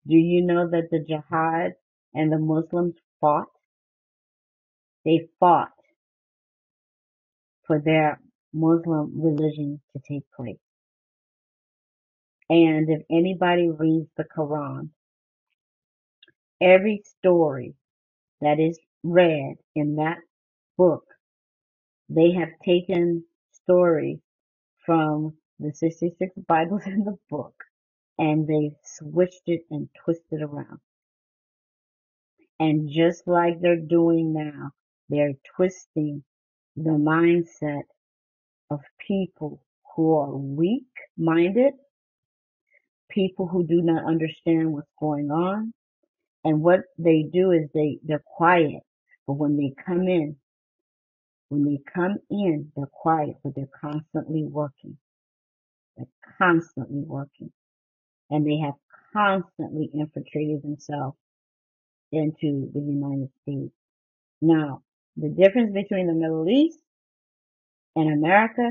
do 0.06 0.16
you 0.16 0.42
know 0.42 0.68
that 0.70 0.90
the 0.90 1.00
jihad 1.00 1.72
and 2.14 2.32
the 2.32 2.38
Muslims 2.38 2.96
fought? 3.20 3.48
They 5.04 5.28
fought 5.40 5.72
for 7.66 7.80
their 7.80 8.20
Muslim 8.54 9.12
religion 9.20 9.80
to 9.94 10.00
take 10.08 10.24
place. 10.36 10.58
And 12.50 12.88
if 12.90 13.02
anybody 13.10 13.70
reads 13.70 14.08
the 14.16 14.24
Quran, 14.24 14.90
every 16.62 17.02
story 17.18 17.74
that 18.42 18.60
is 18.60 18.78
read 19.04 19.56
in 19.76 19.96
that 19.96 20.18
book, 20.78 21.04
they 22.10 22.32
have 22.32 22.50
taken 22.64 23.24
stories 23.52 24.18
from 24.86 25.34
the 25.60 25.72
66 25.74 26.32
Bibles 26.48 26.82
in 26.86 27.04
the 27.04 27.18
book 27.30 27.54
and 28.18 28.48
they 28.48 28.72
switched 28.84 29.42
it 29.46 29.62
and 29.70 29.88
twisted 30.04 30.42
around. 30.42 30.80
And 32.60 32.90
just 32.90 33.26
like 33.28 33.60
they're 33.60 33.76
doing 33.80 34.32
now, 34.34 34.72
they're 35.10 35.34
twisting 35.56 36.24
the 36.76 36.90
mindset 36.92 37.82
of 38.70 38.80
people 39.06 39.62
who 39.96 40.16
are 40.18 40.36
weak 40.36 40.86
minded, 41.18 41.74
people 43.10 43.48
who 43.48 43.64
do 43.66 43.82
not 43.82 44.04
understand 44.06 44.72
what's 44.72 44.90
going 45.00 45.30
on. 45.30 45.72
And 46.44 46.62
what 46.62 46.80
they 46.98 47.24
do 47.32 47.52
is 47.52 47.68
they, 47.74 47.98
they're 48.04 48.24
quiet. 48.24 48.82
But 49.26 49.34
when 49.34 49.56
they 49.56 49.74
come 49.86 50.08
in, 50.08 50.36
when 51.50 51.64
they 51.64 51.80
come 51.94 52.18
in, 52.30 52.72
they're 52.76 52.86
quiet, 52.92 53.36
but 53.44 53.54
they're 53.56 53.68
constantly 53.80 54.44
working. 54.44 54.98
They're 55.96 56.06
constantly 56.38 57.02
working. 57.02 57.52
And 58.30 58.46
they 58.46 58.58
have 58.58 58.74
constantly 59.12 59.90
infiltrated 59.92 60.62
themselves 60.62 61.16
into 62.12 62.70
the 62.72 62.80
United 62.80 63.30
States. 63.42 63.74
Now, 64.40 64.82
the 65.16 65.28
difference 65.28 65.72
between 65.72 66.06
the 66.06 66.14
Middle 66.14 66.48
East 66.48 66.78
and 67.96 68.12
America, 68.12 68.70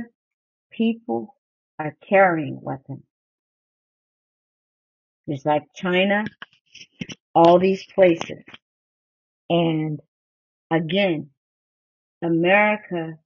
people 0.71 1.35
are 1.79 1.95
carrying 2.07 2.59
weapons. 2.61 3.03
Just 5.29 5.45
like 5.45 5.63
China, 5.75 6.25
all 7.35 7.59
these 7.59 7.85
places. 7.93 8.43
And 9.49 9.99
again, 10.71 11.29
America, 12.23 13.17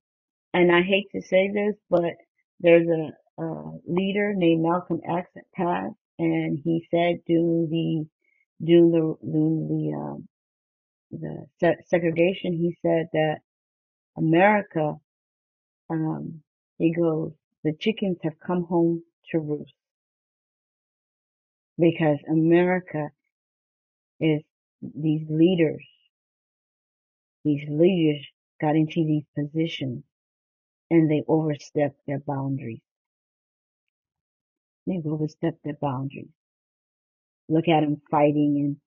and 0.53 0.71
I 0.75 0.81
hate 0.81 1.09
to 1.15 1.21
say 1.21 1.51
this, 1.53 1.75
but 1.89 2.15
there's 2.59 2.87
a, 2.87 3.11
a 3.39 3.71
leader 3.87 4.33
named 4.35 4.63
Malcolm 4.63 5.01
X 5.07 5.29
passed, 5.55 5.95
and 6.19 6.59
he 6.63 6.87
said 6.91 7.21
during 7.27 7.69
the 7.69 8.05
during 8.65 8.91
the 8.91 9.15
during 9.23 9.67
the 9.69 9.97
um, 9.97 10.27
the 11.11 11.45
se- 11.59 11.83
segregation, 11.87 12.53
he 12.53 12.77
said 12.81 13.07
that 13.13 13.39
America, 14.17 14.95
um, 15.89 16.41
he 16.77 16.93
goes, 16.93 17.33
the 17.63 17.73
chickens 17.79 18.17
have 18.23 18.39
come 18.45 18.65
home 18.65 19.03
to 19.31 19.39
roost 19.39 19.73
because 21.79 22.19
America 22.29 23.09
is 24.19 24.41
these 24.81 25.25
leaders, 25.29 25.83
these 27.45 27.67
leaders 27.69 28.25
got 28.61 28.75
into 28.75 29.05
these 29.05 29.25
positions 29.35 30.03
and 30.91 31.11
they 31.11 31.23
overstepped 31.27 31.99
their 32.07 32.19
boundaries. 32.19 32.81
They've 34.87 35.05
overstepped 35.05 35.63
their 35.63 35.77
boundaries. 35.81 36.29
Look 37.49 37.69
at 37.69 37.81
them 37.81 38.01
fighting 38.11 38.57
in 38.57 38.77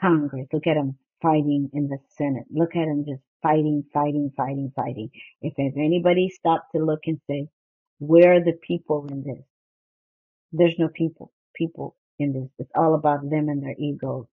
Congress. 0.00 0.48
Look 0.52 0.66
at 0.68 0.74
them 0.74 0.98
fighting 1.22 1.70
in 1.74 1.88
the 1.88 1.98
Senate. 2.10 2.46
Look 2.50 2.76
at 2.76 2.86
them 2.86 3.04
just 3.08 3.22
fighting, 3.42 3.84
fighting, 3.94 4.32
fighting, 4.36 4.72
fighting. 4.76 5.10
If, 5.42 5.54
if 5.58 5.74
anybody 5.76 6.30
stopped 6.30 6.72
to 6.76 6.84
look 6.84 7.00
and 7.06 7.20
say, 7.28 7.48
where 8.00 8.34
are 8.36 8.44
the 8.44 8.58
people 8.66 9.06
in 9.10 9.24
this? 9.24 9.44
There's 10.52 10.78
no 10.78 10.88
people, 10.88 11.32
people 11.54 11.96
in 12.18 12.32
this. 12.32 12.48
It's 12.58 12.72
all 12.74 12.94
about 12.94 13.28
them 13.28 13.48
and 13.48 13.62
their 13.62 13.76
egos. 13.78 14.26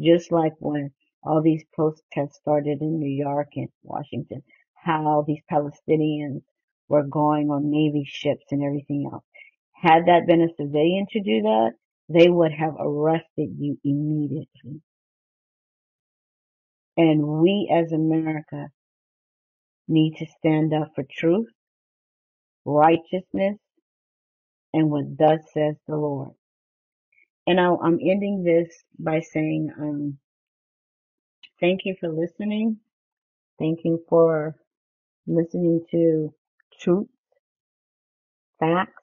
Just 0.00 0.32
like 0.32 0.54
when 0.58 0.92
all 1.22 1.42
these 1.42 1.64
protests 1.74 2.38
started 2.38 2.80
in 2.82 2.98
New 2.98 3.10
York 3.10 3.48
and 3.56 3.68
Washington, 3.82 4.42
how 4.74 5.24
these 5.26 5.42
Palestinians 5.52 6.42
were 6.88 7.04
going 7.04 7.50
on 7.50 7.70
Navy 7.70 8.04
ships 8.06 8.46
and 8.50 8.64
everything 8.64 9.08
else. 9.12 9.24
Had 9.80 10.06
that 10.06 10.26
been 10.26 10.42
a 10.42 10.54
civilian 10.56 11.06
to 11.12 11.20
do 11.22 11.42
that, 11.42 11.72
they 12.08 12.28
would 12.30 12.52
have 12.52 12.74
arrested 12.80 13.50
you 13.58 13.78
immediately. 13.84 14.82
And 16.96 17.26
we 17.26 17.72
as 17.74 17.92
America 17.92 18.68
need 19.88 20.16
to 20.18 20.26
stand 20.38 20.74
up 20.74 20.92
for 20.94 21.04
truth, 21.10 21.48
righteousness, 22.64 23.58
and 24.74 24.90
what 24.90 25.18
thus 25.18 25.40
says 25.54 25.76
the 25.88 25.96
Lord. 25.96 26.32
And 27.46 27.60
I, 27.60 27.66
I'm 27.82 27.98
ending 28.00 28.44
this 28.44 28.68
by 28.98 29.20
saying, 29.20 29.70
um, 29.80 30.18
thank 31.60 31.82
you 31.84 31.96
for 32.00 32.08
listening. 32.10 32.78
Thank 33.58 33.80
you 33.84 34.04
for 34.08 34.56
listening 35.26 35.84
to 35.92 36.34
truth, 36.80 37.08
facts, 38.60 38.99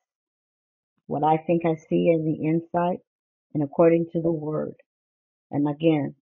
what 1.07 1.23
I 1.23 1.37
think 1.37 1.63
I 1.65 1.75
see 1.75 2.09
in 2.09 2.25
the 2.25 2.47
insight, 2.49 2.99
and 3.53 3.63
according 3.63 4.07
to 4.13 4.21
the 4.21 4.31
word. 4.31 4.75
And 5.51 5.67
again, 5.69 6.15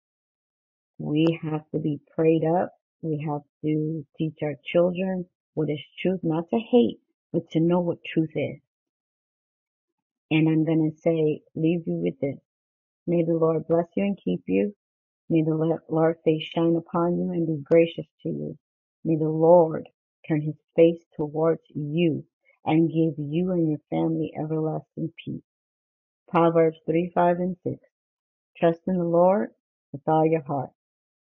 we 0.98 1.38
have 1.42 1.62
to 1.72 1.80
be 1.80 2.00
prayed 2.16 2.44
up. 2.44 2.72
We 3.02 3.24
have 3.28 3.42
to 3.64 4.06
teach 4.18 4.38
our 4.42 4.54
children 4.64 5.26
what 5.54 5.70
is 5.70 5.80
truth, 6.02 6.20
not 6.22 6.50
to 6.50 6.58
hate, 6.58 7.00
but 7.32 7.50
to 7.52 7.60
know 7.60 7.80
what 7.80 7.98
truth 8.04 8.32
is. 8.34 8.60
And 10.30 10.48
I'm 10.48 10.64
going 10.64 10.90
to 10.92 11.00
say, 11.02 11.42
leave 11.56 11.82
you 11.86 11.96
with 12.04 12.20
this. 12.20 12.38
May 13.06 13.24
the 13.24 13.34
Lord 13.34 13.66
bless 13.68 13.86
you 13.96 14.04
and 14.04 14.18
keep 14.22 14.42
you. 14.48 14.74
May 15.30 15.42
the 15.42 15.54
Lord 15.90 16.16
face 16.24 16.44
shine 16.44 16.76
upon 16.76 17.18
you 17.18 17.32
and 17.32 17.46
be 17.46 17.62
gracious 17.64 18.06
to 18.22 18.30
you. 18.30 18.58
May 19.04 19.16
the 19.16 19.30
Lord 19.30 19.88
turn 20.28 20.42
his 20.42 20.56
face 20.76 21.02
towards 21.16 21.62
you 21.74 22.24
and 22.66 22.88
give 22.88 23.14
you 23.18 23.52
and 23.52 23.70
your 23.70 23.80
family 23.90 24.32
everlasting 24.38 25.12
peace. 25.24 25.42
Proverbs 26.30 26.78
3, 26.86 27.12
5, 27.14 27.36
and 27.38 27.56
6. 27.64 27.76
Trust 28.58 28.80
in 28.88 28.98
the 28.98 29.04
Lord 29.04 29.50
with 29.92 30.02
all 30.08 30.26
your 30.26 30.42
heart. 30.44 30.70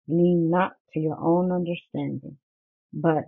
Lean 0.07 0.49
not 0.51 0.73
to 0.93 0.99
your 1.01 1.19
own 1.19 1.51
understanding, 1.51 2.38
but 2.93 3.25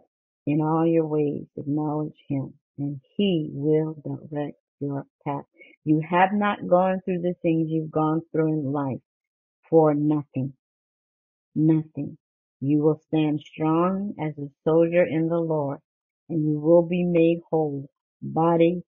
in 0.47 0.61
all 0.61 0.87
your 0.87 1.07
ways 1.07 1.47
acknowledge 1.57 2.17
him, 2.29 2.53
and 2.79 3.01
he 3.17 3.49
will 3.53 3.95
direct 4.03 4.57
your 4.81 5.05
path. 5.25 5.45
You 5.85 6.01
have 6.09 6.31
not 6.33 6.67
gone 6.67 7.01
through 7.05 7.21
the 7.21 7.35
things 7.41 7.69
you've 7.71 7.91
gone 7.91 8.21
through 8.31 8.53
in 8.53 8.71
life 8.73 9.01
for 9.69 9.93
nothing. 9.95 10.53
nothing. 11.55 12.17
You 12.59 12.79
will 12.83 13.01
stand 13.07 13.41
strong 13.41 14.13
as 14.19 14.37
a 14.37 14.49
soldier 14.63 15.05
in 15.05 15.27
the 15.29 15.39
Lord, 15.39 15.79
and 16.29 16.45
you 16.45 16.59
will 16.59 16.83
be 16.87 17.03
made 17.05 17.41
whole, 17.51 17.89
body, 18.21 18.83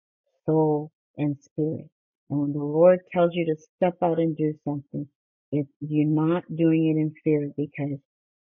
soul, 0.45 0.91
and 1.17 1.37
spirit. 1.41 1.89
And 2.29 2.39
when 2.41 2.53
the 2.53 2.59
Lord 2.59 2.99
tells 3.13 3.31
you 3.33 3.45
to 3.47 3.61
step 3.77 3.97
out 4.03 4.19
and 4.19 4.37
do 4.37 4.53
something, 4.65 5.07
if 5.51 5.67
you're 5.81 6.07
not 6.07 6.43
doing 6.55 6.87
it 6.87 6.99
in 7.01 7.13
fear 7.23 7.51
because 7.57 7.99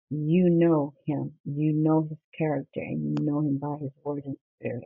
you 0.09 0.49
know 0.49 0.93
him, 1.07 1.33
you 1.45 1.73
know 1.73 2.07
his 2.09 2.19
character, 2.37 2.81
and 2.81 3.19
you 3.19 3.25
know 3.25 3.39
him 3.41 3.59
by 3.59 3.77
his 3.81 3.91
word 4.03 4.23
and 4.25 4.37
spirit. 4.59 4.83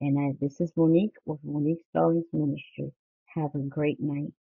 And 0.00 0.30
as 0.30 0.38
this 0.40 0.60
is 0.60 0.72
Monique 0.76 1.16
with 1.26 1.40
Monique 1.44 1.82
Stallings 1.90 2.26
Ministry. 2.32 2.92
Have 3.34 3.54
a 3.54 3.60
great 3.60 3.98
night. 4.00 4.32